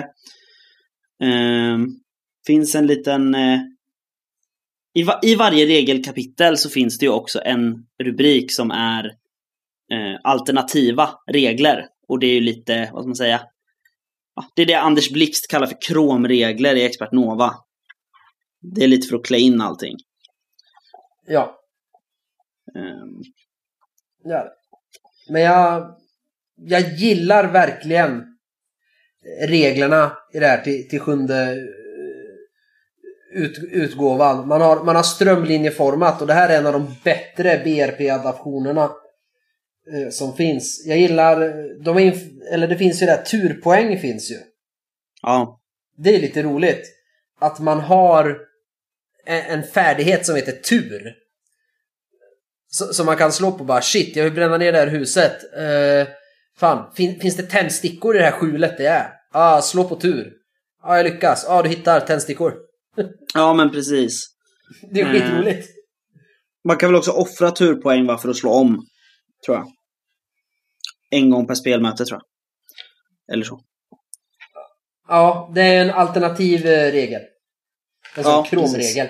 Eh, 1.22 1.78
finns 2.46 2.74
en 2.74 2.86
liten... 2.86 3.34
I, 4.96 5.02
va, 5.02 5.18
I 5.22 5.34
varje 5.34 5.66
regelkapitel 5.66 6.58
så 6.58 6.70
finns 6.70 6.98
det 6.98 7.06
ju 7.06 7.12
också 7.12 7.40
en 7.44 7.86
rubrik 8.02 8.52
som 8.52 8.70
är 8.70 9.04
eh, 9.92 10.20
alternativa 10.22 11.10
regler. 11.26 11.86
Och 12.08 12.18
det 12.18 12.26
är 12.26 12.34
ju 12.34 12.40
lite, 12.40 12.90
vad 12.92 13.02
ska 13.02 13.08
man 13.08 13.16
säga? 13.16 13.40
Det 14.54 14.62
är 14.62 14.66
det 14.66 14.74
Anders 14.74 15.10
Blixt 15.10 15.50
kallar 15.50 15.66
för 15.66 15.76
kromregler 15.80 16.74
i 16.74 16.84
Expert 16.84 17.12
Nova. 17.12 17.54
Det 18.60 18.84
är 18.84 18.88
lite 18.88 19.08
för 19.08 19.16
att 19.16 19.24
klä 19.24 19.38
in 19.38 19.60
allting. 19.60 19.96
ja. 21.26 21.60
Ehm, 22.74 23.22
Ja. 24.24 24.52
Men 25.28 25.42
jag, 25.42 25.96
jag 26.54 26.92
gillar 26.92 27.52
verkligen 27.52 28.38
reglerna 29.48 30.12
i 30.32 30.38
det 30.38 30.46
här 30.46 30.62
till, 30.62 30.88
till 30.88 31.00
sjunde 31.00 31.56
ut, 33.32 33.58
utgåvan. 33.70 34.48
Man 34.48 34.60
har, 34.60 34.84
man 34.84 34.96
har 34.96 35.02
strömlinjeformat 35.02 36.20
och 36.20 36.26
det 36.26 36.34
här 36.34 36.48
är 36.48 36.58
en 36.58 36.66
av 36.66 36.72
de 36.72 36.94
bättre 37.04 37.62
BRP-adaptionerna 37.64 38.84
eh, 39.92 40.10
som 40.10 40.36
finns. 40.36 40.82
Jag 40.86 40.98
gillar, 40.98 41.36
de 41.84 41.98
är, 41.98 42.18
eller 42.52 42.68
det 42.68 42.76
finns 42.76 43.02
ju 43.02 43.06
där, 43.06 43.22
turpoäng 43.22 43.98
finns 43.98 44.30
ju. 44.30 44.38
ja, 45.22 45.60
Det 45.96 46.14
är 46.14 46.20
lite 46.20 46.42
roligt. 46.42 46.92
Att 47.40 47.58
man 47.58 47.80
har 47.80 48.38
en, 49.26 49.42
en 49.42 49.62
färdighet 49.62 50.26
som 50.26 50.36
heter 50.36 50.52
tur. 50.52 51.14
Som 52.68 53.06
man 53.06 53.16
kan 53.16 53.32
slå 53.32 53.52
på 53.52 53.64
bara 53.64 53.82
shit, 53.82 54.16
jag 54.16 54.24
vill 54.24 54.32
bränna 54.32 54.56
ner 54.56 54.72
det 54.72 54.78
här 54.78 54.86
huset. 54.86 55.32
Eh, 55.54 56.14
fan, 56.58 56.92
fin, 56.94 57.20
finns 57.20 57.36
det 57.36 57.42
tändstickor 57.42 58.16
i 58.16 58.18
det 58.18 58.24
här 58.24 58.32
skjulet 58.32 58.76
det 58.78 58.86
är? 58.86 59.12
Ah, 59.32 59.62
slå 59.62 59.84
på 59.84 59.96
tur. 59.96 60.32
Ja, 60.82 60.88
ah, 60.88 60.96
jag 60.96 61.04
lyckas. 61.04 61.44
Ja, 61.48 61.54
ah, 61.54 61.62
du 61.62 61.68
hittar 61.68 62.00
tändstickor. 62.00 62.54
Ja 63.34 63.54
men 63.54 63.70
precis. 63.70 64.26
Det 64.92 65.00
är 65.00 65.06
Mm. 65.06 65.20
skitroligt. 65.22 65.68
Man 66.68 66.76
kan 66.76 66.88
väl 66.88 66.96
också 66.98 67.10
offra 67.10 67.50
turpoäng 67.50 68.06
va, 68.06 68.18
för 68.18 68.28
att 68.28 68.36
slå 68.36 68.50
om. 68.50 68.86
Tror 69.46 69.56
jag. 69.56 69.66
En 71.10 71.30
gång 71.30 71.46
per 71.46 71.54
spelmöte 71.54 72.04
tror 72.04 72.20
jag. 72.20 73.34
Eller 73.34 73.44
så. 73.44 73.60
Ja, 75.08 75.52
det 75.54 75.62
är 75.62 75.84
en 75.84 75.90
alternativ 75.90 76.66
eh, 76.66 76.92
regel. 76.92 77.22
En 78.16 78.24
sån 78.24 78.32
Ja, 78.32 78.46
kromregel. 78.50 79.08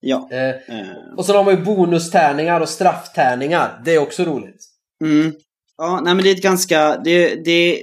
Ja. 0.00 0.28
Eh, 0.32 0.48
Eh, 0.48 1.14
och 1.16 1.24
så 1.24 1.32
har 1.32 1.44
man 1.44 1.56
ju 1.56 1.64
bonustärningar 1.64 2.60
och 2.60 2.68
strafftärningar. 2.68 3.82
Det 3.84 3.94
är 3.94 3.98
också 3.98 4.24
roligt. 4.24 4.60
Mm. 5.04 5.32
Ja, 5.76 6.00
nej 6.04 6.14
men 6.14 6.24
det 6.24 6.30
är 6.30 6.34
ett 6.34 6.42
ganska, 6.42 6.96
det, 7.04 7.44
det, 7.44 7.82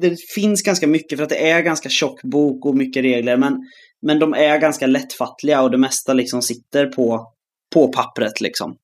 det 0.00 0.16
finns 0.34 0.62
ganska 0.62 0.86
mycket 0.86 1.18
för 1.18 1.22
att 1.22 1.28
det 1.30 1.50
är 1.50 1.62
ganska 1.62 1.88
tjock 1.88 2.22
bok 2.22 2.66
och 2.66 2.74
mycket 2.74 3.02
regler 3.02 3.36
men, 3.36 3.58
men 4.04 4.18
de 4.18 4.34
är 4.34 4.58
ganska 4.58 4.86
lättfattliga 4.86 5.62
och 5.62 5.70
det 5.70 5.78
mesta 5.78 6.12
liksom 6.12 6.42
sitter 6.42 6.86
på, 6.86 7.32
på 7.72 7.92
pappret 7.92 8.40
liksom. 8.40 8.78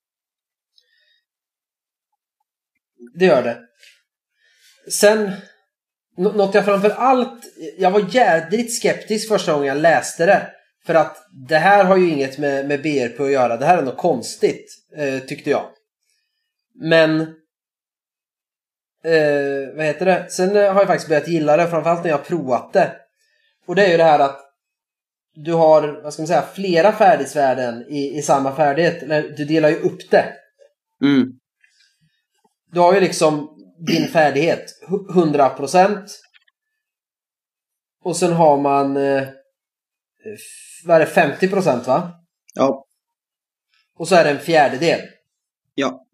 Det 3.15 3.25
gör 3.25 3.43
det. 3.43 3.59
Sen, 4.91 5.31
något 6.17 6.55
jag 6.55 6.65
framför 6.65 6.91
allt, 6.91 7.45
jag 7.79 7.91
var 7.91 8.15
jädrigt 8.15 8.75
skeptisk 8.75 9.29
första 9.29 9.53
gången 9.53 9.69
jag 9.69 9.77
läste 9.77 10.27
det. 10.27 10.51
För 10.87 10.95
att 10.95 11.17
det 11.49 11.59
här 11.59 11.85
har 11.85 11.97
ju 11.97 12.11
inget 12.11 12.39
med, 12.39 12.69
med 12.69 12.83
BRP 12.83 13.21
att 13.21 13.33
göra. 13.33 13.57
Det 13.57 13.67
här 13.67 13.79
är 13.79 13.83
något 13.83 13.97
konstigt, 13.97 14.75
eh, 14.97 15.19
tyckte 15.19 15.51
jag. 15.51 15.71
Men, 16.75 17.21
eh, 19.05 19.77
vad 19.77 19.85
heter 19.85 20.07
det? 20.07 20.27
Sen 20.31 20.57
eh, 20.57 20.73
har 20.73 20.81
jag 20.81 20.87
faktiskt 20.87 21.09
börjat 21.09 21.29
gilla 21.29 21.57
det, 21.57 21.69
framförallt 21.69 22.05
när 22.05 22.11
jag 22.11 22.19
har 22.19 22.25
provat 22.25 22.73
det. 22.73 22.93
Och 23.67 23.75
det 23.75 23.87
är 23.87 23.91
ju 23.91 23.97
det 23.97 24.05
här 24.05 24.19
att 24.19 24.50
du 25.45 25.53
har, 25.53 26.03
vad 26.03 26.13
ska 26.13 26.23
man 26.23 26.27
säga, 26.27 26.45
flera 26.55 26.93
färdighetsvärden 26.93 27.85
i, 27.89 28.19
i 28.19 28.23
samma 28.23 28.57
färdighet. 28.57 29.03
Eller 29.03 29.23
du 29.23 29.45
delar 29.45 29.69
ju 29.69 29.77
upp 29.77 30.11
det. 30.11 30.33
Mm. 31.03 31.33
Du 32.73 32.81
har 32.81 32.95
ju 32.95 33.01
liksom 33.01 33.57
din 33.87 34.09
färdighet, 34.09 34.65
hu- 34.89 35.09
100%. 35.09 36.07
Och 38.05 38.17
sen 38.17 38.33
har 38.33 38.57
man 38.61 38.97
eh, 38.97 39.29
vad 40.85 41.01
är 41.01 41.07
det, 41.07 41.47
50% 41.47 41.87
va? 41.87 42.13
Ja. 42.55 42.87
Och 43.99 44.09
så 44.09 44.15
är 44.15 44.25
det 44.25 44.31
en 44.31 44.39
fjärdedel. 44.39 45.01
Ja. 45.75 46.07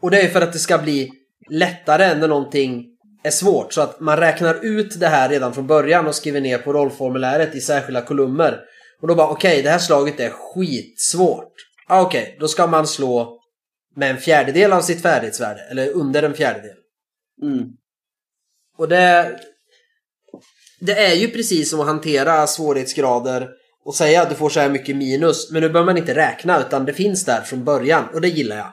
Och 0.00 0.10
det 0.10 0.20
är 0.20 0.28
för 0.28 0.40
att 0.40 0.52
det 0.52 0.58
ska 0.58 0.78
bli 0.78 1.10
lättare 1.50 2.14
när 2.14 2.28
någonting 2.28 2.93
är 3.24 3.30
svårt. 3.30 3.72
Så 3.72 3.80
att 3.80 4.00
man 4.00 4.16
räknar 4.16 4.64
ut 4.64 5.00
det 5.00 5.08
här 5.08 5.28
redan 5.28 5.54
från 5.54 5.66
början 5.66 6.06
och 6.06 6.14
skriver 6.14 6.40
ner 6.40 6.58
på 6.58 6.72
rollformuläret 6.72 7.54
i 7.54 7.60
särskilda 7.60 8.02
kolumner. 8.02 8.60
Och 9.00 9.08
då 9.08 9.14
bara 9.14 9.28
okej, 9.28 9.50
okay, 9.50 9.62
det 9.62 9.70
här 9.70 9.78
slaget 9.78 10.20
är 10.20 10.30
skitsvårt. 10.30 11.52
Ah, 11.86 12.02
okej, 12.02 12.22
okay, 12.22 12.38
då 12.38 12.48
ska 12.48 12.66
man 12.66 12.86
slå 12.86 13.40
med 13.96 14.10
en 14.10 14.18
fjärdedel 14.18 14.72
av 14.72 14.80
sitt 14.80 15.02
färdighetsvärde. 15.02 15.60
Eller 15.70 15.90
under 15.90 16.22
en 16.22 16.34
fjärdedel. 16.34 16.76
Mm. 17.42 17.64
Och 18.78 18.88
det... 18.88 19.40
Det 20.80 20.92
är 20.92 21.14
ju 21.14 21.28
precis 21.28 21.70
som 21.70 21.80
att 21.80 21.86
hantera 21.86 22.46
svårighetsgrader 22.46 23.48
och 23.84 23.94
säga 23.94 24.22
att 24.22 24.30
du 24.30 24.34
får 24.34 24.48
så 24.48 24.60
här 24.60 24.68
mycket 24.68 24.96
minus. 24.96 25.50
Men 25.50 25.62
nu 25.62 25.68
behöver 25.68 25.86
man 25.86 25.98
inte 25.98 26.14
räkna 26.14 26.60
utan 26.60 26.84
det 26.84 26.92
finns 26.92 27.24
där 27.24 27.40
från 27.40 27.64
början 27.64 28.04
och 28.14 28.20
det 28.20 28.28
gillar 28.28 28.56
jag. 28.56 28.72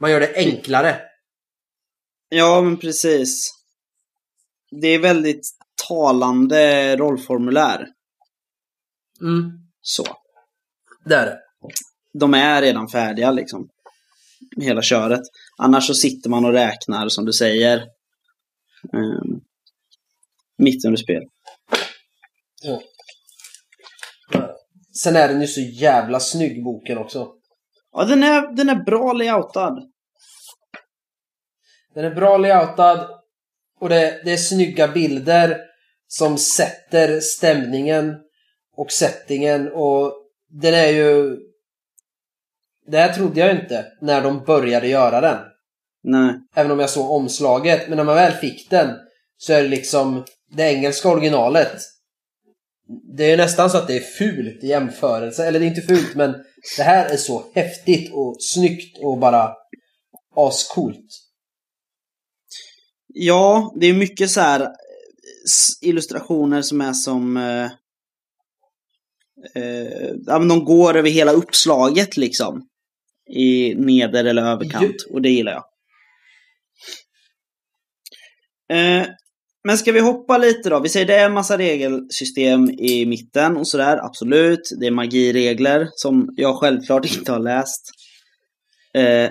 Man 0.00 0.10
gör 0.10 0.20
det 0.20 0.34
enklare. 0.34 1.00
Ja, 2.28 2.62
men 2.62 2.76
precis. 2.76 3.54
Det 4.70 4.88
är 4.88 4.98
väldigt 4.98 5.50
talande 5.88 6.96
rollformulär. 6.96 7.86
Mm. 9.20 9.50
Så. 9.80 10.04
Det 11.04 11.14
är 11.14 11.26
det. 11.26 11.40
De 12.12 12.34
är 12.34 12.62
redan 12.62 12.88
färdiga 12.88 13.30
liksom. 13.30 13.68
Hela 14.56 14.82
köret. 14.82 15.20
Annars 15.58 15.86
så 15.86 15.94
sitter 15.94 16.30
man 16.30 16.44
och 16.44 16.52
räknar 16.52 17.08
som 17.08 17.24
du 17.24 17.32
säger. 17.32 17.86
Um, 18.92 19.40
mitt 20.58 20.84
under 20.84 20.96
spel. 20.96 21.22
Ja. 22.62 22.82
Sen 24.92 25.16
är 25.16 25.28
den 25.28 25.40
ju 25.40 25.46
så 25.46 25.60
jävla 25.60 26.20
snygg 26.20 26.64
boken 26.64 26.98
också. 26.98 27.32
Ja, 27.92 28.04
den 28.04 28.22
är, 28.22 28.56
den 28.56 28.68
är 28.68 28.84
bra 28.84 29.12
layoutad. 29.12 29.76
Den 31.96 32.04
är 32.04 32.14
bra 32.14 32.36
layoutad 32.36 33.08
och 33.80 33.88
det, 33.88 34.20
det 34.24 34.32
är 34.32 34.36
snygga 34.36 34.88
bilder 34.88 35.60
som 36.08 36.38
sätter 36.38 37.20
stämningen 37.20 38.14
och 38.76 38.92
settingen 38.92 39.72
och 39.72 40.12
den 40.48 40.74
är 40.74 40.88
ju... 40.88 41.38
Det 42.86 42.98
här 42.98 43.12
trodde 43.12 43.40
jag 43.40 43.50
inte 43.50 43.86
när 44.00 44.22
de 44.22 44.44
började 44.44 44.88
göra 44.88 45.20
den. 45.20 45.38
Nej. 46.02 46.34
Även 46.54 46.72
om 46.72 46.80
jag 46.80 46.90
såg 46.90 47.10
omslaget. 47.10 47.88
Men 47.88 47.96
när 47.96 48.04
man 48.04 48.14
väl 48.14 48.32
fick 48.32 48.70
den 48.70 48.96
så 49.36 49.52
är 49.52 49.62
det 49.62 49.68
liksom 49.68 50.24
det 50.50 50.62
engelska 50.62 51.08
originalet. 51.08 51.80
Det 53.16 53.24
är 53.32 53.36
nästan 53.36 53.70
så 53.70 53.78
att 53.78 53.86
det 53.86 53.96
är 53.96 54.00
fult 54.00 54.64
i 54.64 54.66
jämförelse. 54.66 55.46
Eller 55.46 55.60
det 55.60 55.66
är 55.66 55.68
inte 55.68 55.94
fult 55.94 56.14
men 56.14 56.34
det 56.76 56.82
här 56.82 57.10
är 57.10 57.16
så 57.16 57.42
häftigt 57.54 58.14
och 58.14 58.36
snyggt 58.38 58.98
och 58.98 59.18
bara 59.18 59.52
ascoolt. 60.36 61.25
Ja, 63.18 63.72
det 63.80 63.86
är 63.86 63.94
mycket 63.94 64.30
så 64.30 64.40
här 64.40 64.68
illustrationer 65.80 66.62
som 66.62 66.80
är 66.80 66.92
som... 66.92 67.36
Eh, 67.36 67.64
eh, 69.54 70.10
ja, 70.26 70.38
men 70.38 70.48
de 70.48 70.64
går 70.64 70.96
över 70.96 71.10
hela 71.10 71.32
uppslaget 71.32 72.16
liksom. 72.16 72.68
I 73.30 73.74
neder 73.74 74.24
eller 74.24 74.42
överkant. 74.42 75.06
Och 75.10 75.22
det 75.22 75.28
gillar 75.28 75.52
jag. 75.52 75.64
Eh, 78.78 79.06
men 79.64 79.78
ska 79.78 79.92
vi 79.92 80.00
hoppa 80.00 80.38
lite 80.38 80.70
då? 80.70 80.80
Vi 80.80 80.88
säger 80.88 81.06
det 81.06 81.14
är 81.14 81.26
en 81.26 81.34
massa 81.34 81.58
regelsystem 81.58 82.70
i 82.70 83.06
mitten 83.06 83.56
och 83.56 83.68
sådär. 83.68 83.96
Absolut. 83.96 84.70
Det 84.80 84.86
är 84.86 84.90
magiregler 84.90 85.88
som 85.92 86.28
jag 86.36 86.56
självklart 86.56 87.16
inte 87.16 87.32
har 87.32 87.40
läst. 87.40 87.82
Eh, 88.94 89.30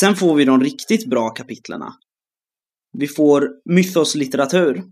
sen 0.00 0.16
får 0.16 0.34
vi 0.34 0.44
de 0.44 0.60
riktigt 0.60 1.06
bra 1.06 1.30
kapitlerna. 1.30 1.94
Vi 2.94 3.08
får 3.08 3.50
mythoslitteratur. 3.64 4.82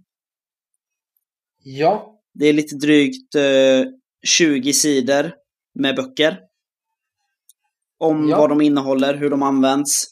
Ja. 1.62 2.20
Det 2.34 2.46
är 2.46 2.52
lite 2.52 2.76
drygt 2.76 3.34
eh, 3.34 3.84
20 4.26 4.72
sidor 4.72 5.34
med 5.74 5.96
böcker. 5.96 6.38
Om 7.98 8.28
ja. 8.28 8.38
vad 8.38 8.48
de 8.48 8.60
innehåller, 8.60 9.14
hur 9.14 9.30
de 9.30 9.42
används, 9.42 10.04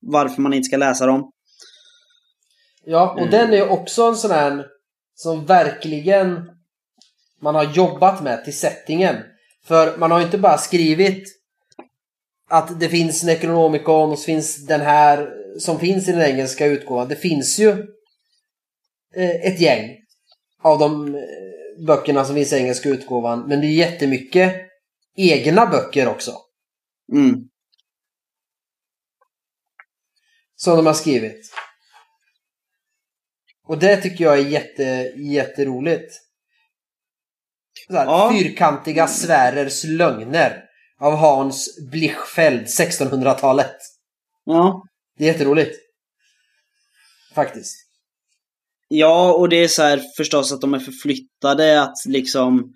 varför 0.00 0.42
man 0.42 0.52
inte 0.52 0.66
ska 0.66 0.76
läsa 0.76 1.06
dem. 1.06 1.32
Ja, 2.84 3.12
och 3.12 3.18
mm. 3.18 3.30
den 3.30 3.52
är 3.52 3.68
också 3.68 4.02
en 4.02 4.16
sån 4.16 4.30
här 4.30 4.66
som 5.14 5.46
verkligen 5.46 6.50
man 7.40 7.54
har 7.54 7.64
jobbat 7.64 8.22
med 8.22 8.44
till 8.44 8.58
settingen. 8.58 9.16
För 9.64 9.98
man 9.98 10.10
har 10.10 10.18
ju 10.18 10.24
inte 10.24 10.38
bara 10.38 10.58
skrivit 10.58 11.28
att 12.48 12.80
det 12.80 12.88
finns 12.88 13.24
Necronomicon 13.24 14.10
och 14.10 14.18
så 14.18 14.24
finns 14.24 14.66
den 14.66 14.80
här 14.80 15.39
som 15.58 15.78
finns 15.78 16.08
i 16.08 16.12
den 16.12 16.22
engelska 16.22 16.66
utgåvan. 16.66 17.08
Det 17.08 17.16
finns 17.16 17.58
ju 17.58 17.70
eh, 19.14 19.30
ett 19.30 19.60
gäng 19.60 19.96
av 20.62 20.78
de 20.78 21.14
eh, 21.14 21.20
böckerna 21.86 22.24
som 22.24 22.34
finns 22.34 22.52
i 22.52 22.56
engelska 22.56 22.88
utgåvan. 22.88 23.48
Men 23.48 23.60
det 23.60 23.66
är 23.66 23.72
jättemycket 23.72 24.54
egna 25.16 25.66
böcker 25.66 26.08
också. 26.08 26.36
Mm. 27.12 27.34
Som 30.56 30.76
de 30.76 30.86
har 30.86 30.94
skrivit. 30.94 31.52
Och 33.66 33.78
det 33.78 33.96
tycker 33.96 34.24
jag 34.24 34.38
är 34.38 34.44
jätte, 34.44 34.82
jätteroligt. 35.16 36.14
Såhär, 37.86 38.04
ja. 38.04 38.32
Fyrkantiga 38.32 39.06
sfärers 39.06 39.84
lögner. 39.84 40.64
Av 40.98 41.14
Hans 41.14 41.78
Blichfeld, 41.90 42.66
1600-talet. 42.66 43.76
Ja. 44.44 44.82
Det 45.20 45.28
är 45.28 45.32
jätteroligt. 45.32 45.76
Faktiskt. 47.34 47.76
Ja, 48.88 49.32
och 49.32 49.48
det 49.48 49.56
är 49.56 49.68
så 49.68 49.82
här 49.82 50.02
förstås 50.16 50.52
att 50.52 50.60
de 50.60 50.74
är 50.74 50.78
förflyttade, 50.78 51.82
att 51.82 51.96
liksom... 52.06 52.74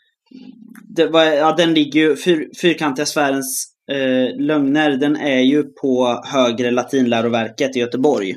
Det, 0.88 1.03
ja, 1.12 1.55
den 1.57 1.74
ligger 1.74 2.01
ju, 2.01 2.16
fyr, 2.16 2.51
Fyrkantiga 2.61 3.07
sfärens 3.07 3.66
eh, 3.90 4.40
lögner, 4.40 4.90
den 4.90 5.16
är 5.16 5.40
ju 5.40 5.62
på 5.62 6.22
högre 6.24 6.70
latinläroverket 6.70 7.76
i 7.76 7.78
Göteborg. 7.78 8.34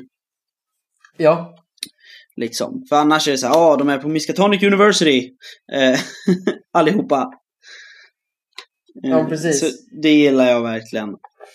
Ja. 1.16 1.64
Liksom. 2.36 2.86
För 2.88 2.96
annars 2.96 3.28
är 3.28 3.32
det 3.32 3.38
så 3.38 3.46
här, 3.46 3.54
ja, 3.54 3.60
ah, 3.60 3.76
de 3.76 3.88
är 3.88 3.98
på 3.98 4.08
Miskatonic 4.08 4.62
University. 4.62 5.30
Eh, 5.72 5.98
allihopa. 6.72 7.32
Ja, 8.94 9.24
precis. 9.24 9.60
Så 9.60 9.66
det 10.02 10.10
gillar 10.10 10.46
jag 10.50 10.62
verkligen. 10.62 11.08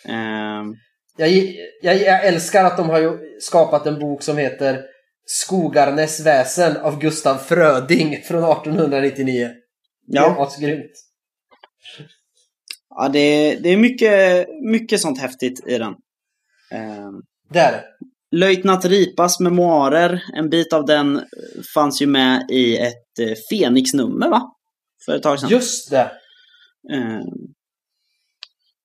Eh, 0.07 0.63
jag, 1.17 1.29
jag, 1.81 2.01
jag, 2.01 2.25
älskar 2.25 2.65
att 2.65 2.77
de 2.77 2.89
har 2.89 3.19
skapat 3.39 3.85
en 3.85 3.99
bok 3.99 4.23
som 4.23 4.37
heter 4.37 4.81
Skogarnes 5.25 6.25
väsen 6.25 6.77
av 6.77 6.99
Gustav 6.99 7.37
Fröding 7.37 8.21
från 8.23 8.43
1899. 8.43 9.49
Ja. 10.07 10.21
Det 10.21 10.27
är 10.27 10.43
asgrymt. 10.43 10.91
Ja, 12.89 13.09
det 13.09 13.19
är, 13.19 13.59
det 13.59 13.69
är 13.69 13.77
mycket, 13.77 14.47
mycket 14.71 15.01
sånt 15.01 15.21
häftigt 15.21 15.67
i 15.67 15.77
den. 15.77 15.93
Eh, 16.71 17.11
det 17.49 17.59
är 17.59 17.71
det. 17.71 17.83
Löjtnant 18.37 18.85
Ripas 18.85 19.39
memoarer, 19.39 20.23
en 20.33 20.49
bit 20.49 20.73
av 20.73 20.85
den 20.85 21.21
fanns 21.73 22.01
ju 22.01 22.07
med 22.07 22.45
i 22.51 22.77
ett 22.77 23.19
eh, 23.19 23.33
Fenix-nummer 23.49 24.29
va? 24.29 24.41
För 25.05 25.15
ett 25.15 25.23
tag 25.23 25.39
sedan. 25.39 25.49
Just 25.49 25.91
det! 25.91 26.11
Eh, 26.93 27.21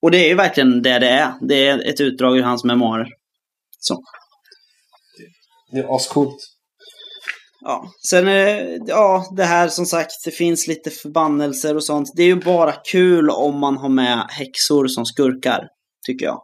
och 0.03 0.11
det 0.11 0.18
är 0.18 0.28
ju 0.28 0.34
verkligen 0.34 0.82
det 0.82 0.99
det 0.99 1.09
är. 1.09 1.32
Det 1.40 1.66
är 1.66 1.88
ett 1.88 2.01
utdrag 2.01 2.38
ur 2.38 2.42
hans 2.42 2.64
memoarer. 2.64 3.09
Så. 3.78 4.03
Det 5.72 5.78
är 5.78 5.96
ascoolt. 5.96 6.36
Ja, 7.61 7.92
sen 8.09 8.26
ja, 8.86 9.32
det 9.36 9.44
här 9.44 9.68
som 9.68 9.86
sagt, 9.86 10.12
det 10.24 10.30
finns 10.30 10.66
lite 10.66 10.90
förbannelser 10.90 11.76
och 11.76 11.84
sånt. 11.84 12.12
Det 12.16 12.22
är 12.22 12.26
ju 12.26 12.40
bara 12.40 12.72
kul 12.72 13.30
om 13.30 13.61
man 13.61 13.76
har 13.76 13.88
med 13.88 14.26
häxor 14.30 14.86
som 14.86 15.07
skurkar, 15.07 15.68
tycker 16.07 16.26
jag. 16.26 16.42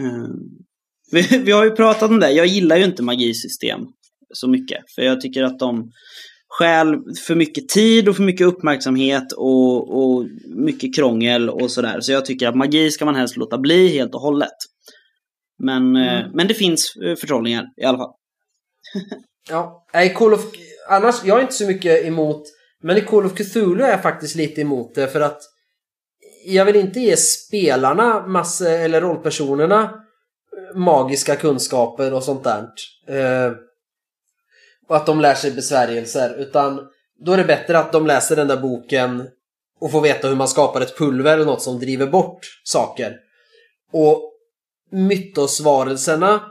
Mm. 0.00 0.30
Vi, 1.10 1.38
vi 1.44 1.52
har 1.52 1.64
ju 1.64 1.70
pratat 1.70 2.10
om 2.10 2.20
det, 2.20 2.30
jag 2.30 2.46
gillar 2.46 2.76
ju 2.76 2.84
inte 2.84 3.02
magisystem 3.02 3.80
så 4.34 4.48
mycket. 4.48 4.78
För 4.94 5.02
jag 5.02 5.20
tycker 5.20 5.42
att 5.42 5.58
de 5.58 5.90
stjäl 6.58 6.96
för 7.26 7.34
mycket 7.34 7.68
tid 7.68 8.08
och 8.08 8.16
för 8.16 8.22
mycket 8.22 8.46
uppmärksamhet 8.46 9.32
och, 9.32 9.98
och 9.98 10.26
mycket 10.46 10.94
krångel 10.94 11.50
och 11.50 11.70
sådär. 11.70 12.00
Så 12.00 12.12
jag 12.12 12.24
tycker 12.24 12.48
att 12.48 12.56
magi 12.56 12.90
ska 12.90 13.04
man 13.04 13.14
helst 13.14 13.36
låta 13.36 13.58
bli 13.58 13.88
helt 13.88 14.14
och 14.14 14.20
hållet. 14.20 14.56
Men, 15.58 15.96
eh, 15.96 16.20
mm. 16.20 16.30
men 16.34 16.48
det 16.48 16.54
finns 16.54 16.96
eh, 16.96 17.16
förtrollningar 17.16 17.64
i 17.76 17.84
alla 17.84 17.98
fall. 17.98 18.12
ja, 19.48 19.86
i 20.04 20.08
Call 20.08 20.34
of... 20.34 20.40
Annars, 20.88 21.24
jag 21.24 21.38
är 21.38 21.42
inte 21.42 21.54
så 21.54 21.66
mycket 21.66 22.04
emot... 22.04 22.42
Men 22.82 22.96
i 22.96 23.00
Call 23.00 23.26
of 23.26 23.34
Cthulhu 23.34 23.84
är 23.84 23.90
jag 23.90 24.02
faktiskt 24.02 24.36
lite 24.36 24.60
emot 24.60 24.94
det 24.94 25.08
för 25.08 25.20
att 25.20 25.42
jag 26.46 26.64
vill 26.64 26.76
inte 26.76 27.00
ge 27.00 27.16
spelarna 27.16 28.26
massa, 28.26 28.70
eller 28.70 29.00
rollpersonerna 29.00 29.90
magiska 30.74 31.36
kunskaper 31.36 32.14
och 32.14 32.22
sånt 32.22 32.44
där. 32.44 32.68
Och 34.88 34.96
att 34.96 35.06
de 35.06 35.20
lär 35.20 35.34
sig 35.34 35.50
besvärjelser. 35.50 36.34
Utan 36.38 36.80
då 37.24 37.32
är 37.32 37.36
det 37.36 37.44
bättre 37.44 37.78
att 37.78 37.92
de 37.92 38.06
läser 38.06 38.36
den 38.36 38.48
där 38.48 38.56
boken 38.56 39.28
och 39.80 39.90
får 39.90 40.00
veta 40.00 40.28
hur 40.28 40.36
man 40.36 40.48
skapar 40.48 40.80
ett 40.80 40.98
pulver 40.98 41.32
eller 41.32 41.44
något 41.44 41.62
som 41.62 41.78
driver 41.78 42.06
bort 42.06 42.38
saker. 42.64 43.16
Och 43.92 44.32
mytosvarelserna 44.90 46.42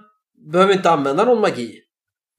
behöver 0.51 0.73
inte 0.73 0.89
använda 0.89 1.25
någon 1.25 1.41
magi. 1.41 1.77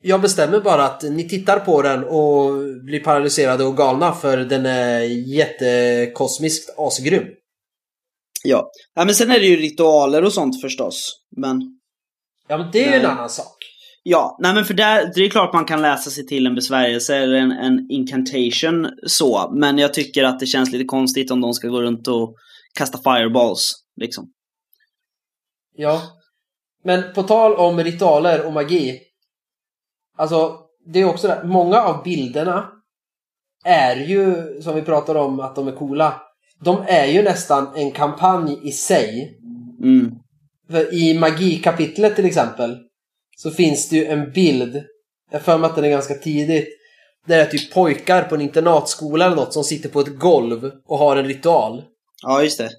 Jag 0.03 0.21
bestämmer 0.21 0.61
bara 0.61 0.85
att 0.85 1.03
ni 1.03 1.29
tittar 1.29 1.61
på 1.61 1.83
den 1.83 2.05
och 2.05 2.53
blir 2.85 3.05
paralyserade 3.05 3.65
och 3.65 3.77
galna 3.77 4.13
för 4.13 4.37
den 4.37 4.67
är 4.67 5.01
jättekosmiskt 5.37 6.75
asgrym. 6.79 7.25
Ja. 8.45 8.71
ja, 8.95 9.05
men 9.05 9.15
sen 9.15 9.31
är 9.31 9.41
det 9.41 9.47
ju 9.47 9.57
ritualer 9.57 10.25
och 10.25 10.33
sånt 10.33 10.61
förstås. 10.61 11.25
Men 11.37 11.79
Ja, 12.49 12.59
men 12.59 12.71
det 12.73 12.85
är 12.85 12.93
ju 12.93 12.99
en 12.99 13.07
annan 13.07 13.31
sak. 13.31 13.57
Ja, 14.03 14.37
nej 14.41 14.55
men 14.55 14.65
för 14.65 14.75
där, 14.75 15.13
det 15.15 15.21
är 15.21 15.31
klart 15.31 15.53
man 15.53 15.65
kan 15.65 15.83
läsa 15.83 16.11
sig 16.11 16.27
till 16.27 16.47
en 16.47 16.55
besvärjelse 16.55 17.17
eller 17.17 17.35
en, 17.35 17.53
en 17.53 17.87
incantation 17.91 18.91
så. 19.07 19.53
Men 19.55 19.79
jag 19.79 19.95
tycker 19.95 20.25
att 20.25 20.41
det 20.41 20.47
känns 20.47 20.73
lite 20.73 20.85
konstigt 20.85 21.31
om 21.31 21.41
de 21.41 21.55
ska 21.55 21.69
gå 21.69 21.83
runt 21.83 22.09
och 22.09 22.35
kasta 22.79 22.99
fireballs. 22.99 23.75
Liksom. 23.97 24.33
Ja. 25.77 26.03
Men 26.85 27.03
på 27.15 27.23
tal 27.23 27.55
om 27.55 27.85
ritualer 27.85 28.47
och 28.47 28.53
magi. 28.53 29.01
Alltså, 30.17 30.59
det 30.87 31.01
är 31.01 31.05
också 31.05 31.29
det. 31.29 31.43
Många 31.45 31.81
av 31.81 32.03
bilderna 32.03 32.69
är 33.65 33.97
ju, 33.97 34.37
som 34.63 34.75
vi 34.75 34.83
pratar 34.83 35.15
om, 35.15 35.41
att 35.41 35.55
de 35.55 35.69
är 35.69 35.73
coola. 35.73 36.21
De 36.61 36.85
är 36.87 37.07
ju 37.07 37.23
nästan 37.23 37.75
en 37.75 37.91
kampanj 37.91 38.61
i 38.63 38.73
sig. 38.73 39.39
Mm. 39.83 40.15
För 40.71 40.95
i 40.95 41.19
magikapitlet 41.19 42.17
till 42.17 42.25
exempel 42.25 42.79
så 43.43 43.51
finns 43.51 43.89
det 43.89 43.97
ju 43.97 44.05
en 44.05 44.33
bild, 44.33 44.83
jag 45.31 45.43
för 45.43 45.59
mig 45.59 45.71
att 45.71 45.77
den 45.77 45.85
är 45.85 45.89
ganska 45.89 46.15
tidigt, 46.15 46.69
där 47.27 47.37
det 47.37 47.43
är 47.43 47.47
typ 47.47 47.73
pojkar 47.73 48.23
på 48.23 48.35
en 48.35 48.41
internatskola 48.41 49.27
eller 49.27 49.37
något 49.37 49.53
som 49.53 49.65
sitter 49.65 49.89
på 49.89 50.01
ett 50.01 50.19
golv 50.19 50.71
och 50.87 50.99
har 50.99 51.17
en 51.17 51.25
ritual. 51.25 51.83
Ja, 52.23 52.43
just 52.43 52.59
det. 52.59 52.71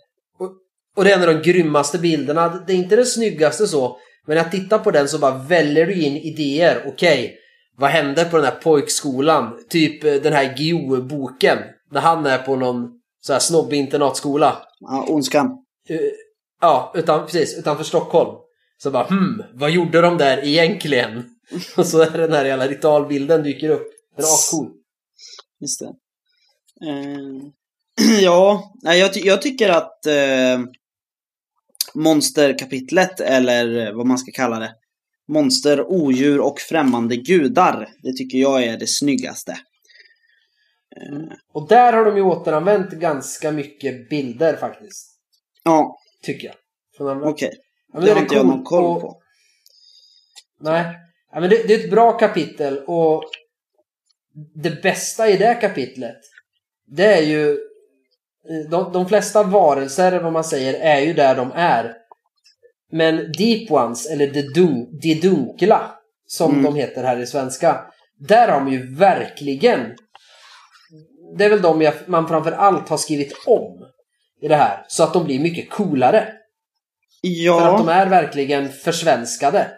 Och 0.96 1.04
det 1.04 1.12
är 1.12 1.18
en 1.18 1.30
av 1.30 1.36
de 1.36 1.52
grymmaste 1.52 2.00
bilderna. 2.00 2.64
Det 2.68 2.74
är 2.74 2.78
inte 2.78 2.96
den 2.96 3.06
snyggaste 3.06 3.68
så, 3.68 3.98
men 4.28 4.36
när 4.36 4.44
jag 4.44 4.52
tittar 4.52 4.80
på 4.80 4.92
den 4.92 5.08
så 5.08 5.20
bara 5.20 5.38
väller 5.38 5.86
du 5.86 5.94
in 5.94 6.18
idéer. 6.18 6.84
Okej, 6.88 7.38
vad 7.78 7.90
hände 7.90 8.26
på 8.26 8.38
den 8.38 8.46
här 8.46 8.56
pojkskolan? 8.56 9.60
Typ 9.70 10.04
eh, 10.04 10.14
den 10.14 10.34
här 10.34 10.54
Gio-boken. 10.58 11.58
När 11.92 12.02
han 12.02 12.26
är 12.26 12.38
på 12.38 12.56
någon 12.56 12.90
så 13.22 13.34
här 13.34 13.40
snobbig 13.40 13.78
internatskola. 13.78 14.58
Ja, 14.80 15.06
ondskan. 15.10 15.46
Eh, 15.90 15.98
Ja, 16.62 16.92
utan, 16.96 17.26
precis, 17.26 17.58
utanför 17.58 17.84
Stockholm. 17.84 18.30
Så 18.78 18.92
bara 18.92 19.08
hmm, 19.08 19.44
vad 19.54 19.72
gjorde 19.72 20.02
de 20.02 20.18
där 20.18 20.46
egentligen? 20.46 21.30
Och 21.78 21.88
så 21.88 22.02
är 22.02 22.18
den 22.18 22.32
här 22.32 22.46
jävla 22.46 22.68
ritualbilden 22.68 23.44
dyker 23.44 23.70
upp. 23.70 23.88
Ascool. 24.18 24.72
Just 25.60 25.80
det. 25.80 25.94
Eh, 26.90 28.20
ja, 28.22 28.74
nej, 28.82 29.00
jag, 29.00 29.14
ty- 29.14 29.26
jag 29.26 29.42
tycker 29.42 29.70
att 29.70 30.06
eh, 30.06 30.60
monsterkapitlet, 31.94 33.20
eller 33.20 33.94
vad 33.94 34.08
man 34.08 34.18
ska 34.18 34.32
kalla 34.32 34.60
det, 34.60 34.76
monster, 35.28 35.86
odjur 35.88 36.40
och 36.40 36.60
främmande 36.60 37.16
gudar, 37.16 37.90
det 38.04 38.14
tycker 38.14 38.38
jag 38.38 38.64
är 38.64 38.78
det 38.78 38.88
snyggaste. 38.88 39.58
Och 41.54 41.68
där 41.68 41.94
har 41.94 42.06
de 42.06 42.16
ju 42.18 42.24
återanvänt 42.24 42.92
ganska 42.92 43.52
mycket 43.52 44.10
bilder 44.10 44.56
faktiskt. 44.58 45.10
Ja, 45.64 46.00
Tycker 46.22 46.48
jag. 46.48 46.56
Från 46.98 47.08
andra. 47.08 47.30
Ja, 47.94 48.00
men 48.00 48.06
det 48.06 48.12
är 48.12 48.16
har 48.16 48.22
inte 48.22 48.36
jag 48.36 48.46
någon 48.46 48.64
koll 48.64 48.84
och- 48.86 49.02
på. 49.02 49.20
Nej, 50.60 50.86
ja, 51.34 51.40
men 51.40 51.50
det, 51.50 51.68
det 51.68 51.74
är 51.74 51.80
ett 51.80 51.92
bra 51.92 52.12
kapitel 52.12 52.78
och 52.88 53.24
det 54.56 54.82
bästa 54.82 55.30
i 55.30 55.38
det 55.38 55.56
kapitlet 55.62 56.18
det 56.88 57.06
är 57.06 57.22
ju 57.22 57.50
eh, 58.50 58.70
de, 58.70 58.92
de 58.94 59.08
flesta 59.08 59.44
varelser, 59.44 60.08
eller 60.12 60.24
vad 60.24 60.34
man 60.34 60.44
säger, 60.44 60.74
är 60.74 61.00
ju 61.02 61.14
där 61.14 61.36
de 61.36 61.52
är. 61.56 61.94
Men 62.92 63.32
Deep 63.38 63.72
Ones, 63.72 64.10
eller 64.10 64.28
de, 64.28 64.42
dun, 64.42 65.00
de 65.02 65.14
dunkla, 65.16 65.92
som 66.28 66.52
Mm. 66.52 66.64
de 66.64 66.76
heter 66.76 67.04
här 67.04 67.20
i 67.20 67.28
svenska, 67.28 67.86
där 68.20 68.48
har 68.48 68.60
de 68.60 68.72
ju 68.72 68.96
verkligen 68.96 69.96
det 71.38 71.46
är 71.46 71.50
väl 71.50 71.62
de 71.62 71.82
jag, 71.82 71.94
man 72.06 72.28
framför 72.28 72.52
allt 72.52 72.90
har 72.90 72.98
skrivit 72.98 73.34
om 73.46 73.86
i 74.42 74.48
det 74.48 74.56
här, 74.56 74.86
så 74.88 75.04
att 75.04 75.14
de 75.14 75.24
blir 75.26 75.40
mycket 75.40 75.70
coolare. 75.70 76.34
För 77.24 77.30
att 77.30 77.78
de 77.78 77.88
Ja, 77.88 77.94
är 77.94 78.10
verkligen 78.10 78.72
försvenskade. 78.72 79.72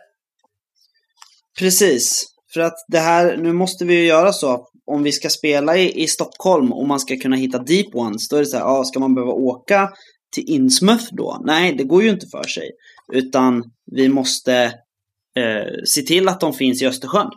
precis. 1.60 2.26
För 2.54 2.62
att 2.62 2.76
det 2.88 3.00
här, 3.00 3.38
nu 3.38 3.54
måste 3.54 3.86
vi 3.86 3.94
ju 3.94 4.06
göra 4.06 4.34
så. 4.34 4.68
Om 4.86 5.04
vi 5.04 5.12
ska 5.12 5.30
spela 5.30 5.78
i, 5.78 6.04
i 6.04 6.08
Stockholm 6.08 6.74
och 6.74 6.88
man 6.88 7.00
ska 7.00 7.18
kunna 7.18 7.36
hitta 7.36 7.60
Deep 7.60 7.96
Ones, 7.96 8.28
då 8.30 8.36
är 8.36 8.40
det 8.40 8.46
så 8.46 8.58
här, 8.58 8.64
ja, 8.64 8.84
ska 8.84 9.00
man 9.00 9.16
behöva 9.16 9.32
åka 9.32 9.94
till 10.32 10.50
Innsmouth 10.50 11.06
då? 11.12 11.42
Nej, 11.46 11.74
det 11.74 11.84
går 11.84 12.04
ju 12.04 12.10
inte 12.10 12.28
för 12.28 12.48
sig. 12.48 12.72
Utan 13.14 13.64
vi 13.92 14.10
måste 14.10 14.54
eh, 15.36 15.74
se 15.86 16.02
till 16.02 16.30
att 16.30 16.40
de 16.40 16.54
finns 16.54 16.82
i 16.82 16.88
Östersjön. 16.88 17.30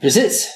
Precis. 0.00 0.48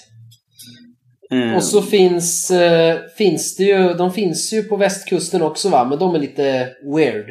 Eh, 1.33 1.57
Och 1.57 1.65
så 1.65 1.83
finns, 1.83 2.51
eh, 2.51 2.99
finns 3.19 3.57
det 3.57 3.65
ju, 3.65 3.95
de 3.95 4.13
finns 4.13 4.53
ju 4.53 4.63
på 4.63 4.77
västkusten 4.77 5.43
också 5.43 5.69
va, 5.69 5.85
men 5.89 5.99
de 5.99 6.15
är 6.15 6.19
lite 6.19 6.69
weird. 6.97 7.27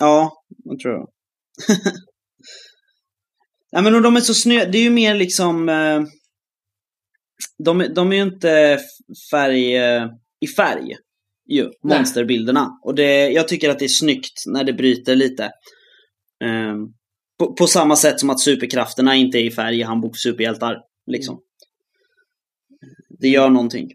Ja, 0.00 0.32
jag 0.64 0.78
tror 0.78 0.94
jag. 0.94 1.08
Nej 3.72 3.82
men 3.82 3.94
och 3.94 4.02
de 4.02 4.16
är 4.16 4.20
så 4.20 4.34
snö, 4.34 4.64
det 4.64 4.78
är 4.78 4.82
ju 4.82 4.90
mer 4.90 5.14
liksom... 5.14 5.68
Eh, 5.68 6.02
de, 7.64 7.80
är- 7.80 7.88
de 7.94 8.12
är 8.12 8.16
ju 8.16 8.22
inte 8.22 8.78
färg 9.30 9.76
eh, 9.76 10.06
i 10.40 10.46
färg, 10.46 10.96
ju, 11.48 11.70
monsterbilderna. 11.84 12.68
Och 12.84 12.94
det, 12.94 13.28
jag 13.30 13.48
tycker 13.48 13.70
att 13.70 13.78
det 13.78 13.84
är 13.84 13.88
snyggt 13.88 14.42
när 14.46 14.64
det 14.64 14.72
bryter 14.72 15.16
lite. 15.16 15.44
Eh, 16.44 16.74
på, 17.38 17.54
på 17.54 17.66
samma 17.66 17.96
sätt 17.96 18.20
som 18.20 18.30
att 18.30 18.40
superkrafterna 18.40 19.14
inte 19.14 19.38
är 19.38 19.44
i 19.44 19.50
färg 19.50 19.78
i 19.80 19.82
Handbok 19.82 20.18
superhjältar. 20.18 20.76
Liksom. 21.06 21.38
Det 23.24 23.28
gör 23.28 23.50
någonting. 23.50 23.90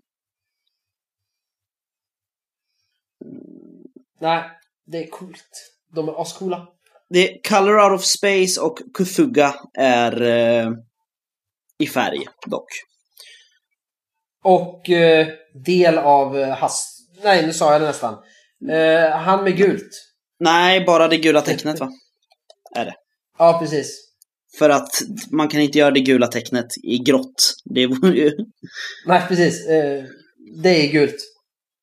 Nej, 4.19 4.43
det 4.85 5.03
är 5.03 5.07
coolt. 5.07 5.73
De 5.91 6.09
är 6.09 6.21
ascoola. 6.21 6.67
Det 7.09 7.29
är 7.29 7.49
Color 7.49 7.83
Out 7.83 7.99
of 7.99 8.05
Space 8.05 8.61
och 8.61 8.79
Kufuga 8.93 9.55
är 9.73 10.21
eh, 10.21 10.71
i 11.77 11.87
färg 11.87 12.25
dock. 12.45 12.67
Och 14.43 14.89
eh, 14.89 15.27
del 15.53 15.97
av 15.97 16.39
eh. 16.39 16.69
Nej, 17.23 17.45
nu 17.45 17.53
sa 17.53 17.71
jag 17.71 17.81
det 17.81 17.87
nästan. 17.87 18.23
Eh, 18.69 19.09
han 19.11 19.43
med 19.43 19.57
gult. 19.57 20.13
Nej, 20.39 20.85
bara 20.85 21.07
det 21.07 21.17
gula 21.17 21.41
tecknet 21.41 21.79
va? 21.79 21.89
Är 22.75 22.85
det. 22.85 22.95
Ja, 23.37 23.59
precis. 23.59 24.08
För 24.57 24.69
att 24.69 24.89
man 25.31 25.47
kan 25.47 25.61
inte 25.61 25.77
göra 25.77 25.91
det 25.91 25.99
gula 25.99 26.27
tecknet 26.27 26.67
i 26.83 26.97
grått. 26.97 27.53
Det 27.65 27.87
vore 27.87 28.17
ju... 28.17 28.31
Nej, 29.05 29.21
precis. 29.27 29.67
Eh, 29.67 30.03
det 30.63 30.69
är 30.87 30.91
gult. 30.91 31.15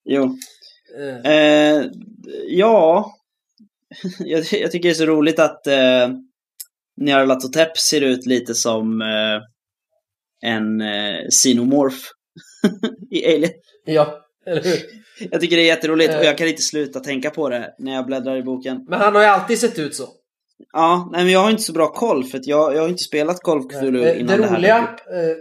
Jo. 0.04 0.36
Eh, 1.24 1.32
Eh, 1.32 1.84
ja. 2.48 3.12
jag, 4.18 4.44
jag 4.52 4.70
tycker 4.72 4.88
det 4.88 4.92
är 4.92 4.94
så 4.94 5.06
roligt 5.06 5.38
att 5.38 5.66
eh, 5.66 6.08
Nyarlathotep 7.00 7.78
ser 7.78 8.00
ut 8.00 8.26
lite 8.26 8.54
som 8.54 9.00
eh, 9.02 9.40
en 10.50 10.80
eh, 10.80 11.28
xenomorph 11.30 11.96
i 13.10 13.26
Alien. 13.34 13.52
ja, 13.84 14.18
eller 14.46 14.62
hur? 14.62 14.78
Jag 15.30 15.40
tycker 15.40 15.56
det 15.56 15.62
är 15.62 15.66
jätteroligt 15.66 16.10
Eh. 16.12 16.18
och 16.18 16.24
jag 16.24 16.38
kan 16.38 16.48
inte 16.48 16.62
sluta 16.62 17.00
tänka 17.00 17.30
på 17.30 17.48
det 17.48 17.74
när 17.78 17.94
jag 17.94 18.06
bläddrar 18.06 18.36
i 18.36 18.42
boken. 18.42 18.84
Men 18.88 19.00
han 19.00 19.14
har 19.14 19.22
ju 19.22 19.28
alltid 19.28 19.58
sett 19.58 19.78
ut 19.78 19.94
så. 19.94 20.08
Ja, 20.72 21.08
nej 21.12 21.24
men 21.24 21.32
jag 21.32 21.40
har 21.40 21.50
inte 21.50 21.62
så 21.62 21.72
bra 21.72 21.92
koll 21.92 22.24
för 22.24 22.38
att 22.38 22.46
jag, 22.46 22.74
jag 22.74 22.82
har 22.82 22.88
inte 22.88 23.02
spelat 23.02 23.40
Call 23.40 23.58
of 23.58 23.72
Cthulhu 23.72 24.04
Eh, 24.04 24.20
innan 24.20 24.36
det 24.36 24.42
det 24.42 24.48
här 24.48 24.56
roliga, 24.56 24.78
eh, 24.78 25.36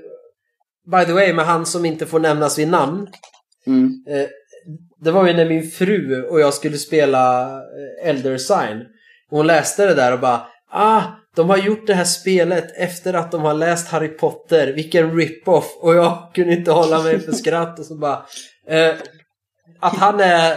by 0.92 1.06
the 1.06 1.14
way, 1.14 1.34
med 1.34 1.46
han 1.46 1.66
som 1.66 1.86
inte 1.86 2.06
får 2.06 2.20
nämnas 2.20 2.60
vid 2.60 2.68
namn. 2.68 3.08
Mm. 3.68 4.04
Eh, 4.10 4.28
det 5.02 5.12
var 5.12 5.28
ju 5.28 5.34
när 5.34 5.50
min 5.50 5.72
fru 5.72 6.24
och 6.24 6.40
jag 6.40 6.54
skulle 6.54 6.78
spela 6.78 7.54
eh, 7.54 8.10
Elder 8.10 8.38
Sign. 8.38 8.86
Hon 9.30 9.48
läste 9.48 9.86
det 9.86 9.94
där 9.94 10.14
och 10.14 10.20
bara 10.20 10.48
Ah, 10.72 11.02
de 11.36 11.50
har 11.50 11.58
gjort 11.58 11.88
det 11.88 11.94
här 11.94 12.04
spelet 12.04 12.78
efter 12.78 13.14
att 13.14 13.32
de 13.32 13.42
har 13.42 13.54
läst 13.54 13.88
Harry 13.88 14.08
Potter. 14.08 14.74
Vilken 14.74 15.18
rip-off. 15.18 15.78
Och 15.80 15.96
jag 15.96 16.32
kunde 16.34 16.54
inte 16.54 16.72
hålla 16.72 17.04
mig 17.04 17.20
för 17.20 17.32
skratt 17.32 17.80
och 17.80 17.86
så 17.86 17.96
bara 17.96 18.26
eh, 18.68 18.96
att 19.80 19.98
han 19.98 20.20
är 20.20 20.52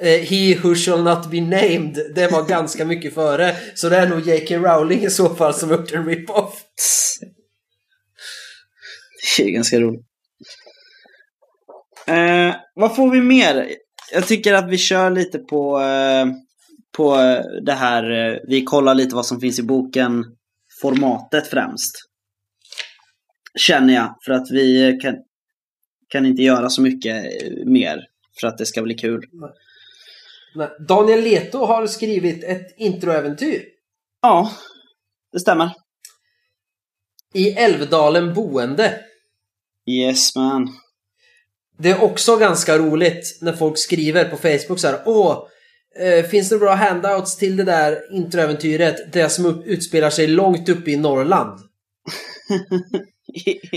eh, 0.00 0.20
He 0.20 0.58
who 0.62 0.74
shall 0.74 1.02
not 1.02 1.30
be 1.30 1.40
named. 1.40 2.12
Det 2.14 2.32
var 2.32 2.42
ganska 2.42 2.84
mycket 2.84 3.14
före. 3.14 3.56
Så 3.74 3.88
det 3.88 3.96
är 3.96 4.08
nog 4.08 4.20
J.K. 4.20 4.54
Rowling 4.56 5.04
i 5.04 5.10
så 5.10 5.34
fall 5.34 5.54
som 5.54 5.70
gjort 5.70 5.92
en 5.92 6.06
rip-off. 6.06 6.62
Det 9.36 9.42
är 9.42 9.50
ganska 9.50 9.80
roligt. 9.80 10.06
Eh, 12.06 12.54
vad 12.74 12.96
får 12.96 13.10
vi 13.10 13.20
mer? 13.20 13.68
Jag 14.12 14.26
tycker 14.26 14.54
att 14.54 14.70
vi 14.70 14.78
kör 14.78 15.10
lite 15.10 15.38
på, 15.38 15.80
eh, 15.80 16.26
på 16.96 17.16
det 17.64 17.72
här, 17.72 18.10
eh, 18.10 18.38
vi 18.48 18.64
kollar 18.64 18.94
lite 18.94 19.14
vad 19.14 19.26
som 19.26 19.40
finns 19.40 19.58
i 19.58 19.62
boken, 19.62 20.24
formatet 20.80 21.46
främst. 21.46 21.94
Känner 23.58 23.94
jag, 23.94 24.14
för 24.24 24.32
att 24.32 24.50
vi 24.50 24.98
kan, 25.02 25.16
kan 26.08 26.26
inte 26.26 26.42
göra 26.42 26.70
så 26.70 26.82
mycket 26.82 27.24
mer 27.66 28.06
för 28.40 28.46
att 28.46 28.58
det 28.58 28.66
ska 28.66 28.82
bli 28.82 28.94
kul. 28.94 29.28
Nej. 30.54 30.68
Daniel 30.88 31.20
Leto 31.20 31.64
har 31.64 31.86
skrivit 31.86 32.44
ett 32.44 32.74
introäventyr. 32.76 33.64
Ja, 34.22 34.50
det 35.32 35.40
stämmer. 35.40 35.70
I 37.34 37.50
Älvdalen 37.50 38.34
boende. 38.34 39.00
Yes 39.86 40.36
man. 40.36 40.68
Det 41.78 41.90
är 41.90 42.02
också 42.02 42.36
ganska 42.36 42.78
roligt 42.78 43.38
när 43.40 43.52
folk 43.52 43.78
skriver 43.78 44.24
på 44.24 44.36
Facebook 44.36 44.78
så 44.78 44.86
här. 44.86 45.00
Åh, 45.04 45.46
eh, 46.00 46.24
finns 46.24 46.48
det 46.48 46.58
bra 46.58 46.74
handouts 46.74 47.36
till 47.36 47.56
det 47.56 47.64
där 47.64 48.14
introäventyret? 48.14 49.12
Det 49.12 49.28
som 49.28 49.62
utspelar 49.64 50.10
sig 50.10 50.26
långt 50.26 50.68
uppe 50.68 50.90
i 50.90 50.96
Norrland. 50.96 51.60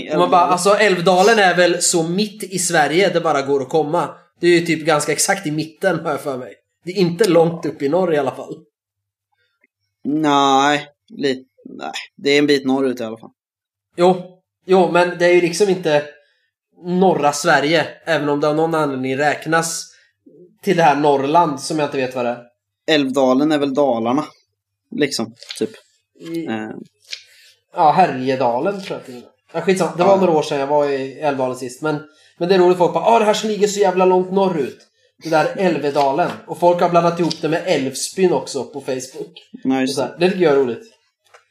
Man 0.16 0.30
bara, 0.30 0.40
alltså 0.40 0.70
Älvdalen 0.70 1.38
är 1.38 1.56
väl 1.56 1.82
så 1.82 2.02
mitt 2.02 2.42
i 2.42 2.58
Sverige 2.58 3.10
det 3.12 3.20
bara 3.20 3.42
går 3.42 3.62
att 3.62 3.68
komma. 3.68 4.14
Det 4.40 4.46
är 4.46 4.60
ju 4.60 4.66
typ 4.66 4.86
ganska 4.86 5.12
exakt 5.12 5.46
i 5.46 5.50
mitten 5.50 6.00
har 6.00 6.10
jag 6.10 6.20
för 6.20 6.36
mig. 6.38 6.54
Det 6.84 6.90
är 6.90 6.96
inte 6.96 7.28
långt 7.28 7.66
upp 7.66 7.82
i 7.82 7.88
norr 7.88 8.14
i 8.14 8.18
alla 8.18 8.34
fall. 8.34 8.64
Nej, 10.04 10.86
lite, 11.08 11.44
nej, 11.64 11.92
det 12.16 12.30
är 12.30 12.38
en 12.38 12.46
bit 12.46 12.66
norrut 12.66 13.00
i 13.00 13.04
alla 13.04 13.18
fall. 13.18 13.30
Jo, 13.96 14.40
jo, 14.66 14.90
men 14.92 15.18
det 15.18 15.26
är 15.26 15.34
ju 15.34 15.40
liksom 15.40 15.68
inte 15.68 16.04
norra 16.86 17.32
Sverige, 17.32 17.86
även 18.04 18.28
om 18.28 18.40
det 18.40 18.48
av 18.48 18.56
någon 18.56 18.74
anledning 18.74 19.16
räknas 19.16 19.84
till 20.62 20.76
det 20.76 20.82
här 20.82 20.96
Norrland 20.96 21.60
som 21.60 21.78
jag 21.78 21.86
inte 21.86 21.96
vet 21.96 22.14
vad 22.14 22.24
det 22.24 22.30
är. 22.30 22.42
Älvdalen 22.86 23.52
är 23.52 23.58
väl 23.58 23.74
Dalarna. 23.74 24.24
Liksom, 24.90 25.34
typ. 25.58 25.70
I, 26.20 26.46
Eh, 26.46 26.68
ja, 27.74 27.90
Härjedalen 27.92 28.82
tror 28.82 28.98
jag 28.98 29.04
till 29.06 29.14
och 29.16 29.20
med. 29.20 29.30
Ja, 29.52 29.60
skitsamma, 29.60 29.96
det 29.96 30.04
var 30.04 30.10
Ja. 30.10 30.16
några 30.20 30.32
år 30.38 30.42
sedan 30.42 30.58
jag 30.60 30.66
var 30.66 30.88
i 30.88 31.12
Älvdalen 31.20 31.56
sist. 31.56 31.82
Men, 31.82 32.02
men 32.38 32.48
det 32.48 32.54
är 32.54 32.58
roligt 32.58 32.78
folk 32.78 32.94
bara 32.94 33.04
ah 33.04 33.18
det 33.18 33.24
här 33.24 33.34
som 33.34 33.50
ligger 33.50 33.68
så 33.68 33.80
jävla 33.80 34.04
långt 34.04 34.32
norrut. 34.32 34.78
Det 35.22 35.30
där 35.30 35.54
Älvedalen. 35.56 36.30
Och 36.46 36.58
folk 36.58 36.80
har 36.80 36.90
blandat 36.90 37.20
ihop 37.20 37.40
det 37.40 37.48
med 37.48 37.62
Älvsbyn 37.66 38.32
också 38.32 38.64
på 38.64 38.80
Facebook. 38.80 39.32
Och 39.64 39.80
just 39.80 39.96
det. 39.96 40.16
det 40.18 40.30
tycker 40.30 40.44
jag 40.44 40.52
är 40.52 40.56
roligt. 40.56 40.84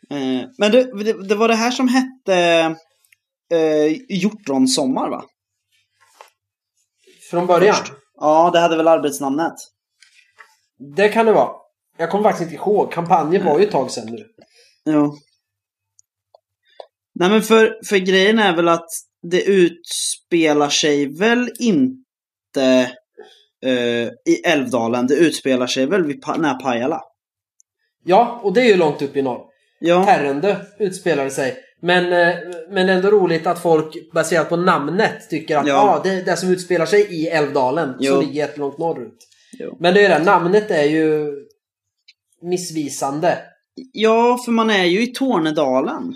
Eh, 0.10 0.50
men 0.58 0.72
det, 0.72 1.04
det, 1.04 1.28
det 1.28 1.36
var 1.36 1.48
det 1.48 1.56
här 1.56 1.72
som 1.72 1.88
hette 1.88 2.36
eh, 3.52 4.02
Hjortronsommar 4.10 5.10
va? 5.10 5.26
Från 7.30 7.48
början. 7.48 7.76
Först. 7.76 7.94
Ja, 8.20 8.50
det 8.54 8.60
hade 8.60 8.78
väl 8.78 8.88
arbetsnamnet. 8.88 9.54
Det 10.96 11.10
kan 11.10 11.26
det 11.26 11.34
vara. 11.34 11.52
Jag 11.98 12.10
kommer 12.10 12.24
faktiskt 12.24 12.52
inte 12.52 12.64
ihåg. 12.64 12.92
Kampanjen 12.92 13.46
var 13.46 13.60
ju 13.60 13.66
ett 13.66 13.72
tag 13.72 13.92
sedan 13.92 14.06
nu. 14.06 14.26
Jo. 14.86 15.18
Nej 17.16 17.30
men 17.30 17.42
för, 17.42 17.80
för 17.86 17.98
grejen 17.98 18.40
är 18.40 18.56
väl 18.56 18.68
att 18.68 18.88
det 19.30 19.44
utspelar 19.44 20.70
sig 20.70 21.06
väl 21.20 21.50
inte 21.60 22.92
eh, 23.66 24.08
i 24.26 24.42
Älvdalen. 24.46 25.08
Det 25.08 25.16
utspelar 25.16 25.68
sig 25.68 25.86
väl 25.86 26.04
vid 26.04 26.24
nära 26.38 26.54
Pajala. 26.54 27.02
Ja, 28.04 28.40
och 28.44 28.54
det 28.54 28.62
är 28.62 28.66
ju 28.66 28.76
långt 28.78 29.02
upp 29.02 29.18
i 29.18 29.22
norr. 29.22 29.42
Ja, 29.80 30.00
Härendö 30.00 30.56
utspelade 30.80 31.30
sig. 31.30 31.58
Men, 31.82 32.14
eh, 32.14 32.36
men 32.70 32.90
ändå 32.90 33.10
roligt 33.12 33.48
att 33.48 33.60
folk 33.62 34.12
baserat 34.14 34.50
på 34.50 34.56
namnet 34.58 35.30
tycker 35.30 35.58
att 35.58 35.68
Ja. 35.68 35.82
ah, 35.82 36.02
det 36.04 36.22
det 36.22 36.38
som 36.38 36.50
utspelar 36.50 36.86
sig 36.86 37.02
i 37.02 37.28
Älvdalen 37.28 37.94
Jo. 38.00 38.12
som 38.14 38.22
ligger 38.22 38.34
jättelångt 38.34 38.78
norrut. 38.78 39.18
Jo. 39.60 39.78
Men 39.80 39.94
det 39.94 40.06
är 40.06 40.20
det, 40.20 40.26
namnet 40.26 40.72
är 40.72 40.84
ju 40.84 41.34
missvisande. 42.42 43.38
ja, 43.94 44.40
för 44.46 44.52
man 44.52 44.70
är 44.70 44.84
ju 44.86 45.02
i 45.04 45.08
Tornedalen. 45.08 46.14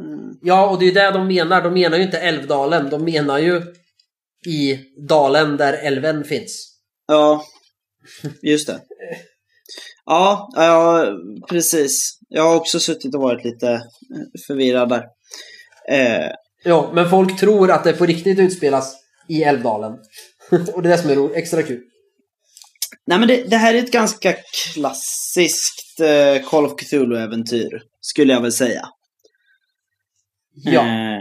Mm. 0.00 0.38
Ja, 0.42 0.70
och 0.70 0.78
det 0.80 0.86
är 0.86 0.92
det 0.92 1.18
de 1.18 1.26
menar. 1.26 1.62
De 1.62 1.74
menar 1.74 1.96
ju 1.96 2.02
inte 2.02 2.18
Älvdalen. 2.18 2.90
De 2.90 3.04
menar 3.04 3.38
ju 3.38 3.62
i 4.46 4.78
dalen 5.08 5.56
där 5.56 5.72
älven 5.72 6.24
finns. 6.24 6.72
Ja, 7.06 7.44
just 8.42 8.66
det. 8.66 8.80
Ja, 10.04 10.48
ja, 10.54 11.06
precis. 11.48 12.18
Jag 12.28 12.42
har 12.42 12.56
också 12.56 12.80
suttit 12.80 13.14
och 13.14 13.20
varit 13.20 13.44
lite 13.44 13.70
eh, 13.70 13.80
förvirrad 14.46 14.88
där. 14.88 15.04
Eh, 15.90 16.30
Ja, 16.64 16.90
men 16.94 17.10
folk 17.10 17.40
tror 17.40 17.70
att 17.70 17.84
det 17.84 17.92
på 17.92 18.06
riktigt 18.06 18.38
utspelas 18.38 18.94
i 19.28 19.42
Älvdalen. 19.42 19.92
och 20.74 20.82
det 20.82 20.88
är 20.88 20.96
det 20.96 20.98
som 20.98 21.10
är 21.10 21.36
extra 21.36 21.62
kul. 21.62 21.80
nej 23.06 23.18
men 23.18 23.28
det, 23.28 23.50
det 23.50 23.56
här 23.56 23.74
är 23.74 23.78
ett 23.78 23.92
ganska 23.92 24.34
klassiskt 24.74 26.00
eh, 26.00 26.48
Call 26.48 26.66
of 26.66 26.72
Cthulhu-äventyr, 26.76 27.82
skulle 28.00 28.32
jag 28.32 28.40
väl 28.40 28.52
säga. 28.52 28.88
Ja. 30.56 30.80
Eh, 30.80 31.20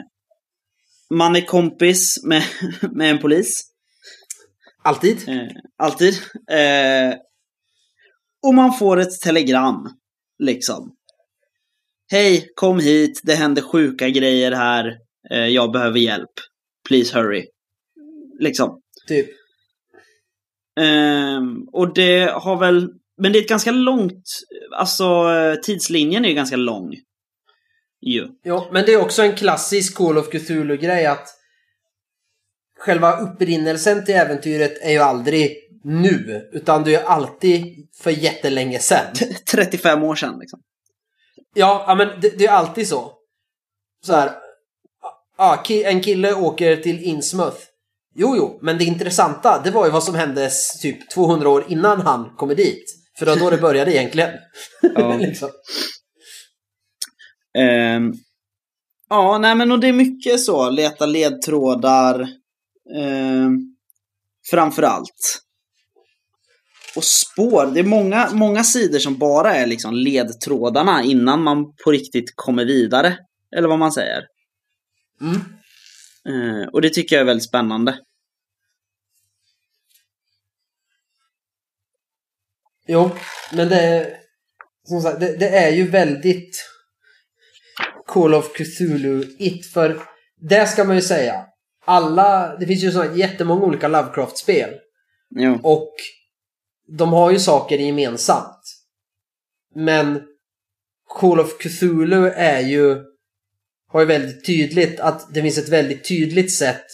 man 1.09 1.35
är 1.35 1.41
kompis 1.41 2.23
med, 2.23 2.43
med 2.91 3.11
en 3.11 3.19
polis. 3.19 3.71
Alltid. 4.83 5.29
Eh, 5.29 5.47
alltid. 5.77 6.13
Eh, 6.51 7.17
och 8.47 8.53
man 8.53 8.73
får 8.73 8.99
ett 8.99 9.21
telegram. 9.21 9.89
Liksom. 10.39 10.95
Hej, 12.11 12.51
kom 12.55 12.79
hit. 12.79 13.21
Det 13.23 13.35
händer 13.35 13.61
sjuka 13.61 14.09
grejer 14.09 14.51
här. 14.51 14.97
Eh, 15.31 15.47
jag 15.47 15.71
behöver 15.71 15.99
hjälp. 15.99 16.31
Please 16.87 17.17
hurry. 17.17 17.45
Liksom. 18.39 18.81
Typ. 19.07 19.29
Ehm, 20.79 21.67
och 21.71 21.93
det 21.93 22.31
har 22.33 22.59
väl... 22.59 22.89
Men 23.21 23.31
det 23.31 23.39
är 23.39 23.41
ett 23.41 23.49
ganska 23.49 23.71
långt... 23.71 24.23
Alltså 24.77 25.03
eh, 25.03 25.55
tidslinjen 25.55 26.25
är 26.25 26.29
ju 26.29 26.35
ganska 26.35 26.55
lång. 26.55 26.93
Ju. 28.05 28.27
Ja, 28.43 28.69
men 28.71 28.85
det 28.85 28.93
är 28.93 29.01
också 29.01 29.21
en 29.23 29.35
klassisk 29.35 29.97
Call 29.97 30.17
of 30.17 30.29
Cthulhu-grej 30.29 31.05
att 31.05 31.27
själva 32.79 33.17
upprinnelsen 33.19 34.05
till 34.05 34.15
äventyret 34.15 34.73
är 34.81 34.91
ju 34.91 34.99
aldrig 34.99 35.57
nu, 35.83 36.49
utan 36.53 36.83
det 36.83 36.95
är 36.95 36.99
ju 37.01 37.05
alltid 37.07 37.87
för 38.01 38.11
jättelänge 38.11 38.79
sedan. 38.79 39.05
35 39.51 40.03
år 40.03 40.15
sedan 40.15 40.39
liksom. 40.39 40.59
Ja, 41.53 41.95
men 41.97 42.21
det, 42.21 42.29
det 42.37 42.45
är 42.45 42.51
alltid 42.51 42.87
så. 42.87 43.11
Så 44.05 44.13
här. 44.13 44.31
Ja, 45.37 45.63
ki- 45.65 45.85
en 45.85 46.01
kille 46.01 46.33
åker 46.33 46.75
till 46.75 47.03
Innsmouth. 47.03 47.57
Jo, 48.15 48.35
jo, 48.37 48.59
men 48.61 48.77
det 48.77 48.83
intressanta, 48.83 49.61
det 49.63 49.71
var 49.71 49.85
ju 49.85 49.91
vad 49.91 50.03
som 50.03 50.15
hände 50.15 50.49
typ 50.81 51.09
200 51.09 51.49
år 51.49 51.65
innan 51.69 52.01
han 52.01 52.35
kommer 52.37 52.55
dit. 52.55 52.95
För 53.19 53.39
då 53.39 53.49
det 53.49 53.57
började 53.57 53.93
egentligen. 53.95 54.29
Ja. 54.95 55.17
liksom. 55.19 55.49
Ehm, 57.55 58.13
ja, 59.09 59.37
nej 59.37 59.55
men 59.55 59.71
och 59.71 59.79
det 59.79 59.87
är 59.87 59.93
mycket 59.93 60.39
så. 60.39 60.69
Leta 60.69 61.05
ledtrådar. 61.05 62.27
Um, 62.95 63.75
framför 64.51 64.83
allt. 64.83 65.41
Och 66.95 67.03
spår. 67.03 67.71
Det 67.73 67.79
är 67.79 67.83
många, 67.83 68.29
många 68.33 68.63
sidor 68.63 68.99
som 68.99 69.17
bara 69.17 69.55
är 69.55 69.67
liksom 69.67 69.93
ledtrådarna 69.93 71.03
innan 71.03 71.43
man 71.43 71.75
på 71.83 71.91
riktigt 71.91 72.33
kommer 72.35 72.65
vidare. 72.65 73.17
Eller 73.55 73.67
vad 73.67 73.79
man 73.79 73.91
säger. 73.91 74.27
Mm. 75.21 75.41
Ehm, 76.29 76.69
och 76.69 76.81
det 76.81 76.89
tycker 76.89 77.15
jag 77.15 77.21
är 77.21 77.25
väldigt 77.25 77.47
spännande. 77.47 77.99
Jo, 82.87 83.11
men 83.53 83.69
det 83.69 84.17
som 84.87 85.01
sagt, 85.01 85.19
det, 85.19 85.37
det 85.37 85.49
är 85.49 85.71
ju 85.71 85.87
väldigt 85.87 86.74
Call 88.07 88.33
of 88.33 88.53
Cthulhu-it. 88.55 89.65
För 89.65 90.01
det 90.41 90.67
ska 90.67 90.83
man 90.83 90.95
ju 90.95 91.01
säga. 91.01 91.45
Alla, 91.85 92.57
det 92.57 92.67
finns 92.67 92.83
ju 92.83 92.91
sådana 92.91 93.15
jättemånga 93.15 93.65
olika 93.65 93.87
Lovecraft-spel. 93.87 94.69
Jo. 95.35 95.59
Och 95.63 95.93
de 96.87 97.13
har 97.13 97.31
ju 97.31 97.39
saker 97.39 97.77
gemensamt. 97.77 98.61
Men 99.75 100.21
Call 101.19 101.39
of 101.39 101.57
Cthulhu 101.57 102.29
är 102.29 102.59
ju 102.59 103.03
har 103.87 103.99
ju 103.99 104.05
väldigt 104.05 104.45
tydligt 104.45 104.99
att 104.99 105.33
det 105.33 105.41
finns 105.41 105.57
ett 105.57 105.69
väldigt 105.69 106.07
tydligt 106.07 106.53
sätt 106.53 106.85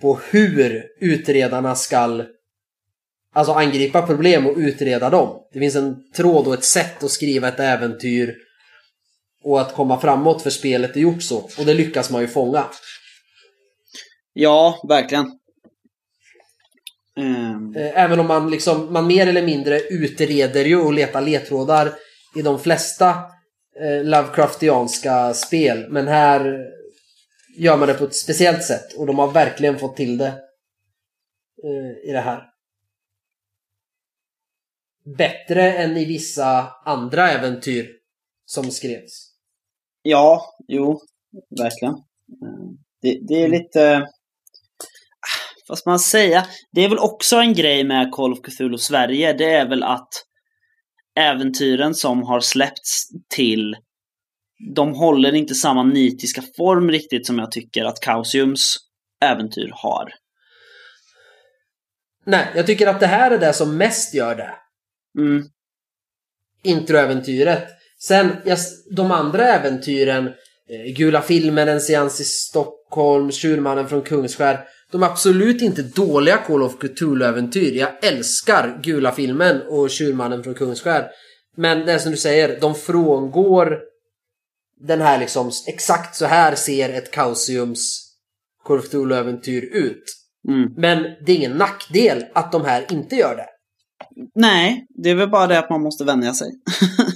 på 0.00 0.20
hur 0.30 0.84
utredarna 1.00 1.74
skall 1.74 2.26
alltså 3.32 3.52
angripa 3.52 4.06
problem 4.06 4.46
och 4.46 4.56
utreda 4.56 5.10
dem. 5.10 5.40
Det 5.52 5.58
finns 5.58 5.76
en 5.76 6.12
tråd 6.12 6.46
och 6.46 6.54
ett 6.54 6.64
sätt 6.64 7.02
att 7.02 7.10
skriva 7.10 7.48
ett 7.48 7.60
äventyr 7.60 8.36
och 9.46 9.60
att 9.60 9.74
komma 9.74 10.00
framåt 10.00 10.42
för 10.42 10.50
spelet 10.50 10.96
är 10.96 11.00
gjort 11.00 11.22
så. 11.22 11.38
Och 11.38 11.64
det 11.66 11.74
lyckas 11.74 12.10
man 12.10 12.20
ju 12.20 12.28
fånga. 12.28 12.64
Ja, 14.32 14.80
verkligen. 14.88 15.24
Eh, 17.18 18.02
Även 18.04 18.20
om 18.20 18.26
man 18.26 18.50
liksom, 18.50 18.92
man 18.92 19.06
mer 19.06 19.26
eller 19.26 19.42
mindre 19.42 19.80
utreder 19.80 20.64
ju 20.64 20.76
och 20.76 20.92
letar 20.92 21.20
ledtrådar 21.20 21.92
i 22.36 22.42
de 22.42 22.58
flesta 22.60 23.08
eh, 23.80 24.04
Lovecraftianska 24.04 25.34
spel. 25.34 25.86
Men 25.90 26.08
här 26.08 26.58
gör 27.56 27.76
man 27.76 27.88
det 27.88 27.94
på 27.94 28.04
ett 28.04 28.16
speciellt 28.16 28.64
sätt 28.64 28.92
och 28.92 29.06
de 29.06 29.18
har 29.18 29.32
verkligen 29.32 29.78
fått 29.78 29.96
till 29.96 30.18
det 30.18 30.32
eh, 31.64 32.08
i 32.08 32.12
det 32.12 32.20
här. 32.20 32.42
Bättre 35.18 35.72
än 35.72 35.96
i 35.96 36.04
vissa 36.04 36.72
andra 36.84 37.30
äventyr 37.30 37.90
som 38.44 38.70
skrevs. 38.70 39.25
Ja, 40.10 40.42
jo, 40.68 41.00
verkligen. 41.58 41.94
Det, 43.02 43.18
det 43.28 43.42
är 43.42 43.48
lite... 43.48 44.08
Vad 45.68 45.78
ska 45.78 45.90
man 45.90 45.98
säga? 45.98 46.46
Det 46.72 46.84
är 46.84 46.88
väl 46.88 46.98
också 46.98 47.36
en 47.36 47.54
grej 47.54 47.84
med 47.84 48.12
Call 48.12 48.32
of 48.32 48.38
Cthulhu 48.42 48.78
Sverige. 48.78 49.32
Det 49.32 49.54
är 49.54 49.68
väl 49.68 49.82
att 49.82 50.08
äventyren 51.18 51.94
som 51.94 52.22
har 52.22 52.40
släppts 52.40 53.08
till 53.34 53.76
de 54.74 54.94
håller 54.94 55.34
inte 55.34 55.54
samma 55.54 55.82
nitiska 55.82 56.42
form 56.56 56.90
riktigt 56.90 57.26
som 57.26 57.38
jag 57.38 57.50
tycker 57.50 57.84
att 57.84 58.00
Kausiums 58.00 58.76
äventyr 59.24 59.70
har. 59.74 60.12
Nej, 62.26 62.52
jag 62.54 62.66
tycker 62.66 62.86
att 62.86 63.00
det 63.00 63.06
här 63.06 63.30
är 63.30 63.38
det 63.38 63.52
som 63.52 63.76
mest 63.76 64.14
gör 64.14 64.34
det. 64.34 64.54
Mm. 65.18 65.44
Introäventyret. 66.62 67.68
Sen, 67.98 68.32
de 68.90 69.10
andra 69.10 69.44
äventyren, 69.44 70.26
eh, 70.26 70.92
Gula 70.96 71.22
filmen, 71.22 71.68
En 71.68 71.80
seans 71.80 72.20
i 72.20 72.24
Stockholm, 72.24 73.30
Tjurmannen 73.30 73.88
från 73.88 74.02
Kungsskär. 74.02 74.64
De 74.92 75.02
är 75.02 75.06
absolut 75.06 75.62
inte 75.62 75.82
dåliga 75.82 76.36
Call 76.36 76.62
of 76.62 76.78
Cthulhu-äventyr. 76.78 77.74
Jag 77.74 78.04
älskar 78.04 78.80
Gula 78.82 79.12
filmen 79.12 79.62
och 79.68 79.90
Tjurmannen 79.90 80.44
från 80.44 80.54
Kungsskär. 80.54 81.10
Men 81.56 81.86
det 81.86 81.92
är 81.92 81.98
som 81.98 82.10
du 82.10 82.18
säger, 82.18 82.60
de 82.60 82.74
frångår 82.74 83.78
den 84.80 85.00
här 85.00 85.18
liksom, 85.18 85.50
exakt 85.66 86.16
så 86.16 86.26
här 86.26 86.54
ser 86.54 86.88
ett 86.88 87.10
Kausiums 87.10 88.02
Call 88.64 88.78
of 88.78 88.88
Cthulhu-äventyr 88.88 89.62
ut. 89.62 90.04
Mm. 90.48 90.72
Men 90.76 91.02
det 91.26 91.32
är 91.32 91.36
ingen 91.36 91.56
nackdel 91.56 92.24
att 92.34 92.52
de 92.52 92.64
här 92.64 92.86
inte 92.92 93.16
gör 93.16 93.36
det. 93.36 93.46
Nej, 94.34 94.86
det 95.02 95.10
är 95.10 95.14
väl 95.14 95.30
bara 95.30 95.46
det 95.46 95.58
att 95.58 95.70
man 95.70 95.82
måste 95.82 96.04
vänja 96.04 96.34
sig. 96.34 96.48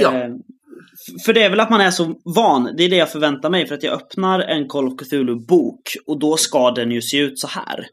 Ja. 0.00 0.14
Eh, 0.14 0.30
för 1.26 1.32
det 1.32 1.42
är 1.42 1.50
väl 1.50 1.60
att 1.60 1.70
man 1.70 1.80
är 1.80 1.90
så 1.90 2.14
van, 2.24 2.74
det 2.76 2.84
är 2.84 2.88
det 2.90 2.96
jag 2.96 3.12
förväntar 3.12 3.50
mig. 3.50 3.66
För 3.66 3.74
att 3.74 3.82
jag 3.82 3.94
öppnar 3.94 4.40
en 4.40 4.68
Call 4.68 4.86
of 4.86 4.94
Cthulhu-bok 4.98 5.82
och 6.06 6.18
då 6.18 6.36
ska 6.36 6.70
den 6.70 6.90
ju 6.90 7.02
se 7.02 7.18
ut 7.18 7.38
så 7.38 7.46
här. 7.46 7.86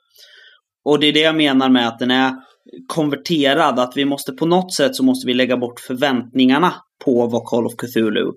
Och 0.84 1.00
det 1.00 1.08
är 1.08 1.14
det 1.14 1.20
jag 1.20 1.36
menar 1.36 1.70
med 1.70 1.88
att 1.88 2.00
den 2.00 2.12
är 2.12 2.34
konverterad. 2.88 3.80
Att 3.80 3.97
vi 3.97 4.06
måste 4.06 4.32
på 4.32 4.45
något 4.45 4.74
sätt 4.74 4.95
så 4.95 5.04
måste 5.04 5.28
vi 5.28 5.34
lägga 5.34 5.58
bort 5.58 5.80
förväntningarna 5.80 6.74
på 7.06 7.28
vad 7.28 7.45
Call 7.45 7.66
of 7.66 7.74
Cthulhu 7.78 8.32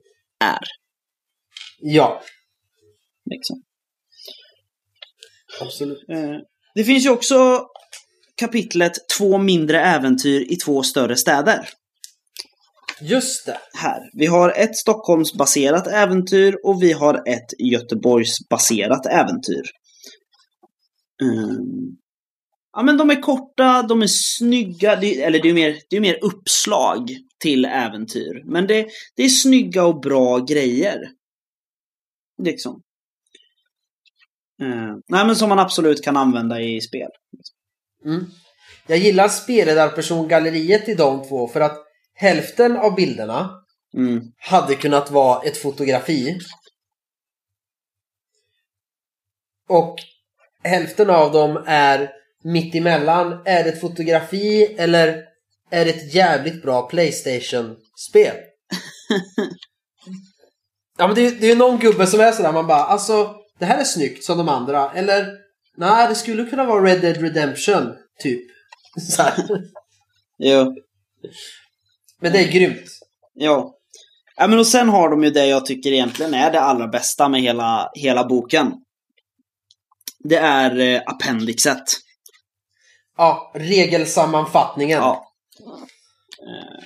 är. 0.45 0.65
Ja, 1.81 2.23
Liksom. 3.31 3.63
absolut. 5.61 6.05
Eh, 6.09 6.37
Det 6.75 6.85
finns 6.85 7.05
ju 7.07 7.11
också 7.11 7.67
kapitlet 8.37 8.93
Två 9.19 9.39
mindre 9.39 9.81
äventyr 9.81 10.53
i 10.53 10.57
två 10.57 10.83
större 10.83 11.17
städer. 11.17 11.69
Just 13.03 13.47
det. 13.47 13.59
Här. 13.73 14.11
Vi 14.13 14.27
har 14.27 14.51
ett 14.51 14.77
Stockholmsbaserat 14.77 15.87
äventyr 15.87 16.57
och 16.65 16.83
vi 16.83 16.93
har 16.93 17.29
ett 17.29 17.53
Göteborgsbaserat 17.59 19.07
äventyr. 19.07 19.63
Ehm, 21.23 21.97
Ja 22.73 22.83
men 22.83 22.97
de 22.97 23.11
är 23.11 23.21
korta, 23.21 23.83
de 23.83 24.03
är 24.03 24.07
snygga, 24.07 24.97
det, 24.97 25.23
eller 25.23 25.43
det 25.43 25.49
är 25.49 25.55
mer, 25.55 25.79
det 25.91 25.97
är 25.97 26.01
mer 26.01 26.19
uppslag 26.25 27.11
till 27.39 27.65
äventyr. 27.65 28.43
Men 28.45 28.67
det, 28.67 28.87
det 29.17 29.23
är 29.23 29.29
snygga 29.29 29.85
och 29.85 30.01
bra 30.01 30.39
grejer. 30.39 30.99
Liksom. 32.43 32.83
Eh, 34.63 34.97
nej 35.09 35.27
men 35.27 35.37
som 35.37 35.49
man 35.49 35.59
absolut 35.59 36.05
kan 36.05 36.17
använda 36.17 36.61
i 36.61 36.81
spel. 36.81 37.11
Mm. 38.05 38.25
Jag 38.87 38.99
gillar 38.99 39.29
spelledarpersongalleriet 39.29 40.89
i 40.89 40.95
de 40.95 41.29
två 41.29 41.49
för 41.49 41.61
att 41.61 41.79
hälften 42.23 42.77
av 42.77 42.95
bilderna 42.95 43.59
Mm. 43.97 44.21
hade 44.39 44.75
kunnat 44.75 45.11
vara 45.11 45.43
ett 45.43 45.57
fotografi. 45.57 46.39
Och 49.69 49.97
hälften 50.63 51.11
av 51.11 51.33
dem 51.33 51.65
är 51.67 52.11
mittemellan. 52.45 53.43
Är 53.45 53.65
det 53.65 53.71
ett 53.71 53.81
fotografi 53.81 54.75
eller 54.79 55.25
är 55.71 55.85
det 55.85 55.91
ett 55.91 56.15
jävligt 56.15 56.63
bra 56.63 56.89
Playstation-spel? 56.89 58.37
ja 60.99 61.07
men 61.07 61.15
det, 61.15 61.27
är- 61.27 61.31
det 61.31 61.47
är 61.47 61.51
ju 61.51 61.57
någon 61.59 61.79
gubbe 61.79 62.07
som 62.07 62.21
är 62.21 62.33
sådär 62.33 62.53
man 62.53 62.67
bara 62.67 62.85
alltså 62.85 63.35
det 63.59 63.65
här 63.65 63.79
är 63.81 63.85
snyggt 63.85 64.25
som 64.25 64.39
de 64.39 64.49
andra. 64.49 64.93
Eller 64.93 65.39
nej 65.77 66.09
det 66.09 66.15
skulle 66.15 66.45
kunna 66.45 66.65
vara 66.65 66.85
Red 66.85 67.01
Dead 67.01 67.17
Redemption 67.17 67.95
typ. 68.19 68.43
Så. 69.11 69.23
Jo. 70.39 70.77
Men 72.23 72.33
det 72.33 72.39
är 72.39 72.53
grymt. 72.53 72.99
Ja. 73.35 73.75
ja 74.37 74.47
men 74.47 74.59
och 74.59 74.67
sen 74.67 74.89
har 74.89 75.11
de 75.11 75.25
ju 75.25 75.31
det 75.31 75.47
jag 75.47 75.67
tycker 75.67 75.93
egentligen 75.93 76.35
är 76.35 76.53
det 76.53 76.61
allra 76.61 76.87
bästa 76.87 77.29
med 77.29 77.41
hela, 77.41 77.91
hela 77.95 78.25
boken. 78.25 78.73
Det 80.19 80.37
är 80.37 80.79
eh, 80.79 81.03
appendixet. 81.07 81.83
Ja, 83.17 83.53
regelsammanfattningen. 83.55 84.99
Ja. 84.99 85.33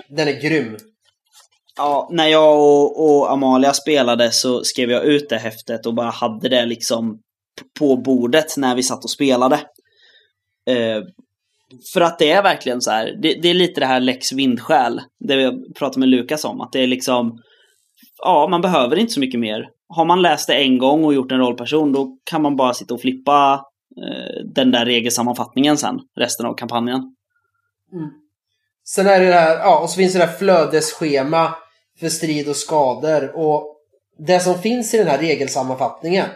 Den 0.09 0.28
är 0.28 0.41
grym. 0.41 0.76
Ja, 1.76 2.09
när 2.12 2.26
jag 2.26 2.59
och, 2.59 3.05
och 3.05 3.32
Amalia 3.32 3.72
spelade 3.72 4.30
så 4.32 4.64
skrev 4.64 4.91
jag 4.91 5.05
ut 5.05 5.28
det 5.28 5.39
häftet 5.39 5.87
och 5.87 5.95
bara 5.95 6.11
hade 6.11 6.49
det 6.49 6.66
liksom 6.66 7.20
på 7.78 7.97
bordet 7.97 8.57
när 8.57 8.74
vi 8.74 8.82
satt 8.82 9.05
och 9.05 9.11
spelade. 9.11 9.57
Eh, 10.66 11.03
för 11.95 12.01
att 12.01 12.19
det 12.19 12.31
är 12.31 12.43
verkligen 12.43 12.81
så 12.81 12.91
här, 12.91 13.19
det, 13.23 13.35
det 13.43 13.49
är 13.49 13.55
lite 13.55 13.81
det 13.81 13.87
här 13.87 14.01
Lex 14.01 14.33
Vindskäl, 14.33 15.01
det 15.19 15.37
vi 15.37 15.73
pratade 15.75 16.01
med 16.01 16.09
Lukas 16.09 16.45
om, 16.45 16.61
att 16.61 16.73
det 16.73 16.83
är 16.83 16.87
liksom, 16.87 17.39
ja, 18.19 18.49
man 18.51 18.61
behöver 18.61 18.97
inte 18.97 19.12
så 19.12 19.21
mycket 19.21 19.41
mer. 19.41 19.69
Har 19.89 20.05
man 20.05 20.23
läst 20.23 20.47
det 20.47 20.55
en 20.55 20.79
gång 20.79 21.05
och 21.05 21.14
gjort 21.14 21.33
en 21.33 21.39
rollperson, 21.39 21.93
då 21.93 22.19
kan 22.25 22.43
man 22.43 22.57
bara 22.57 22.75
sitta 22.75 22.95
och 22.95 23.01
flippa 23.01 23.64
eh, 24.03 24.45
den 24.55 24.71
där 24.71 24.85
regelsammanfattningen 24.85 25.77
sen, 25.77 26.01
resten 26.17 26.47
av 26.47 26.55
kampanjen. 26.55 27.01
Mm. 27.93 28.11
Sen 28.85 29.07
är 29.07 29.21
det 29.21 29.27
det 29.27 29.33
här, 29.33 29.57
ja, 29.57 29.79
och 29.79 29.91
så 29.91 29.97
finns 29.97 30.12
det 30.12 30.19
där 30.19 30.27
flödesschema 30.27 31.55
för 32.01 32.09
strid 32.09 32.49
och 32.49 32.57
skador. 32.57 33.33
Och 33.37 33.77
det 34.19 34.41
som 34.41 34.59
finns 34.59 34.95
i 34.95 34.99
den 34.99 35.07
här 35.07 35.19
regelsammanfattningen, 35.19 36.27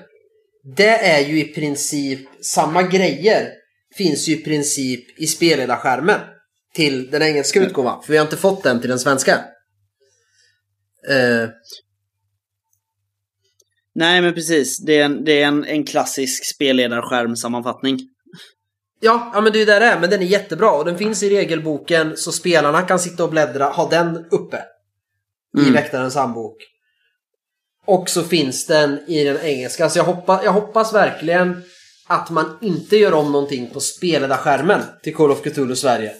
det 0.76 1.10
är 1.10 1.20
ju 1.28 1.40
i 1.40 1.44
princip 1.44 2.44
samma 2.44 2.82
grejer 2.82 3.59
finns 3.96 4.28
ju 4.28 4.32
i 4.32 4.44
princip 4.44 5.20
i 5.20 5.26
spelledarskärmen 5.26 6.20
till 6.74 7.10
den 7.10 7.22
engelska 7.22 7.60
utgåvan. 7.60 8.02
För 8.02 8.12
vi 8.12 8.18
har 8.18 8.24
inte 8.24 8.36
fått 8.36 8.62
den 8.62 8.80
till 8.80 8.90
den 8.90 8.98
svenska. 8.98 9.32
Eh, 11.08 11.48
Nej, 13.94 14.22
men 14.22 14.34
precis. 14.34 14.78
Det 14.78 15.00
är 15.00 15.04
en, 15.04 15.24
det 15.24 15.42
är 15.42 15.46
en, 15.46 15.64
en 15.64 15.84
klassisk 15.84 16.54
spelledarskärmsammanfattning. 16.54 17.98
ja, 19.00 19.30
ja, 19.34 19.40
men 19.40 19.52
det 19.52 19.58
är 19.58 19.60
ju 19.60 19.66
där 19.66 19.80
det 19.80 19.86
är. 19.86 20.00
Men 20.00 20.10
den 20.10 20.22
är 20.22 20.26
jättebra 20.26 20.70
och 20.70 20.84
den 20.84 20.98
finns 20.98 21.22
i 21.22 21.30
regelboken 21.30 22.16
så 22.16 22.32
spelarna 22.32 22.82
kan 22.82 22.98
sitta 22.98 23.24
och 23.24 23.30
bläddra, 23.30 23.64
ha 23.64 23.88
den 23.88 24.26
uppe. 24.30 24.64
i 25.58 25.60
Mm. 25.60 25.72
Väktarens 25.72 26.14
handbok. 26.14 26.56
Och 27.86 28.10
så 28.10 28.22
finns 28.22 28.66
den 28.66 28.98
i 29.08 29.24
den 29.24 29.38
engelska. 29.40 29.88
Så 29.90 29.98
jag, 29.98 30.04
hoppa, 30.04 30.40
jag 30.44 30.52
hoppas 30.52 30.94
verkligen 30.94 31.62
att 32.10 32.30
man 32.30 32.58
inte 32.60 32.96
gör 32.96 33.12
om 33.14 33.32
någonting 33.32 33.70
på 33.70 33.80
spelledarskärmen 33.80 34.80
till 35.02 35.14
Call 35.14 35.30
of 35.30 35.42
Cthulhu 35.42 35.76
Sverige. 35.76 36.10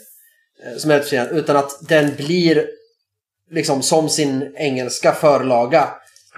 eh, 0.65 0.77
Som 0.79 0.91
är 0.91 1.33
utan 1.39 1.57
att 1.57 1.89
den 1.89 2.17
blir 2.17 2.67
liksom 3.51 3.83
som 3.83 4.09
sin 4.09 4.55
engelska 4.57 5.13
förlaga. 5.13 5.89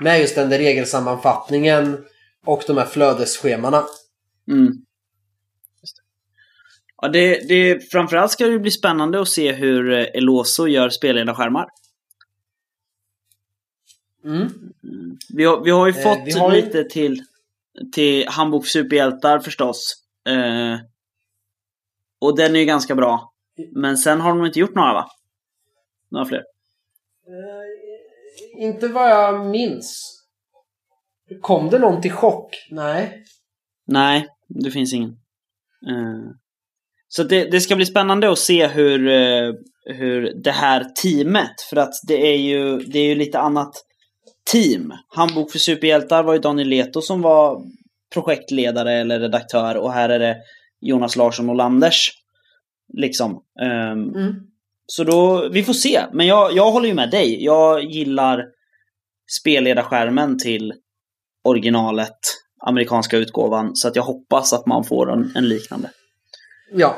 Med 0.00 0.20
just 0.20 0.34
den 0.34 0.50
där 0.50 0.58
regelsammanfattningen 0.58 2.04
och 2.46 2.62
de 2.66 2.76
här 2.78 2.86
flödesschemana. 2.86 3.84
Mm. 4.48 4.72
Ja, 7.02 7.08
det, 7.08 7.48
det, 7.48 7.90
framförallt 7.92 8.32
ska 8.32 8.46
det 8.46 8.58
bli 8.58 8.70
spännande 8.70 9.20
att 9.20 9.28
se 9.28 9.52
hur 9.52 9.92
eh, 9.92 10.04
Eloso 10.14 10.66
gör 10.66 10.90
spelledarskärmar. 10.90 11.68
Mm. 14.24 14.48
Vi 15.34 15.44
har, 15.44 15.64
vi 15.64 15.70
har 15.70 15.86
ju 15.86 15.92
Eh, 15.98 16.02
fått 16.02 16.34
har 16.40 16.54
ju- 16.54 16.62
lite 16.62 16.84
till, 16.84 17.22
till 17.92 18.28
Handbok 18.28 18.64
för 18.64 18.70
superhjältar 18.70 19.38
förstås. 19.38 19.94
Eh, 20.28 20.80
och 22.20 22.36
den 22.36 22.56
är 22.56 22.60
ju 22.60 22.66
ganska 22.66 22.94
bra. 22.94 23.32
Men 23.72 23.96
sen 23.96 24.20
har 24.20 24.30
de 24.36 24.46
inte 24.46 24.58
gjort 24.58 24.74
några 24.74 24.92
va? 24.92 25.06
Några 26.10 26.26
fler? 26.26 26.42
Eh, 27.26 28.64
inte 28.64 28.88
vad 28.88 29.10
jag 29.10 29.46
minns. 29.46 30.18
Kom 31.40 31.70
det 31.70 31.78
någon 31.78 32.02
till 32.02 32.12
chock? 32.12 32.66
Nej. 32.70 33.24
Nej, 33.86 34.28
det 34.48 34.70
finns 34.70 34.92
ingen. 34.92 35.10
Eh, 35.88 36.30
så 37.08 37.22
det, 37.22 37.50
det 37.50 37.60
ska 37.60 37.76
bli 37.76 37.86
spännande 37.86 38.32
att 38.32 38.38
se 38.38 38.66
hur, 38.66 39.08
eh, 39.08 39.52
hur 39.84 40.42
det 40.42 40.50
här 40.50 40.84
teamet, 41.02 41.60
för 41.70 41.76
att 41.76 41.92
det 42.08 42.32
är 42.32 42.36
ju, 42.36 42.78
det 42.78 42.98
är 42.98 43.06
ju 43.06 43.14
lite 43.14 43.38
annat 43.38 43.72
team. 44.50 44.92
Handbok 45.08 45.52
för 45.52 45.58
superhjältar 45.58 46.22
var 46.22 46.32
ju 46.32 46.38
Daniel 46.38 46.68
Leto 46.68 47.02
som 47.02 47.22
var 47.22 47.62
projektledare 48.14 48.92
eller 48.92 49.20
redaktör 49.20 49.76
och 49.76 49.92
här 49.92 50.08
är 50.08 50.18
det 50.18 50.36
Jonas 50.80 51.16
Larsson 51.16 51.50
och 51.50 51.56
Landers. 51.56 52.12
Liksom. 52.92 53.42
Ehm, 53.60 54.08
Mm. 54.14 54.34
så 54.86 55.04
då, 55.04 55.48
vi 55.48 55.62
får 55.62 55.72
se. 55.72 56.00
Men 56.12 56.26
jag, 56.26 56.52
jag 56.52 56.70
håller 56.72 56.88
ju 56.88 56.94
med 56.94 57.10
dig. 57.10 57.44
Jag 57.44 57.84
gillar 57.84 58.44
spelledarskärmen 59.40 60.38
till 60.38 60.74
originalet, 61.44 62.18
amerikanska 62.66 63.16
utgåvan. 63.16 63.76
Så 63.76 63.88
att 63.88 63.96
jag 63.96 64.02
hoppas 64.02 64.52
att 64.52 64.66
man 64.66 64.84
får 64.84 65.12
en, 65.12 65.32
en 65.34 65.48
liknande. 65.48 65.90
Ja. 66.72 66.96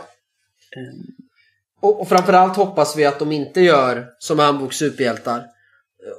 Och, 1.81 2.01
och 2.01 2.09
framförallt 2.09 2.57
hoppas 2.57 2.97
vi 2.97 3.05
att 3.07 3.19
de 3.19 3.33
inte 3.33 3.61
gör 3.61 4.07
som 4.19 4.39
Handbok 4.39 4.73
Superhjältar 4.73 5.45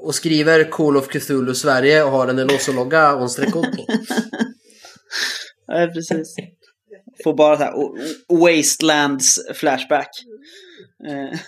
och 0.02 0.16
skriver 0.16 0.72
Call 0.72 0.98
of 0.98 1.08
Cthulhu 1.08 1.56
Sverige 1.56 2.04
och 2.04 2.12
har 2.12 2.28
en 2.28 2.40
Eloso-logga 2.40 3.16
och 3.16 3.22
en 3.22 3.30
streckkod 3.30 3.78
på. 3.78 3.86
Ja, 5.68 5.88
precis. 5.94 6.36
Får 7.24 7.34
bara 7.34 7.58
så 7.58 7.64
här 7.64 7.74
Wastelands 8.30 9.40
flashback. 9.54 10.10
Eh, 11.08 11.40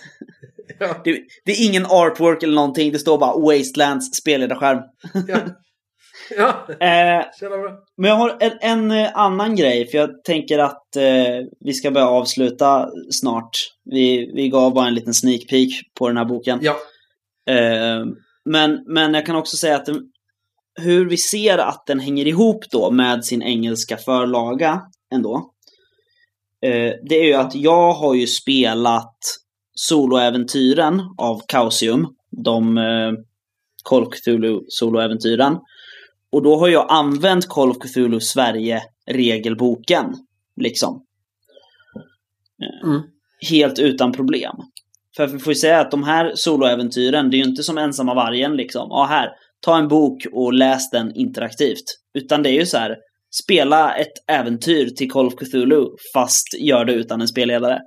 Ja. 0.78 1.00
Det, 1.04 1.20
det 1.44 1.52
är 1.52 1.66
ingen 1.66 1.86
artwork 1.86 2.42
eller 2.42 2.54
någonting, 2.54 2.92
det 2.92 2.98
står 2.98 3.18
bara 3.18 3.38
Wastelands 3.38 4.16
spelledarskärm. 4.16 4.78
Ja. 5.28 5.38
ja. 6.36 6.66
Eh, 6.86 7.24
men 7.96 8.10
jag 8.10 8.16
har 8.16 8.36
en, 8.40 8.52
en 8.60 8.90
eh, 8.90 9.10
annan 9.14 9.56
grej, 9.56 9.86
för 9.86 9.98
jag 9.98 10.24
tänker 10.24 10.58
att 10.58 10.96
eh, 10.96 11.46
vi 11.60 11.72
ska 11.72 11.90
börja 11.90 12.08
avsluta 12.08 12.88
snart. 13.10 13.50
Vi, 13.84 14.32
vi 14.34 14.48
gav 14.48 14.74
bara 14.74 14.86
en 14.86 14.94
liten 14.94 15.14
sneak 15.14 15.48
peek 15.48 15.70
på 15.98 16.08
den 16.08 16.16
här 16.16 16.24
boken. 16.24 16.58
Ja. 16.62 16.76
Eh, 17.54 18.04
men, 18.48 18.84
men 18.86 19.14
jag 19.14 19.26
kan 19.26 19.36
också 19.36 19.56
säga 19.56 19.76
att 19.76 19.86
den, 19.86 20.02
hur 20.80 21.08
vi 21.08 21.16
ser 21.16 21.58
att 21.58 21.86
den 21.86 22.00
hänger 22.00 22.26
ihop 22.26 22.64
då 22.70 22.90
med 22.90 23.24
sin 23.24 23.42
engelska 23.42 23.96
förlaga 23.96 24.82
ändå. 25.14 25.52
Eh, 26.62 26.92
det 27.08 27.14
är 27.14 27.24
ju 27.24 27.34
att 27.34 27.54
jag 27.54 27.92
har 27.92 28.14
ju 28.14 28.26
spelat 28.26 29.16
soloäventyren 29.74 31.02
av 31.18 31.40
Chaosium. 31.52 32.06
De 32.44 32.78
eh, 32.78 33.12
Call 33.84 34.02
of 34.02 34.14
Cthulhu 34.14 34.60
soloäventyren. 34.68 35.58
Och 36.32 36.42
då 36.42 36.56
har 36.56 36.68
jag 36.68 36.86
använt 36.88 37.48
Call 37.48 37.70
of 37.70 37.78
Cthulhu 37.78 38.20
Sverige-regelboken. 38.20 40.14
Liksom. 40.56 41.04
Eh, 42.62 42.88
Mm. 42.88 43.02
Helt 43.50 43.78
utan 43.78 44.12
problem. 44.12 44.56
För 45.18 45.26
vi 45.26 45.38
får 45.38 45.52
ju 45.52 45.58
säga 45.58 45.80
att 45.80 45.90
de 45.90 46.02
här 46.02 46.32
soloäventyren, 46.34 47.30
det 47.30 47.36
är 47.36 47.38
ju 47.38 47.44
inte 47.44 47.62
som 47.62 47.78
ensamma 47.78 48.14
vargen 48.14 48.56
liksom. 48.56 48.86
Ja, 48.90 49.06
här, 49.10 49.28
ta 49.60 49.78
en 49.78 49.88
bok 49.88 50.26
och 50.32 50.52
läs 50.52 50.90
den 50.90 51.12
interaktivt. 51.14 51.84
Utan 52.18 52.42
det 52.42 52.50
är 52.50 52.52
ju 52.52 52.66
så 52.66 52.78
här, 52.78 52.96
spela 53.44 53.94
ett 53.94 54.12
äventyr 54.26 54.90
till 54.90 55.10
Call 55.10 55.26
of 55.26 55.34
Cthulhu, 55.34 55.84
fast 56.14 56.46
gör 56.60 56.84
det 56.84 56.92
utan 56.92 57.20
en 57.20 57.28
spelledare. 57.28 57.80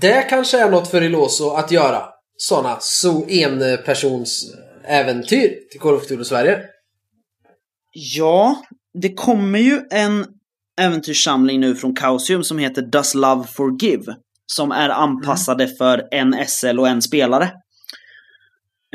Det 0.00 0.22
kanske 0.22 0.58
är 0.58 0.70
något 0.70 0.88
för 0.88 1.02
Eloso 1.02 1.50
att 1.50 1.72
göra. 1.72 2.02
Sådana 2.36 2.76
so 2.80 3.26
enpersons 3.28 4.54
äventyr 4.84 5.68
till 5.70 5.80
Call 5.80 5.94
of 5.94 6.06
Cthulhu 6.06 6.24
Sverige. 6.24 6.60
Ja, 7.92 8.62
det 9.02 9.14
kommer 9.14 9.58
ju 9.58 9.80
en 9.90 10.26
äventyrssamling 10.80 11.60
nu 11.60 11.74
från 11.74 11.96
Chaosium 11.96 12.44
som 12.44 12.58
heter 12.58 12.82
Does 12.82 13.14
Love 13.14 13.44
Forgive? 13.46 14.16
Som 14.46 14.72
är 14.72 14.88
anpassade 14.88 15.68
för 15.68 16.08
en 16.10 16.46
SL 16.46 16.78
och 16.78 16.88
en 16.88 17.02
spelare. 17.02 17.52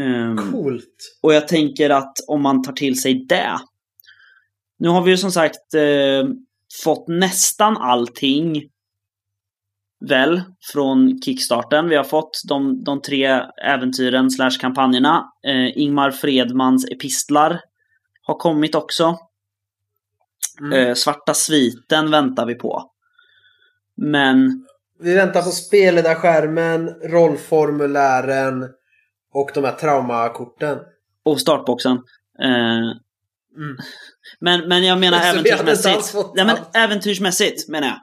Ehm, 0.01 0.51
Coolt. 0.51 1.17
Och 1.21 1.33
jag 1.33 1.47
tänker 1.47 1.89
att 1.89 2.13
om 2.27 2.41
man 2.41 2.63
tar 2.63 2.73
till 2.73 3.01
sig 3.01 3.25
det. 3.25 3.59
Nu 4.79 4.89
har 4.89 5.01
vi 5.01 5.11
ju 5.11 5.17
som 5.17 5.31
sagt 5.31 5.73
eh, 5.73 6.29
fått 6.83 7.07
nästan 7.07 7.77
allting 7.77 8.69
väl 10.09 10.41
från 10.71 11.21
kickstarten. 11.21 11.89
Vi 11.89 11.95
har 11.95 12.03
fått 12.03 12.41
de, 12.47 12.83
de 12.83 13.01
tre 13.01 13.41
äventyren 13.63 14.31
slash 14.31 14.57
kampanjerna. 14.59 15.31
Eh, 15.47 15.77
Ingmar 15.77 16.11
Fredmans 16.11 16.85
epistlar 16.91 17.61
har 18.21 18.35
kommit 18.35 18.75
också. 18.75 19.17
Mm. 20.59 20.73
Eh, 20.73 20.93
Svarta 20.93 21.33
sviten 21.33 22.11
väntar 22.11 22.45
vi 22.45 22.55
på. 22.55 22.91
Men 23.95 24.65
Vi 25.01 25.13
väntar 25.13 25.41
på 25.41 25.49
spelledarskärmen, 25.49 26.87
rollformulären 26.89 28.69
och 29.33 29.51
de 29.53 29.63
här 29.63 29.71
traumakorten. 29.71 30.77
och 31.25 31.41
startboxen. 31.41 31.97
Eh, 32.43 32.97
Men, 34.39 34.67
men 34.67 34.83
jag 34.85 34.99
menar 34.99 35.19
äventyrsmässigt. 35.23 36.15
Ja, 36.35 36.45
men 36.45 36.57
äventyrsmässigt 36.73 37.69
menar 37.69 37.87
jag. 37.87 37.97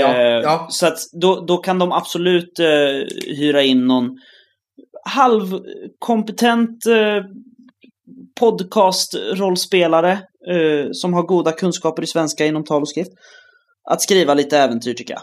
Ja, 0.00 0.14
Eh, 0.14 0.40
ja. 0.42 0.66
Så 0.70 0.86
att 0.86 0.98
då, 1.12 1.40
då 1.46 1.56
kan 1.56 1.78
de 1.78 1.92
absolut 1.92 2.58
eh, 2.58 3.06
hyra 3.36 3.62
in 3.62 3.86
någon 3.86 4.10
halvkompetent 5.04 6.86
eh, 6.86 7.24
podcast-rollspelare 8.40 10.12
eh, 10.50 10.88
som 10.92 11.14
har 11.14 11.22
goda 11.22 11.52
kunskaper 11.52 12.02
i 12.02 12.06
svenska 12.06 12.46
inom 12.46 12.64
tal 12.64 12.82
och 12.82 12.88
skrift. 12.88 13.10
Att 13.90 14.02
skriva 14.02 14.34
lite 14.34 14.58
äventyr 14.58 14.94
tycker 14.94 15.14
jag. 15.14 15.22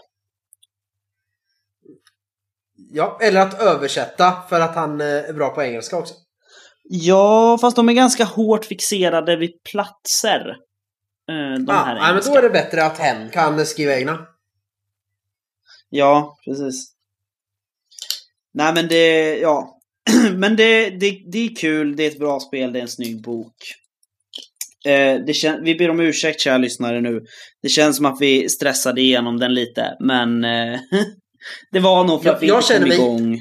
Ja, 2.93 3.19
eller 3.21 3.41
att 3.41 3.61
översätta 3.61 4.33
för 4.49 4.59
att 4.59 4.75
han 4.75 5.01
eh, 5.01 5.07
är 5.07 5.33
bra 5.33 5.49
på 5.49 5.63
engelska 5.63 5.97
också. 5.97 6.13
Ja, 6.83 7.57
fast 7.61 7.75
de 7.75 7.89
är 7.89 7.93
ganska 7.93 8.23
hårt 8.23 8.65
fixerade 8.65 9.35
vid 9.35 9.63
platser. 9.63 10.49
Eh, 11.29 11.59
de 11.65 11.69
Ah, 11.69 11.83
här 11.83 11.95
nej, 11.95 12.13
men 12.13 12.23
då 12.25 12.37
är 12.37 12.41
det 12.41 12.49
bättre 12.49 12.85
att 12.85 12.97
hen 12.97 13.29
kan 13.29 13.65
skriva 13.65 13.95
egna. 13.95 14.27
Ja, 15.89 16.37
precis. 16.45 16.93
Nej 18.53 18.73
men 18.73 18.87
det, 18.87 19.37
ja. 19.37 19.77
men 20.33 20.55
det, 20.55 20.89
det, 20.89 21.21
det 21.31 21.45
är 21.45 21.55
kul, 21.55 21.95
det 21.95 22.03
är 22.03 22.11
ett 22.11 22.19
bra 22.19 22.39
spel, 22.39 22.73
det 22.73 22.79
är 22.79 22.81
en 22.81 22.87
snygg 22.87 23.21
bok. 23.21 23.55
Eh, 24.85 25.19
vi 25.61 25.75
ber 25.75 25.89
om 25.89 25.99
ursäkt 25.99 26.41
kära 26.41 26.57
lyssnare 26.57 27.01
nu. 27.01 27.21
Det 27.61 27.69
känns 27.69 27.97
som 27.97 28.05
att 28.05 28.21
vi 28.21 28.49
stressade 28.49 29.01
igenom 29.01 29.39
den 29.39 29.53
lite, 29.53 29.97
men 29.99 30.43
eh, 30.43 30.79
det 31.71 31.79
var 31.79 32.03
nog 32.03 32.21
för 32.21 32.29
Jag- 32.29 32.35
att 32.35 32.41
vi 32.43 32.47
jag 32.47 32.57
inte 32.61 32.73
kom 32.79 32.87
mig- 32.87 32.97
igång. 32.97 33.39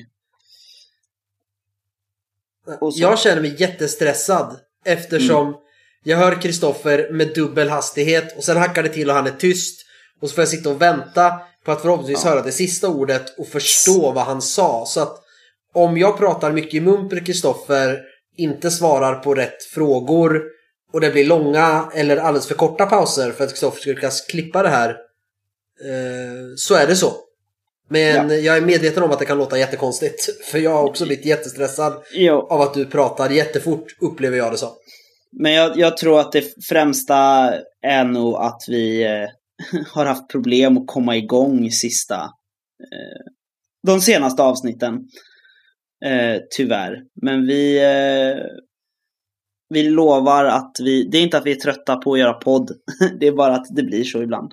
Jag 2.94 3.18
känner 3.18 3.42
mig 3.42 3.57
jättestressad 3.59 4.61
eftersom 4.84 5.46
Mm. 5.48 5.61
jag 6.05 6.16
hör 6.18 6.42
Kristoffer 6.42 7.09
med 7.12 7.34
dubbel 7.34 7.68
hastighet 7.68 8.36
och 8.36 8.44
sen 8.44 8.57
hackar 8.57 8.82
det 8.82 8.88
till 8.88 9.11
och 9.11 9.16
han 9.16 9.26
är 9.26 9.30
tyst. 9.38 9.86
Och 10.20 10.28
så 10.28 10.34
får 10.34 10.42
jag 10.42 10.48
sitta 10.48 10.70
och 10.70 10.82
vänta 10.82 11.40
på 11.64 11.72
att 11.72 11.82
förhoppningsvis 11.82 12.24
Ja. 12.24 12.30
höra 12.30 12.42
det 12.42 12.53
sista 12.53 12.88
ordet 12.88 13.38
och 13.38 13.48
förstå 13.48 14.12
vad 14.12 14.24
han 14.24 14.42
sa. 14.42 14.84
Så 14.86 15.01
att 15.01 15.16
om 15.74 15.98
jag 15.98 16.18
pratar 16.18 16.53
mycket 16.53 16.74
i 16.74 16.80
mun 16.80 17.09
på 17.09 17.16
Kristoffer, 17.20 18.01
inte 18.36 18.70
svarar 18.70 19.14
på 19.14 19.34
rätt 19.34 19.62
frågor 19.64 20.42
och 20.92 21.01
det 21.01 21.11
blir 21.11 21.24
långa 21.26 21.90
eller 21.94 22.16
alldeles 22.16 22.46
för 22.48 22.55
korta 22.55 22.86
pauser 22.86 23.32
för 23.32 23.44
att 23.44 23.51
Kristoffer 23.51 23.80
ska 23.80 23.90
lyckas 23.90 24.20
klippa 24.20 24.62
det 24.62 24.68
här. 24.68 24.88
Eh, 25.84 26.55
så 26.57 26.74
är 26.74 26.86
det 26.86 26.96
så. 26.96 27.12
Men 27.93 28.45
jag 28.45 28.57
är 28.57 28.61
medveten 28.61 29.03
om 29.03 29.11
att 29.11 29.18
det 29.18 29.24
kan 29.24 29.38
låta 29.38 29.59
jättekonstigt. 29.59 30.45
För 30.51 30.59
jag 30.59 30.70
har 30.70 30.84
också 30.84 31.07
blivit 31.07 31.26
jättestressad 31.26 32.03
Jo, 32.12 32.47
av 32.51 32.61
att 32.61 32.74
du 32.74 32.86
pratar 32.86 33.30
jättefort, 33.30 33.84
upplever 34.01 34.36
jag 34.36 34.53
det 34.53 34.59
som. 34.59 34.70
men 35.32 35.53
jag, 35.53 35.78
jag 35.78 35.97
tror 35.97 36.20
att 36.20 36.32
det 36.32 36.45
främsta 36.68 37.53
är 37.82 38.05
nog 38.05 38.34
att 38.34 38.62
vi 38.68 39.05
eh, 39.05 39.28
har 39.93 40.07
haft 40.07 40.28
problem 40.28 40.78
att 40.78 40.86
komma 40.86 41.16
igång 41.16 41.70
sista 41.70 42.16
eh, 42.80 43.32
de 43.86 44.01
senaste 44.01 44.43
avsnitten. 44.43 44.95
Eh, 46.05 46.41
tyvärr. 46.57 47.03
Men 47.22 47.47
vi 47.47 47.80
vi 49.74 49.82
lovar 49.82 50.45
att 50.45 50.76
vi, 50.80 51.05
det 51.05 51.18
är 51.18 51.22
inte 51.22 51.38
att 51.38 51.47
vi 51.47 51.53
är 51.53 51.61
trötta 51.61 51.97
på 51.97 52.12
att 52.12 52.18
göra 52.18 52.32
podd. 52.32 52.70
det 53.20 53.26
är 53.26 53.32
bara 53.32 53.55
att 53.55 53.66
det 53.76 53.82
blir 53.82 54.05
så 54.05 54.22
ibland. 54.22 54.53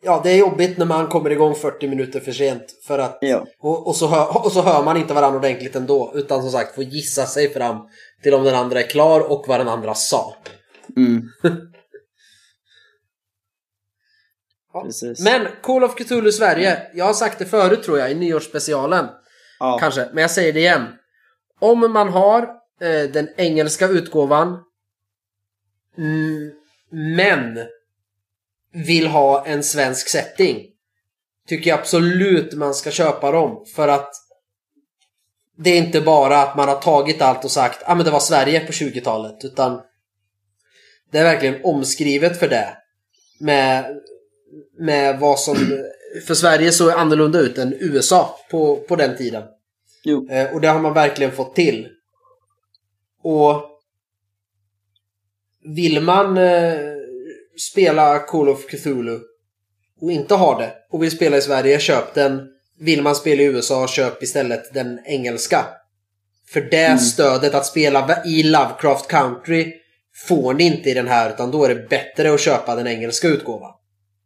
Ja, 0.00 0.20
det 0.24 0.30
är 0.30 0.36
jobbigt 0.38 0.78
när 0.78 0.86
man 0.86 1.06
kommer 1.06 1.30
igång 1.30 1.54
40 1.54 1.88
minuter 1.88 2.20
för 2.20 2.32
sent. 2.32 2.64
För 2.86 2.98
att, 2.98 3.18
Ja. 3.20 3.46
och, 3.58 3.86
och, 3.86 3.96
så 3.96 4.06
hör, 4.06 4.44
och 4.44 4.52
så 4.52 4.62
hör 4.62 4.82
man 4.84 4.96
inte 4.96 5.14
varandra 5.14 5.38
ordentligt 5.38 5.76
ändå. 5.76 6.12
Utan 6.14 6.42
som 6.42 6.50
sagt, 6.50 6.74
får 6.74 6.84
gissa 6.84 7.26
sig 7.26 7.52
fram 7.52 7.76
till 8.22 8.34
om 8.34 8.44
den 8.44 8.54
andra 8.54 8.80
är 8.80 8.86
klar 8.86 9.30
och 9.30 9.44
vad 9.48 9.60
den 9.60 9.68
andra 9.68 9.94
sa. 9.94 10.36
Mm, 10.96 11.22
Ja. 14.72 14.86
Men 15.24 15.48
Call 15.62 15.84
of 15.84 15.94
Cthulhu 15.96 16.32
Sverige, 16.32 16.82
jag 16.94 17.04
har 17.04 17.12
sagt 17.12 17.38
det 17.38 17.44
förut 17.44 17.82
tror 17.82 17.98
jag 17.98 18.10
i 18.10 18.14
nyårsspecialen. 18.14 19.06
ja. 19.58 19.78
Kanske, 19.80 20.08
men 20.12 20.22
jag 20.22 20.30
säger 20.30 20.52
det 20.52 20.60
igen. 20.60 20.84
Om 21.60 21.92
man 21.92 22.08
har 22.08 22.42
eh, 22.80 23.10
den 23.12 23.28
engelska 23.36 23.86
utgåvan 23.88 24.58
mm, 25.98 26.52
men 27.16 27.58
vill 28.72 29.06
ha 29.06 29.46
en 29.46 29.62
svensk 29.62 30.08
setting 30.08 30.66
tycker 31.48 31.70
jag 31.70 31.78
absolut 31.78 32.54
man 32.54 32.74
ska 32.74 32.90
köpa 32.90 33.32
dem 33.32 33.64
för 33.74 33.88
att 33.88 34.10
det 35.56 35.70
är 35.70 35.78
inte 35.78 36.00
bara 36.00 36.42
att 36.42 36.56
man 36.56 36.68
har 36.68 36.80
tagit 36.80 37.22
allt 37.22 37.44
och 37.44 37.50
sagt 37.50 37.82
ah, 37.86 37.94
men 37.94 38.04
det 38.04 38.10
var 38.10 38.20
Sverige 38.20 38.60
på 38.60 38.72
20-talet 38.72 39.44
utan 39.44 39.80
det 41.10 41.18
är 41.18 41.24
verkligen 41.24 41.64
omskrivet 41.64 42.38
för 42.38 42.48
det 42.48 42.76
med, 43.40 44.00
med 44.78 45.18
vad 45.18 45.40
som 45.40 45.56
för 46.26 46.34
Sverige 46.34 46.72
såg 46.72 46.90
annorlunda 46.90 47.38
ut 47.38 47.58
än 47.58 47.74
USA 47.80 48.38
på, 48.50 48.76
på 48.76 48.96
den 48.96 49.16
tiden. 49.16 49.42
Eh, 50.30 50.54
och 50.54 50.60
det 50.60 50.68
har 50.68 50.80
man 50.80 50.94
verkligen 50.94 51.32
fått 51.32 51.54
till. 51.54 51.88
Och 53.22 53.62
vill 55.64 56.00
man 56.02 56.36
eh, 56.36 56.97
spela 57.72 58.18
Call 58.18 58.48
of 58.48 58.66
Cthulhu 58.66 59.18
och 60.00 60.12
inte 60.12 60.34
ha 60.34 60.58
det 60.58 60.72
och 60.90 61.02
vill 61.02 61.10
spela 61.10 61.36
i 61.36 61.42
Sverige, 61.42 61.78
köp 61.80 62.14
den. 62.14 62.40
Vill 62.80 63.02
man 63.02 63.14
spela 63.14 63.42
i 63.42 63.44
USA, 63.44 63.88
köp 63.88 64.22
istället 64.22 64.74
den 64.74 64.98
engelska. 65.06 65.66
För 66.52 66.60
det 66.60 66.84
Mm. 66.86 66.98
stödet 66.98 67.54
att 67.54 67.66
spela 67.66 68.24
i 68.24 68.42
Lovecraft 68.42 69.08
Country 69.08 69.72
får 70.28 70.54
ni 70.54 70.64
inte 70.64 70.90
i 70.90 70.94
den 70.94 71.08
här 71.08 71.30
utan 71.30 71.50
då 71.50 71.64
är 71.64 71.68
det 71.74 71.88
bättre 71.88 72.34
att 72.34 72.40
köpa 72.40 72.74
den 72.74 72.86
engelska 72.86 73.28
utgåvan. 73.28 73.72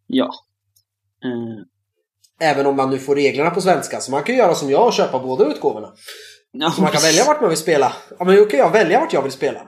Ja. 0.07 0.31
Eh, 1.25 1.65
Även 2.51 2.67
om 2.67 2.77
man 2.77 2.91
nu 2.91 2.99
får 2.99 3.15
reglerna 3.15 3.51
på 3.51 3.61
svenska. 3.61 4.01
Så 4.01 4.11
man 4.11 4.23
kan 4.23 4.37
göra 4.37 4.55
som 4.55 4.71
jag 4.71 4.87
och 4.87 4.93
köpa 4.93 5.19
båda 5.19 5.45
utgåvorna. 5.45 5.93
ja, 6.53 6.71
Så 6.71 6.83
man 6.83 6.91
kan 6.93 7.03
välja 7.03 7.25
vart 7.25 7.41
man 7.41 7.49
vill 7.51 7.59
spela. 7.59 7.93
Ja, 8.19 8.25
men 8.25 8.37
då 8.37 8.45
kan 8.45 8.59
jag 8.59 8.71
välja 8.71 9.01
vart 9.01 9.13
jag 9.13 9.23
vill 9.23 9.33
spela. 9.33 9.67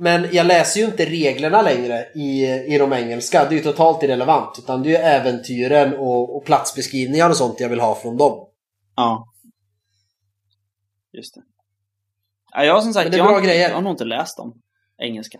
Men 0.00 0.28
jag 0.32 0.46
läser 0.46 0.80
ju 0.80 0.86
inte 0.86 1.04
reglerna 1.04 1.62
längre 1.62 2.06
i, 2.14 2.44
i 2.74 2.78
de 2.78 2.92
engelska. 2.92 3.44
Det 3.48 3.54
är 3.54 3.56
ju 3.58 3.62
totalt 3.64 4.02
irrelevant. 4.02 4.58
Utan 4.58 4.82
det 4.82 4.88
är 4.88 4.90
ju 4.90 4.96
äventyren 4.96 5.94
och, 5.96 6.36
och 6.36 6.44
platsbeskrivningar 6.44 7.30
och 7.30 7.36
sånt 7.36 7.60
jag 7.60 7.68
vill 7.68 7.80
ha 7.80 7.94
från 7.94 8.16
dem. 8.16 8.48
Ja. 8.96 9.26
Just 11.12 11.34
det. 11.34 11.42
Ja, 12.52 12.64
jag 12.64 12.74
har 12.74 12.80
som 12.80 12.92
sagt, 12.92 13.10
Men 13.10 13.18
jag, 13.18 13.24
har- 13.24 13.42
jag 13.42 13.74
har 13.74 13.82
nog 13.82 13.92
inte 13.92 14.04
läst 14.04 14.36
dem. 14.36 14.62
Engelska. 14.98 15.38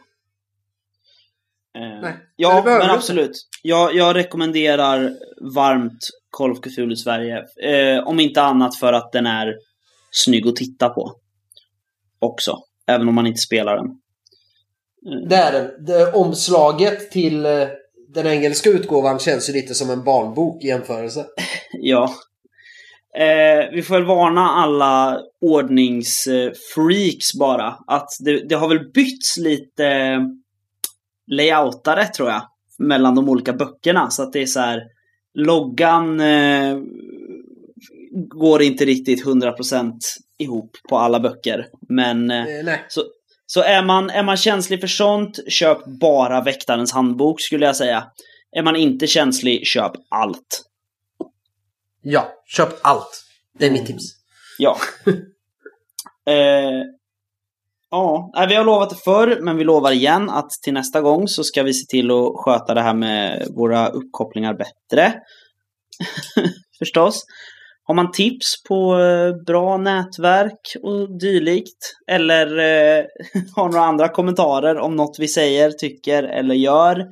Eh, 1.75 1.81
Nej, 1.81 2.01
men 2.03 2.13
ja, 2.37 2.63
men 2.65 2.75
inte. 2.75 2.91
absolut. 2.93 3.49
Jag, 3.63 3.95
jag 3.95 4.17
rekommenderar 4.17 5.17
varmt 5.55 5.99
Call 6.31 6.53
of 6.53 6.61
Cthulhu 6.61 6.97
Sverige. 6.97 7.37
Eh, 7.63 8.05
om 8.09 8.21
inte 8.21 8.43
annat 8.43 8.77
för 8.77 8.93
att 8.93 9.13
den 9.13 9.27
är 9.27 9.55
snygg 10.11 10.47
att 10.49 10.57
titta 10.57 10.89
på. 10.89 11.15
Också. 12.19 12.59
Även 12.87 13.09
om 13.09 13.15
man 13.15 13.27
inte 13.27 13.41
spelar 13.41 13.77
den. 13.77 14.01
Det 15.29 15.37
är 15.37 15.53
den. 15.53 15.85
Det, 15.87 16.13
omslaget 16.13 17.11
till 17.11 17.47
eh, 17.47 17.69
den 18.15 18.27
engelska 18.27 18.71
utgåvan 18.71 19.19
känns 19.19 19.49
ju 19.49 19.53
lite 19.53 19.75
som 19.75 19.91
en 19.91 20.05
barnbok 20.05 20.65
i 20.65 20.67
jämförelse. 20.67 21.27
Ja. 21.73 22.15
Eh, 23.19 23.71
vi 23.73 23.83
får 23.83 23.95
väl 23.95 24.05
varna 24.05 24.49
alla 24.49 25.21
ordningsfreaks 25.41 27.35
bara. 27.39 27.79
Att 27.87 28.09
det, 28.21 28.49
det 28.49 28.55
har 28.55 28.69
väl 28.69 28.91
bytts 28.95 29.37
lite 29.37 30.21
layoutare 31.27 32.07
tror 32.07 32.29
jag. 32.29 32.43
Mellan 32.79 33.15
de 33.15 33.29
olika 33.29 33.53
böckerna. 33.53 34.11
Så 34.11 34.23
att 34.23 34.33
det 34.33 34.43
är 34.43 34.47
så 34.47 34.61
här. 34.61 34.83
Loggan 35.35 36.21
eh, 36.21 36.79
går 38.35 38.63
inte 38.63 38.85
riktigt 38.85 39.25
100% 39.25 39.93
ihop 40.39 40.77
på 40.89 40.99
alla 40.99 41.21
böcker. 41.21 41.67
Men 41.89 42.31
eh, 42.31 42.47
Eh, 42.47 42.79
så, 42.89 43.03
så 43.51 43.63
är, 43.63 43.83
man, 43.83 44.11
är 44.11 44.23
man 44.23 44.37
känslig 44.37 44.81
för 44.81 44.87
sånt, 44.87 45.39
köp 45.49 45.85
bara 45.87 46.41
Väktarens 46.41 46.93
handbok 46.93 47.41
skulle 47.41 47.67
jag 47.67 47.77
säga. 47.77 48.07
Är 48.53 48.63
man 48.63 48.77
inte 48.77 49.07
känslig, 49.07 49.67
köp 49.67 49.93
allt. 50.09 50.65
Ja, 52.03 52.33
köp 52.47 52.69
allt. 52.83 53.25
Det 53.59 53.67
är 53.67 53.71
mitt 53.71 53.87
tips. 53.87 54.05
Ja. 54.59 54.79
eh, 56.27 56.83
ja, 57.91 58.33
vi 58.49 58.55
har 58.55 58.65
lovat 58.65 58.91
det 58.91 58.97
förr, 58.97 59.39
men 59.41 59.57
vi 59.57 59.65
lovar 59.65 59.93
igen 59.93 60.31
att 60.31 60.51
till 60.51 60.75
nästa 60.75 61.01
gång 61.01 61.29
så 61.29 61.45
ska 61.45 61.63
vi 61.63 61.75
se 61.75 61.87
till 61.87 62.11
att 62.11 62.33
sköta 62.37 62.75
det 62.75 62.83
här 62.83 62.95
med 62.95 63.49
våra 63.57 63.89
uppkopplingar 63.89 64.55
bättre. 64.55 65.15
Förstås. 66.79 67.25
Har 67.89 67.95
man 67.95 68.13
tips 68.13 68.63
på 68.69 68.99
eh, 69.01 69.45
bra 69.47 69.77
nätverk 69.77 70.77
och 70.83 71.19
dylikt 71.19 71.97
eller 72.11 72.47
eh, 72.59 73.05
har 73.57 73.69
några 73.69 73.85
andra 73.85 74.09
kommentarer 74.09 74.79
om 74.79 74.97
något 74.97 75.17
vi 75.19 75.29
säger, 75.29 75.71
tycker 75.71 76.23
eller 76.23 76.55
gör 76.55 77.07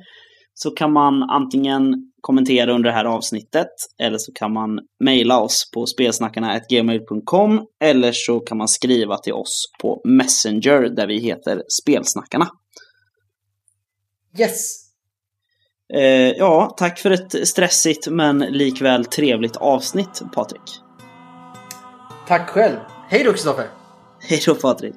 så 0.53 0.71
kan 0.71 0.93
man 0.93 1.23
antingen 1.23 1.93
kommentera 2.21 2.73
under 2.73 2.89
det 2.89 2.95
här 2.95 3.05
avsnittet 3.05 3.67
eller 4.01 4.17
så 4.17 4.31
kan 4.33 4.53
man 4.53 4.79
mejla 5.03 5.39
oss 5.39 5.71
på 5.73 5.85
spelsnackarna.gmail.com 5.85 7.65
eller 7.83 8.11
så 8.11 8.39
kan 8.39 8.57
man 8.57 8.67
skriva 8.67 9.17
till 9.17 9.33
oss 9.33 9.65
på 9.81 10.01
Messenger 10.05 10.95
där 10.95 11.07
vi 11.07 11.19
heter 11.19 11.63
Spelsnackarna. 11.81 12.47
Yes! 14.39 14.86
Eh, 15.93 16.01
ja, 16.37 16.73
tack 16.77 16.99
för 16.99 17.11
ett 17.11 17.47
stressigt 17.47 18.07
men 18.07 18.39
likväl 18.39 19.05
trevligt 19.05 19.55
avsnitt 19.55 20.21
Patrik. 20.33 20.81
Tack 22.27 22.49
själv. 22.49 22.77
Hej 23.09 23.23
då 23.23 23.31
Kristoffer! 23.31 23.67
Hej 24.19 24.41
då 24.45 24.55
Patrik! 24.55 24.95